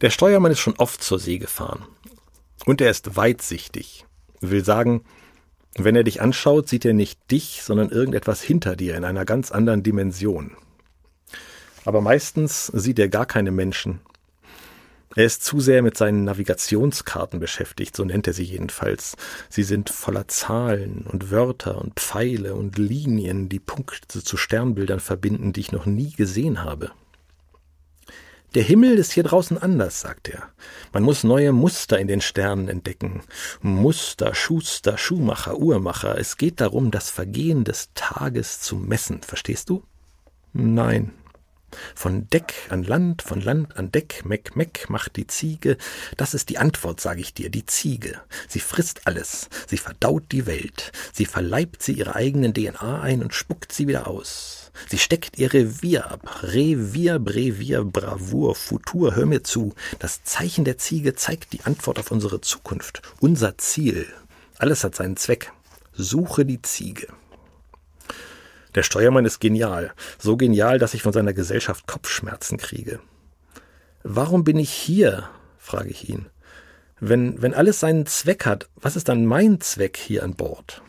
[0.00, 1.84] Der Steuermann ist schon oft zur See gefahren.
[2.64, 4.06] Und er ist weitsichtig.
[4.40, 5.02] Will sagen,
[5.76, 9.50] wenn er dich anschaut, sieht er nicht dich, sondern irgendetwas hinter dir in einer ganz
[9.52, 10.56] anderen Dimension
[11.86, 14.00] aber meistens sieht er gar keine Menschen.
[15.14, 19.16] Er ist zu sehr mit seinen Navigationskarten beschäftigt, so nennt er sie jedenfalls.
[19.48, 25.54] Sie sind voller Zahlen und Wörter und Pfeile und Linien, die Punkte zu Sternbildern verbinden,
[25.54, 26.90] die ich noch nie gesehen habe.
[28.54, 30.48] Der Himmel ist hier draußen anders, sagt er.
[30.92, 33.22] Man muss neue Muster in den Sternen entdecken.
[33.60, 36.18] Muster, Schuster, Schuhmacher, Uhrmacher.
[36.18, 39.22] Es geht darum, das Vergehen des Tages zu messen.
[39.22, 39.82] Verstehst du?
[40.52, 41.12] Nein,
[41.94, 45.76] von Deck an Land, von Land an Deck, Meck, Meck macht die Ziege.
[46.16, 48.20] Das ist die Antwort, sage ich dir, die Ziege.
[48.48, 53.34] Sie frisst alles, sie verdaut die Welt, sie verleibt sie ihre eigenen DNA ein und
[53.34, 54.70] spuckt sie wieder aus.
[54.88, 56.42] Sie steckt ihr Revier ab.
[56.42, 59.74] Revier, Brevier, Bravour, Futur, hör mir zu.
[59.98, 64.06] Das Zeichen der Ziege zeigt die Antwort auf unsere Zukunft, unser Ziel.
[64.58, 65.52] Alles hat seinen Zweck.
[65.92, 67.08] Suche die Ziege.
[68.76, 69.92] Der Steuermann ist genial.
[70.18, 73.00] So genial, dass ich von seiner Gesellschaft Kopfschmerzen kriege.
[74.04, 75.28] Warum bin ich hier?
[75.58, 76.26] frage ich ihn.
[77.00, 80.82] Wenn, wenn alles seinen Zweck hat, was ist dann mein Zweck hier an Bord?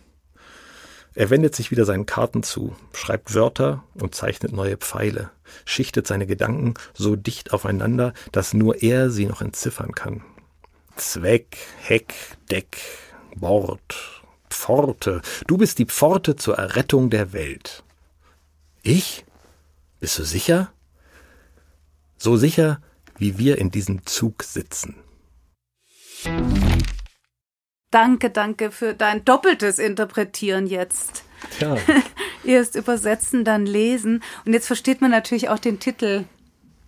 [1.15, 5.31] Er wendet sich wieder seinen Karten zu, schreibt Wörter und zeichnet neue Pfeile,
[5.65, 10.23] schichtet seine Gedanken so dicht aufeinander, dass nur er sie noch entziffern kann.
[10.95, 12.14] Zweck, Heck,
[12.51, 12.77] Deck,
[13.35, 14.16] Bord,
[14.58, 15.22] Pforte.
[15.46, 17.84] Du bist die Pforte zur Errettung der Welt.
[18.82, 19.24] Ich?
[20.00, 20.72] Bist du sicher?
[22.18, 22.82] So sicher,
[23.18, 24.96] wie wir in diesem Zug sitzen.
[27.92, 31.24] Danke, danke für dein doppeltes Interpretieren jetzt.
[31.58, 31.78] Tja.
[32.44, 34.24] Erst übersetzen, dann lesen.
[34.46, 36.26] Und jetzt versteht man natürlich auch den Titel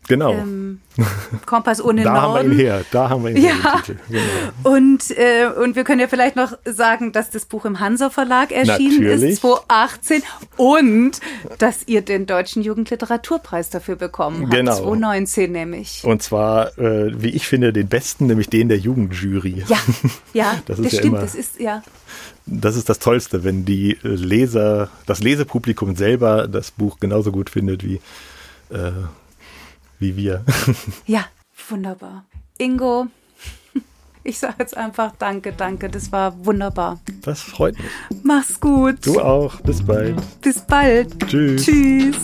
[0.08, 0.34] Genau.
[0.34, 0.82] Ähm,
[1.46, 2.26] Kompass ohne da Norden.
[2.32, 3.84] Da haben wir ihn her, da haben wir ihn ja.
[3.86, 4.76] her, genau.
[4.76, 8.52] Und, äh, und wir können ja vielleicht noch sagen, dass das Buch im Hansa Verlag
[8.52, 9.32] erschienen Natürlich.
[9.34, 10.24] ist, 2018
[10.58, 11.20] und
[11.60, 14.76] dass ihr den Deutschen Jugendliteraturpreis dafür bekommen habt, genau.
[14.76, 16.04] 2019 nämlich.
[16.04, 19.64] Und zwar, äh, wie ich finde, den besten, nämlich den der Jugendjury.
[19.68, 19.78] Ja,
[20.34, 21.84] ja, das, das ist ja stimmt, immer, das ist, ja.
[22.48, 27.84] Das ist das Tollste, wenn die Leser, das Lesepublikum selber das Buch genauso gut findet
[27.84, 28.02] wie
[28.72, 28.92] äh,
[30.00, 30.44] wie wir.
[31.08, 31.26] Ja,
[31.70, 32.26] wunderbar.
[32.58, 33.08] Ingo,
[34.24, 35.90] ich sage jetzt einfach Danke, danke.
[35.90, 37.00] Das war wunderbar.
[37.22, 38.22] Das freut mich.
[38.24, 39.06] Mach's gut.
[39.06, 39.60] Du auch.
[39.62, 40.16] Bis bald.
[40.42, 41.20] Bis bald.
[41.28, 41.66] Tschüss.
[41.66, 42.18] Tschüss.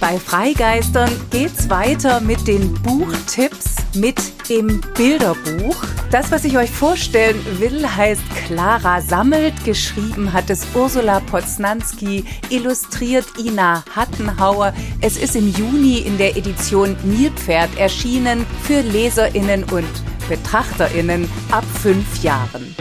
[0.00, 5.76] Bei Freigeistern geht's weiter mit den Buchtipps mit dem Bilderbuch.
[6.10, 9.52] Das, was ich euch vorstellen will, heißt Clara sammelt.
[9.64, 14.72] Geschrieben hat es Ursula Poznanski, illustriert Ina Hattenhauer.
[15.00, 19.88] Es ist im Juni in der Edition Nilpferd erschienen für LeserInnen und
[20.28, 22.74] BetrachterInnen ab fünf Jahren.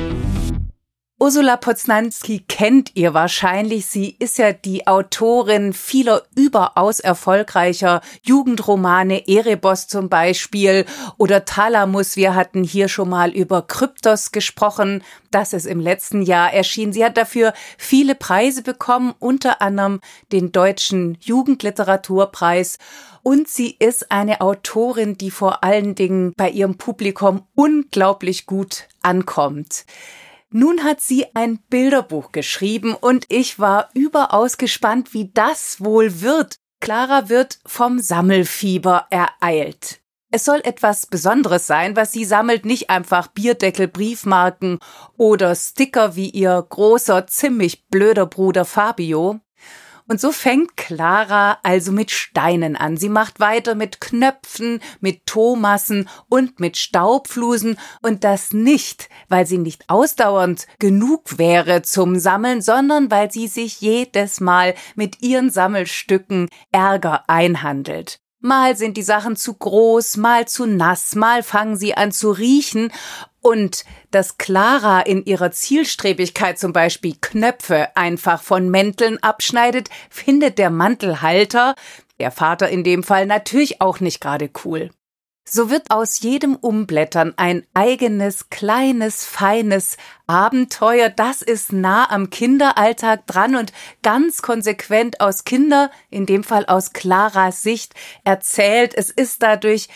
[1.20, 3.88] Ursula Poznanski kennt ihr wahrscheinlich.
[3.88, 10.86] Sie ist ja die Autorin vieler überaus erfolgreicher Jugendromane, Erebos zum Beispiel
[11.18, 12.18] oder Thalamus.
[12.18, 15.04] Wir hatten hier schon mal über Kryptos gesprochen.
[15.32, 16.94] Das ist im letzten Jahr erschienen.
[16.94, 22.78] Sie hat dafür viele Preise bekommen, unter anderem den Deutschen Jugendliteraturpreis.
[23.24, 29.84] Und sie ist eine Autorin, die vor allen Dingen bei ihrem Publikum unglaublich gut ankommt.
[30.50, 36.56] Nun hat sie ein Bilderbuch geschrieben und ich war überaus gespannt, wie das wohl wird.
[36.80, 40.00] Clara wird vom Sammelfieber ereilt.
[40.30, 44.80] Es soll etwas Besonderes sein, was sie sammelt, nicht einfach Bierdeckel, Briefmarken
[45.18, 49.40] oder Sticker wie ihr großer, ziemlich blöder Bruder Fabio.
[50.10, 52.96] Und so fängt Clara also mit Steinen an.
[52.96, 59.58] Sie macht weiter mit Knöpfen, mit Thomassen und mit Staubflusen und das nicht, weil sie
[59.58, 66.48] nicht ausdauernd genug wäre zum Sammeln, sondern weil sie sich jedes Mal mit ihren Sammelstücken
[66.72, 68.22] Ärger einhandelt.
[68.48, 72.94] Mal sind die Sachen zu groß, mal zu nass, mal fangen sie an zu riechen
[73.42, 80.70] und dass Clara in ihrer Zielstrebigkeit zum Beispiel Knöpfe einfach von Mänteln abschneidet, findet der
[80.70, 81.76] Mantelhalter,
[82.22, 84.92] der Vater in dem Fall, natürlich auch nicht gerade cool.
[85.50, 89.96] So wird aus jedem Umblättern ein eigenes, kleines, feines
[90.28, 91.08] Abenteuer.
[91.08, 93.72] Das ist nah am Kinderalltag dran und
[94.04, 97.94] ganz konsequent aus Kinder, in dem Fall aus Claras Sicht,
[98.26, 98.94] erzählt.
[98.94, 99.88] Es ist dadurch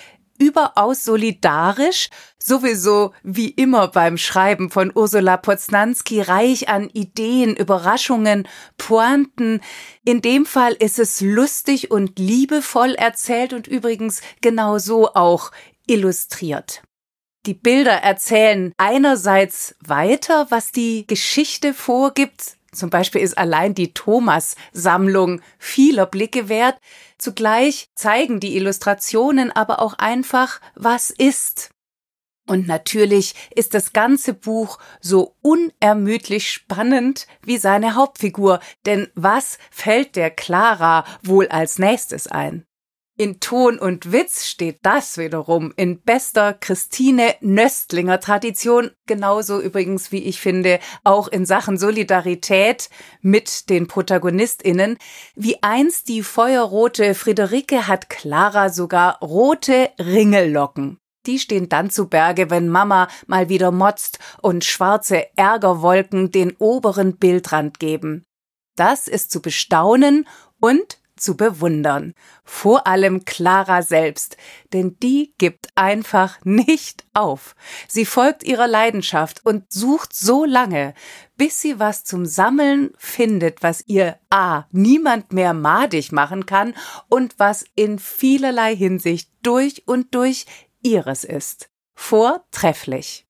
[0.41, 2.09] überaus solidarisch,
[2.39, 8.47] sowieso wie immer beim Schreiben von Ursula Poznanski reich an Ideen, Überraschungen,
[8.77, 9.61] Pointen.
[10.03, 15.51] In dem Fall ist es lustig und liebevoll erzählt und übrigens genauso auch
[15.85, 16.81] illustriert.
[17.45, 25.41] Die Bilder erzählen einerseits weiter, was die Geschichte vorgibt, zum Beispiel ist allein die Thomas-Sammlung
[25.57, 26.77] vieler Blicke wert.
[27.17, 31.71] Zugleich zeigen die Illustrationen aber auch einfach, was ist.
[32.47, 40.15] Und natürlich ist das ganze Buch so unermüdlich spannend wie seine Hauptfigur, denn was fällt
[40.15, 42.65] der Clara wohl als nächstes ein?
[43.17, 50.23] In Ton und Witz steht das wiederum in bester Christine Nöstlinger Tradition, genauso übrigens wie
[50.23, 52.89] ich finde, auch in Sachen Solidarität
[53.21, 54.97] mit den Protagonistinnen.
[55.35, 60.97] Wie einst die feuerrote Friederike hat Clara sogar rote Ringellocken.
[61.25, 67.17] Die stehen dann zu Berge, wenn Mama mal wieder motzt und schwarze Ärgerwolken den oberen
[67.17, 68.25] Bildrand geben.
[68.75, 70.27] Das ist zu bestaunen
[70.59, 72.13] und zu bewundern.
[72.43, 74.37] Vor allem Clara selbst,
[74.73, 77.55] denn die gibt einfach nicht auf.
[77.87, 80.93] Sie folgt ihrer Leidenschaft und sucht so lange,
[81.37, 86.73] bis sie was zum Sammeln findet, was ihr A niemand mehr madig machen kann
[87.07, 90.45] und was in vielerlei Hinsicht durch und durch
[90.81, 91.69] ihres ist.
[91.95, 93.27] Vortrefflich.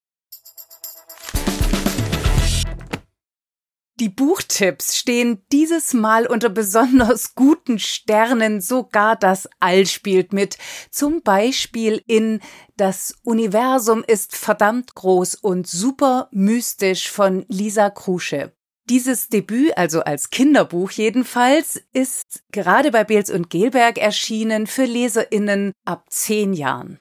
[4.01, 10.57] Die Buchtipps stehen dieses Mal unter besonders guten Sternen, sogar das All spielt mit.
[10.89, 12.39] Zum Beispiel in
[12.77, 18.53] Das Universum ist verdammt groß und super mystisch von Lisa Krusche.
[18.89, 25.73] Dieses Debüt, also als Kinderbuch jedenfalls, ist gerade bei Beels und Gelberg erschienen für LeserInnen
[25.85, 26.97] ab zehn Jahren.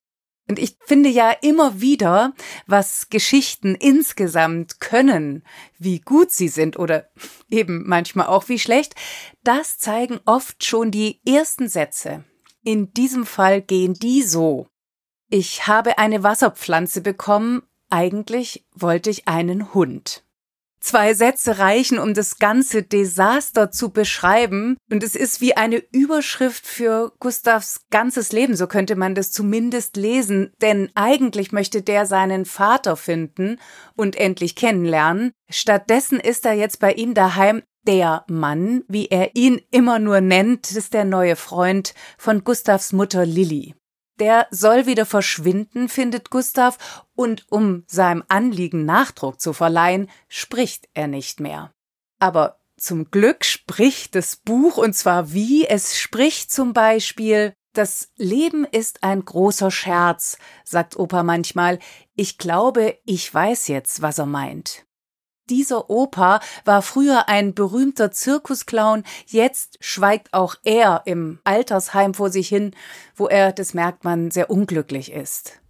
[0.51, 2.35] Und ich finde ja immer wieder,
[2.67, 5.45] was Geschichten insgesamt können,
[5.79, 7.09] wie gut sie sind oder
[7.49, 8.97] eben manchmal auch wie schlecht,
[9.45, 12.25] das zeigen oft schon die ersten Sätze.
[12.65, 14.67] In diesem Fall gehen die so.
[15.29, 20.25] Ich habe eine Wasserpflanze bekommen, eigentlich wollte ich einen Hund.
[20.81, 24.79] Zwei Sätze reichen, um das ganze Desaster zu beschreiben.
[24.91, 29.97] Und es ist wie eine Überschrift für Gustavs ganzes Leben, so könnte man das zumindest
[29.97, 30.53] lesen.
[30.63, 33.59] Denn eigentlich möchte der seinen Vater finden
[33.95, 35.33] und endlich kennenlernen.
[35.51, 40.71] Stattdessen ist er jetzt bei ihm daheim der Mann, wie er ihn immer nur nennt,
[40.71, 43.75] ist der neue Freund von Gustavs Mutter Lilly.
[44.21, 51.09] Der soll wieder verschwinden, findet Gustav, und um seinem Anliegen Nachdruck zu verleihen, spricht er
[51.09, 51.73] nicht mehr.
[52.19, 58.65] Aber zum Glück spricht das Buch, und zwar wie es spricht zum Beispiel, das Leben
[58.65, 61.79] ist ein großer Scherz, sagt Opa manchmal.
[62.17, 64.87] Ich glaube, ich weiß jetzt, was er meint.
[65.51, 72.49] Dieser Opa war früher ein berühmter Zirkusclown, jetzt schweigt auch er im Altersheim vor sich
[72.49, 72.75] hin,
[73.17, 75.61] wo er, das merkt man, sehr unglücklich ist.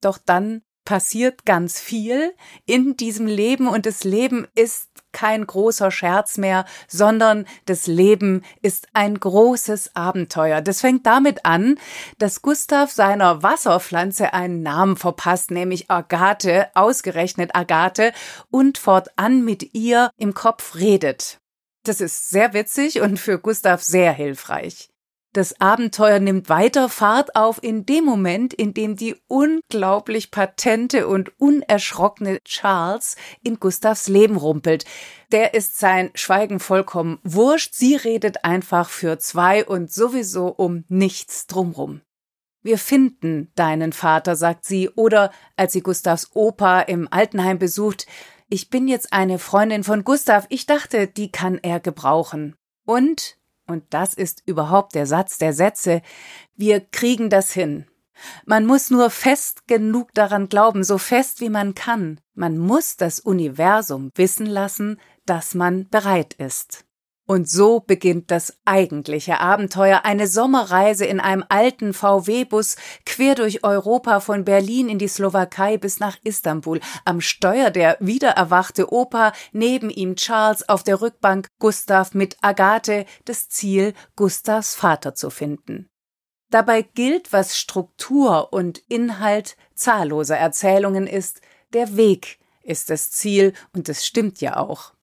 [0.00, 2.32] Doch dann passiert ganz viel
[2.64, 8.88] in diesem Leben und das Leben ist kein großer Scherz mehr, sondern das Leben ist
[8.94, 10.62] ein großes Abenteuer.
[10.62, 11.78] Das fängt damit an,
[12.18, 18.12] dass Gustav seiner Wasserpflanze einen Namen verpasst, nämlich Agathe, ausgerechnet Agathe,
[18.50, 21.38] und fortan mit ihr im Kopf redet.
[21.84, 24.90] Das ist sehr witzig und für Gustav sehr hilfreich.
[25.36, 31.38] Das Abenteuer nimmt weiter Fahrt auf in dem Moment, in dem die unglaublich patente und
[31.38, 34.86] unerschrockene Charles in Gustavs Leben rumpelt.
[35.32, 37.74] Der ist sein Schweigen vollkommen wurscht.
[37.74, 42.00] Sie redet einfach für zwei und sowieso um nichts drumrum.
[42.62, 48.06] Wir finden deinen Vater, sagt sie, oder als sie Gustavs Opa im Altenheim besucht,
[48.48, 52.56] ich bin jetzt eine Freundin von Gustav, ich dachte, die kann er gebrauchen.
[52.86, 53.36] Und
[53.66, 56.02] und das ist überhaupt der Satz der Sätze,
[56.56, 57.86] wir kriegen das hin.
[58.46, 62.18] Man muss nur fest genug daran glauben, so fest wie man kann.
[62.34, 66.85] Man muss das Universum wissen lassen, dass man bereit ist.
[67.28, 74.20] Und so beginnt das eigentliche Abenteuer, eine Sommerreise in einem alten VW-Bus quer durch Europa
[74.20, 76.78] von Berlin in die Slowakei bis nach Istanbul.
[77.04, 83.48] Am Steuer der wiedererwachte Opa, neben ihm Charles, auf der Rückbank Gustav mit Agathe, das
[83.48, 85.90] Ziel, Gustavs Vater zu finden.
[86.50, 91.40] Dabei gilt, was Struktur und Inhalt zahlloser Erzählungen ist,
[91.72, 94.95] der Weg ist das Ziel, und es stimmt ja auch.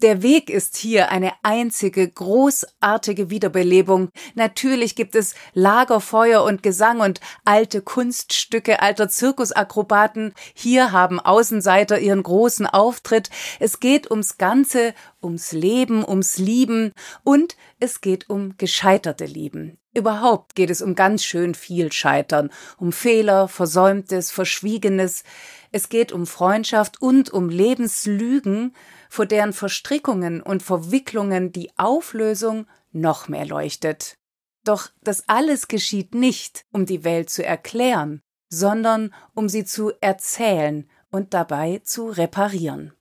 [0.00, 4.10] Der Weg ist hier eine einzige großartige Wiederbelebung.
[4.36, 10.34] Natürlich gibt es Lagerfeuer und Gesang und alte Kunststücke alter Zirkusakrobaten.
[10.54, 13.28] Hier haben Außenseiter ihren großen Auftritt.
[13.58, 16.92] Es geht ums Ganze, ums Leben, ums Lieben
[17.24, 19.78] und es geht um gescheiterte Lieben.
[19.94, 25.24] Überhaupt geht es um ganz schön viel Scheitern, um Fehler, Versäumtes, Verschwiegenes.
[25.72, 28.76] Es geht um Freundschaft und um Lebenslügen,
[29.08, 34.16] vor deren Verstrickungen und Verwicklungen die Auflösung noch mehr leuchtet.
[34.64, 38.20] Doch das alles geschieht nicht, um die Welt zu erklären,
[38.50, 42.92] sondern um sie zu erzählen und dabei zu reparieren.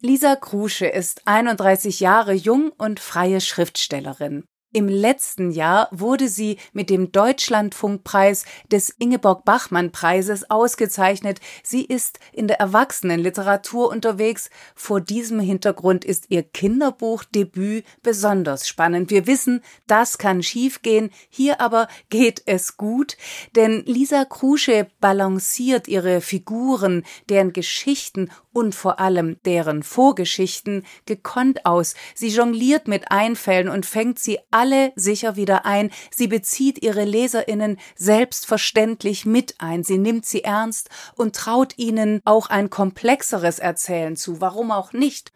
[0.00, 4.44] Lisa Krusche ist 31 Jahre jung und freie Schriftstellerin.
[4.74, 11.40] Im letzten Jahr wurde sie mit dem Deutschlandfunkpreis des Ingeborg Bachmann Preises ausgezeichnet.
[11.62, 14.48] Sie ist in der Erwachsenenliteratur unterwegs.
[14.74, 19.10] Vor diesem Hintergrund ist ihr Kinderbuchdebüt besonders spannend.
[19.10, 21.10] Wir wissen, das kann schiefgehen.
[21.28, 23.18] Hier aber geht es gut,
[23.54, 31.94] denn Lisa Krusche balanciert ihre Figuren, deren Geschichten und vor allem deren Vorgeschichten gekonnt aus.
[32.14, 35.90] Sie jongliert mit Einfällen und fängt sie alle sicher wieder ein.
[36.14, 39.82] Sie bezieht ihre Leserinnen selbstverständlich mit ein.
[39.82, 44.40] Sie nimmt sie ernst und traut ihnen auch ein komplexeres Erzählen zu.
[44.40, 45.32] Warum auch nicht?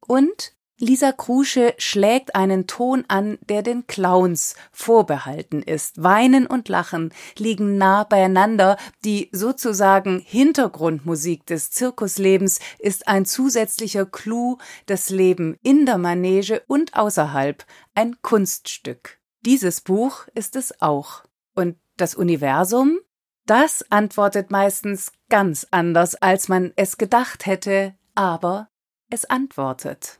[0.00, 6.02] Und Lisa Krusche schlägt einen Ton an, der den Clowns vorbehalten ist.
[6.02, 8.76] Weinen und Lachen liegen nah beieinander.
[9.04, 16.96] Die sozusagen Hintergrundmusik des Zirkuslebens ist ein zusätzlicher Clou, das Leben in der Manege und
[16.96, 17.64] außerhalb,
[17.94, 19.20] ein Kunststück.
[19.42, 21.22] Dieses Buch ist es auch.
[21.54, 22.98] Und das Universum?
[23.46, 28.68] Das antwortet meistens ganz anders, als man es gedacht hätte, aber
[29.08, 30.18] es antwortet.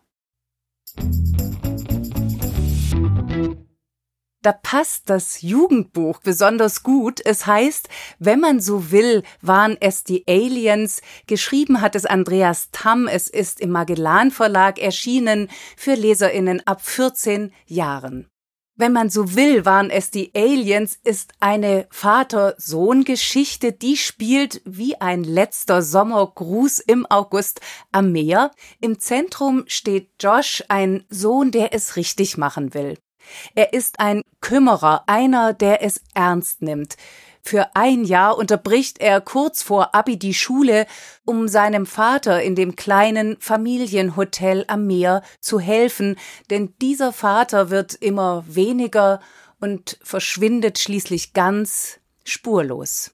[4.44, 7.24] Da passt das Jugendbuch besonders gut.
[7.24, 7.88] Es heißt,
[8.18, 11.00] wenn man so will, waren es die Aliens.
[11.26, 13.08] Geschrieben hat es Andreas Tamm.
[13.08, 15.48] Es ist im Magellan Verlag erschienen
[15.78, 18.28] für Leserinnen ab 14 Jahren.
[18.76, 25.22] Wenn man so will, waren es die Aliens, ist eine Vater-Sohn-Geschichte, die spielt wie ein
[25.22, 27.60] letzter Sommergruß im August
[27.92, 28.50] am Meer.
[28.80, 32.98] Im Zentrum steht Josh, ein Sohn, der es richtig machen will.
[33.54, 36.96] Er ist ein Kümmerer, einer, der es ernst nimmt.
[37.46, 40.86] Für ein Jahr unterbricht er kurz vor Abi die Schule,
[41.26, 46.16] um seinem Vater in dem kleinen Familienhotel am Meer zu helfen,
[46.48, 49.20] denn dieser Vater wird immer weniger
[49.60, 53.13] und verschwindet schließlich ganz spurlos.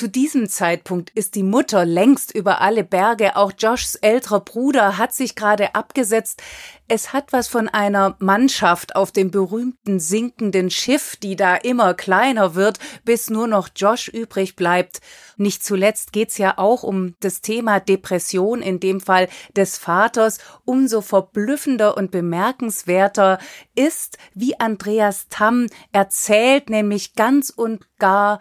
[0.00, 5.12] Zu diesem Zeitpunkt ist die Mutter längst über alle Berge, auch Joshs älterer Bruder hat
[5.12, 6.42] sich gerade abgesetzt.
[6.88, 12.54] Es hat was von einer Mannschaft auf dem berühmten sinkenden Schiff, die da immer kleiner
[12.54, 15.02] wird, bis nur noch Josh übrig bleibt.
[15.36, 20.38] Nicht zuletzt geht's ja auch um das Thema Depression, in dem Fall des Vaters.
[20.64, 23.38] Umso verblüffender und bemerkenswerter
[23.74, 28.40] ist, wie Andreas Tamm erzählt, nämlich ganz und gar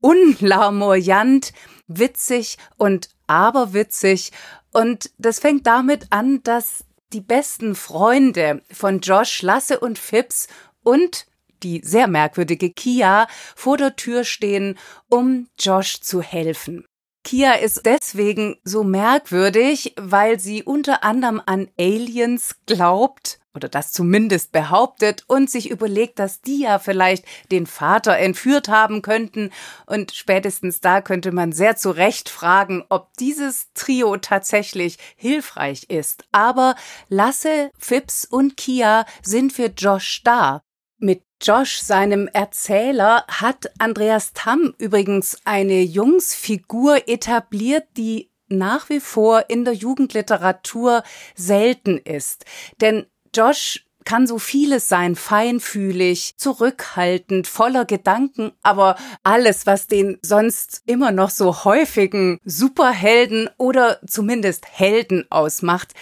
[0.00, 1.52] unlarmoyant,
[1.86, 4.32] witzig und aberwitzig.
[4.72, 10.48] Und das fängt damit an, dass die besten Freunde von Josh, Lasse und Phipps
[10.82, 11.26] und
[11.62, 13.26] die sehr merkwürdige Kia
[13.56, 16.84] vor der Tür stehen, um Josh zu helfen.
[17.24, 24.52] Kia ist deswegen so merkwürdig, weil sie unter anderem an Aliens glaubt oder das zumindest
[24.52, 29.50] behauptet und sich überlegt, dass die ja vielleicht den Vater entführt haben könnten.
[29.86, 36.24] Und spätestens da könnte man sehr zu Recht fragen, ob dieses Trio tatsächlich hilfreich ist.
[36.30, 36.76] Aber
[37.08, 40.62] Lasse, Phipps und Kia sind für Josh da.
[40.98, 49.44] Mit Josh, seinem Erzähler, hat Andreas Tamm übrigens eine Jungsfigur etabliert, die nach wie vor
[49.48, 51.02] in der Jugendliteratur
[51.34, 52.44] selten ist.
[52.80, 53.06] Denn
[53.38, 61.12] Josh kann so vieles sein, feinfühlig, zurückhaltend, voller Gedanken, aber alles, was den sonst immer
[61.12, 65.94] noch so häufigen Superhelden oder zumindest Helden ausmacht,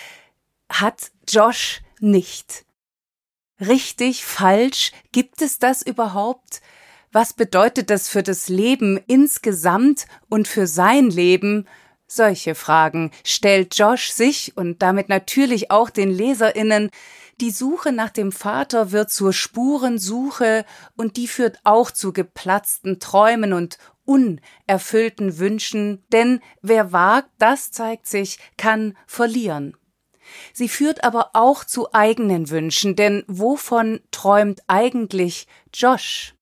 [0.71, 2.65] hat Josh nicht.
[3.61, 6.63] Richtig, falsch, gibt es das überhaupt?
[7.13, 11.67] Was bedeutet das für das Leben insgesamt und für sein Leben?
[12.07, 16.91] Solche Fragen stellt Josh sich und damit natürlich auch den Leserinnen.
[17.41, 20.65] Die Suche nach dem Vater wird zur Spurensuche
[20.97, 28.07] und die führt auch zu geplatzten Träumen und unerfüllten Wünschen, denn wer wagt, das zeigt
[28.07, 29.77] sich, kann verlieren.
[30.53, 36.35] Sie führt aber auch zu eigenen Wünschen, denn wovon träumt eigentlich Josh?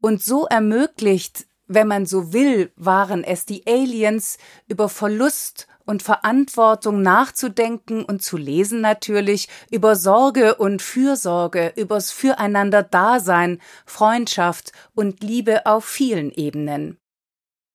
[0.00, 4.38] Und so ermöglicht wenn man so will, waren es die Aliens,
[4.68, 12.82] über Verlust und Verantwortung nachzudenken und zu lesen natürlich, über Sorge und Fürsorge, übers Füreinander
[12.82, 16.98] Dasein, Freundschaft und Liebe auf vielen Ebenen.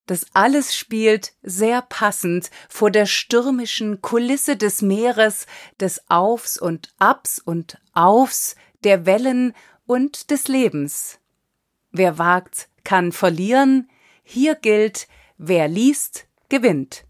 [0.06, 5.46] Das alles spielt sehr passend vor der stürmischen Kulisse des Meeres,
[5.78, 9.54] des Aufs und Abs und Aufs, der Wellen
[9.86, 11.20] und des Lebens.
[11.92, 13.88] Wer wagt, kann verlieren.
[14.24, 15.06] Hier gilt,
[15.38, 17.04] wer liest, gewinnt.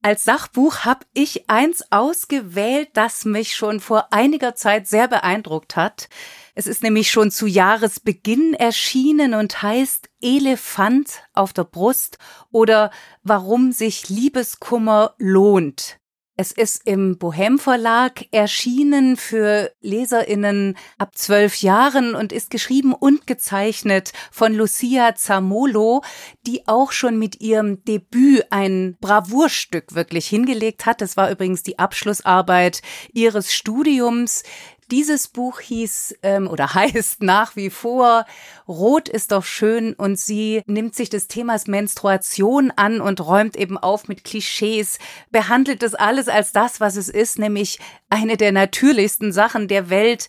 [0.00, 6.08] Als Sachbuch habe ich eins ausgewählt, das mich schon vor einiger Zeit sehr beeindruckt hat.
[6.54, 12.18] Es ist nämlich schon zu Jahresbeginn erschienen und heißt Elefant auf der Brust
[12.52, 12.92] oder
[13.24, 15.97] Warum sich Liebeskummer lohnt.
[16.40, 23.26] Es ist im Bohem Verlag erschienen für Leserinnen ab zwölf Jahren und ist geschrieben und
[23.26, 26.04] gezeichnet von Lucia Zamolo,
[26.46, 31.00] die auch schon mit ihrem Debüt ein Bravourstück wirklich hingelegt hat.
[31.00, 32.82] Das war übrigens die Abschlussarbeit
[33.12, 34.44] ihres Studiums.
[34.90, 38.26] Dieses Buch hieß ähm, oder heißt nach wie vor
[38.66, 39.94] Rot ist doch schön.
[39.94, 44.98] Und sie nimmt sich des Themas Menstruation an und räumt eben auf mit Klischees,
[45.30, 47.78] behandelt das alles als das, was es ist, nämlich
[48.10, 50.28] eine der natürlichsten Sachen der Welt,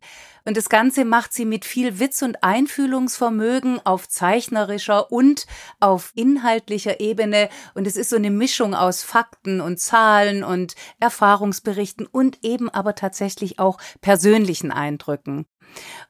[0.50, 5.46] und das Ganze macht sie mit viel Witz und Einfühlungsvermögen auf zeichnerischer und
[5.80, 7.50] auf inhaltlicher Ebene.
[7.76, 12.96] Und es ist so eine Mischung aus Fakten und Zahlen und Erfahrungsberichten und eben aber
[12.96, 15.46] tatsächlich auch persönlichen Eindrücken.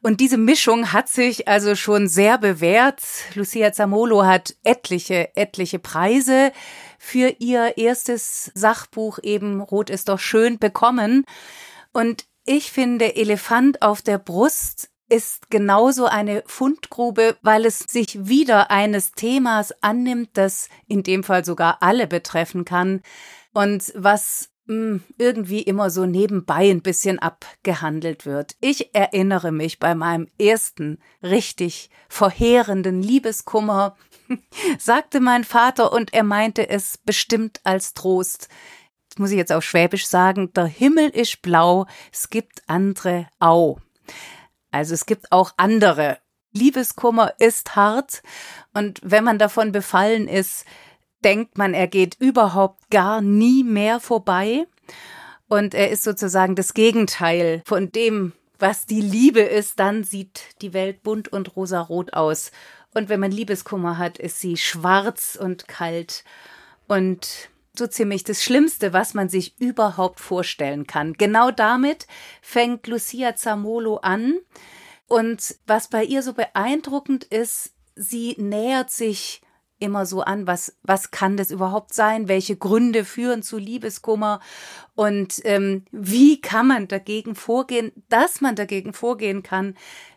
[0.00, 3.02] Und diese Mischung hat sich also schon sehr bewährt.
[3.34, 6.50] Lucia Zamolo hat etliche, etliche Preise
[6.98, 11.26] für ihr erstes Sachbuch eben Rot ist doch schön bekommen.
[11.92, 18.72] Und ich finde, Elefant auf der Brust ist genauso eine Fundgrube, weil es sich wieder
[18.72, 23.02] eines Themas annimmt, das in dem Fall sogar alle betreffen kann
[23.52, 28.56] und was hm, irgendwie immer so nebenbei ein bisschen abgehandelt wird.
[28.60, 33.96] Ich erinnere mich bei meinem ersten richtig verheerenden Liebeskummer,
[34.80, 38.48] sagte mein Vater und er meinte es bestimmt als Trost
[39.10, 43.78] das muss ich jetzt auf Schwäbisch sagen, der Himmel ist blau, es gibt andere au.
[44.70, 46.18] Also es gibt auch andere.
[46.52, 48.22] Liebeskummer ist hart
[48.72, 50.64] und wenn man davon befallen ist,
[51.24, 54.66] denkt man, er geht überhaupt gar nie mehr vorbei.
[55.48, 59.80] Und er ist sozusagen das Gegenteil von dem, was die Liebe ist.
[59.80, 62.52] Dann sieht die Welt bunt und rosarot aus.
[62.94, 66.24] Und wenn man Liebeskummer hat, ist sie schwarz und kalt.
[66.86, 67.50] Und
[67.80, 71.14] so ziemlich das Schlimmste, was man sich überhaupt vorstellen kann.
[71.14, 72.06] Genau damit
[72.42, 74.38] fängt Lucia Zamolo an.
[75.08, 79.42] Und was bei ihr so beeindruckend ist, sie nähert sich
[79.80, 82.28] immer so an, was, was kann das überhaupt sein?
[82.28, 84.40] Welche Gründe führen zu Liebeskummer?
[84.94, 87.92] Und ähm, wie kann man dagegen vorgehen?
[88.10, 89.74] Dass man dagegen vorgehen kann,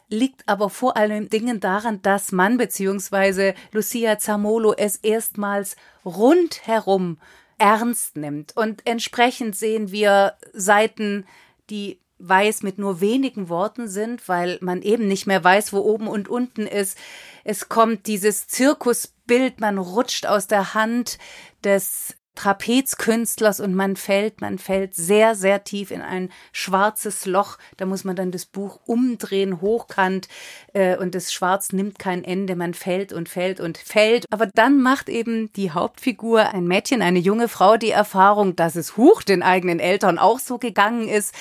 [0.09, 3.53] liegt aber vor allen Dingen daran, dass man bzw.
[3.71, 5.75] Lucia Zamolo es erstmals
[6.05, 7.17] rundherum
[7.57, 8.55] ernst nimmt.
[8.55, 11.25] Und entsprechend sehen wir Seiten,
[11.69, 16.07] die weiß mit nur wenigen Worten sind, weil man eben nicht mehr weiß, wo oben
[16.07, 16.97] und unten ist.
[17.43, 21.17] Es kommt dieses Zirkusbild, man rutscht aus der Hand
[21.63, 27.57] des Trapezkünstlers und man fällt, man fällt sehr, sehr tief in ein schwarzes Loch.
[27.77, 30.27] Da muss man dann das Buch umdrehen, hochkant
[30.73, 32.55] äh, und das Schwarz nimmt kein Ende.
[32.55, 34.25] Man fällt und fällt und fällt.
[34.31, 38.97] Aber dann macht eben die Hauptfigur, ein Mädchen, eine junge Frau, die Erfahrung, dass es
[38.97, 41.33] Huch den eigenen Eltern auch so gegangen ist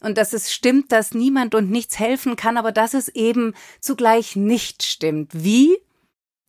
[0.00, 4.36] und dass es stimmt, dass niemand und nichts helfen kann, aber dass es eben zugleich
[4.36, 5.32] nicht stimmt.
[5.34, 5.76] Wie?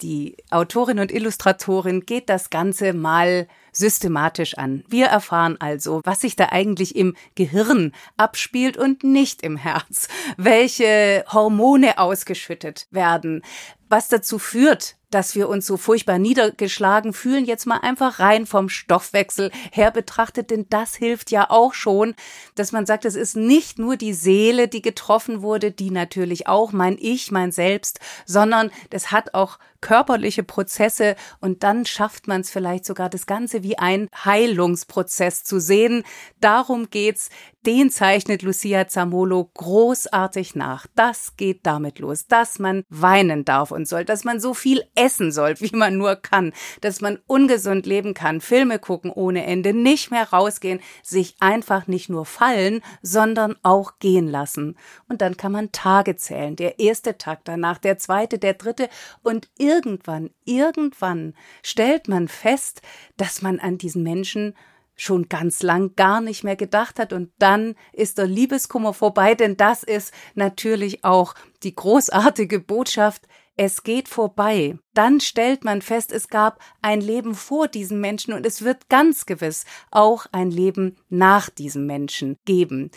[0.01, 3.47] Die Autorin und Illustratorin geht das Ganze mal
[3.79, 4.83] systematisch an.
[4.87, 10.07] Wir erfahren also, was sich da eigentlich im Gehirn abspielt und nicht im Herz,
[10.37, 13.41] welche Hormone ausgeschüttet werden,
[13.89, 18.69] was dazu führt, dass wir uns so furchtbar niedergeschlagen fühlen, jetzt mal einfach rein vom
[18.69, 22.13] Stoffwechsel her betrachtet, denn das hilft ja auch schon,
[22.55, 26.71] dass man sagt, es ist nicht nur die Seele, die getroffen wurde, die natürlich auch
[26.71, 32.51] mein Ich, mein Selbst, sondern das hat auch körperliche Prozesse und dann schafft man es
[32.51, 36.03] vielleicht sogar das Ganze wie ein Heilungsprozess zu sehen.
[36.39, 37.29] Darum geht's.
[37.65, 40.87] Den zeichnet Lucia Zamolo großartig nach.
[40.95, 45.33] Das geht damit los, dass man weinen darf und soll, dass man so viel essen
[45.33, 50.09] soll, wie man nur kann, dass man ungesund leben kann, Filme gucken ohne Ende, nicht
[50.09, 54.77] mehr rausgehen, sich einfach nicht nur fallen, sondern auch gehen lassen.
[55.09, 56.55] Und dann kann man Tage zählen.
[56.55, 58.87] Der erste Tag danach, der zweite, der dritte
[59.21, 62.81] und irgendwann, irgendwann stellt man fest,
[63.17, 64.55] dass man an diesen Menschen
[64.95, 69.55] schon ganz lang gar nicht mehr gedacht hat und dann ist der Liebeskummer vorbei, denn
[69.55, 74.77] das ist natürlich auch die großartige Botschaft, es geht vorbei.
[74.93, 79.25] Dann stellt man fest, es gab ein Leben vor diesem Menschen und es wird ganz
[79.25, 82.89] gewiss auch ein Leben nach diesem Menschen geben.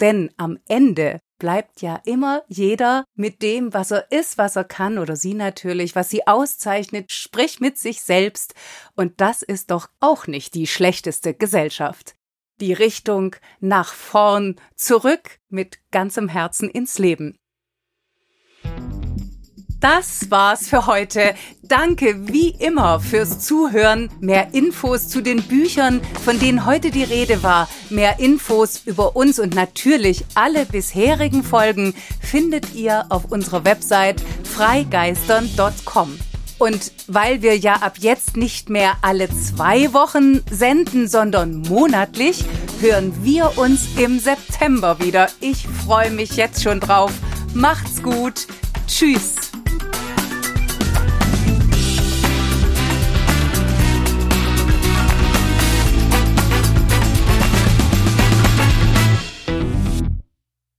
[0.00, 4.98] Denn am Ende bleibt ja immer jeder mit dem, was er ist, was er kann
[4.98, 8.54] oder sie natürlich, was sie auszeichnet, sprich mit sich selbst.
[8.94, 12.14] Und das ist doch auch nicht die schlechteste Gesellschaft.
[12.60, 17.38] Die Richtung nach vorn, zurück mit ganzem Herzen ins Leben.
[19.80, 21.34] Das war's für heute.
[21.62, 24.10] Danke wie immer fürs Zuhören.
[24.18, 29.38] Mehr Infos zu den Büchern, von denen heute die Rede war, mehr Infos über uns
[29.38, 36.18] und natürlich alle bisherigen Folgen findet ihr auf unserer Website freigeistern.com.
[36.58, 42.44] Und weil wir ja ab jetzt nicht mehr alle zwei Wochen senden, sondern monatlich,
[42.80, 45.28] hören wir uns im September wieder.
[45.38, 47.12] Ich freue mich jetzt schon drauf.
[47.54, 48.48] Macht's gut.
[48.88, 49.34] Tschüss.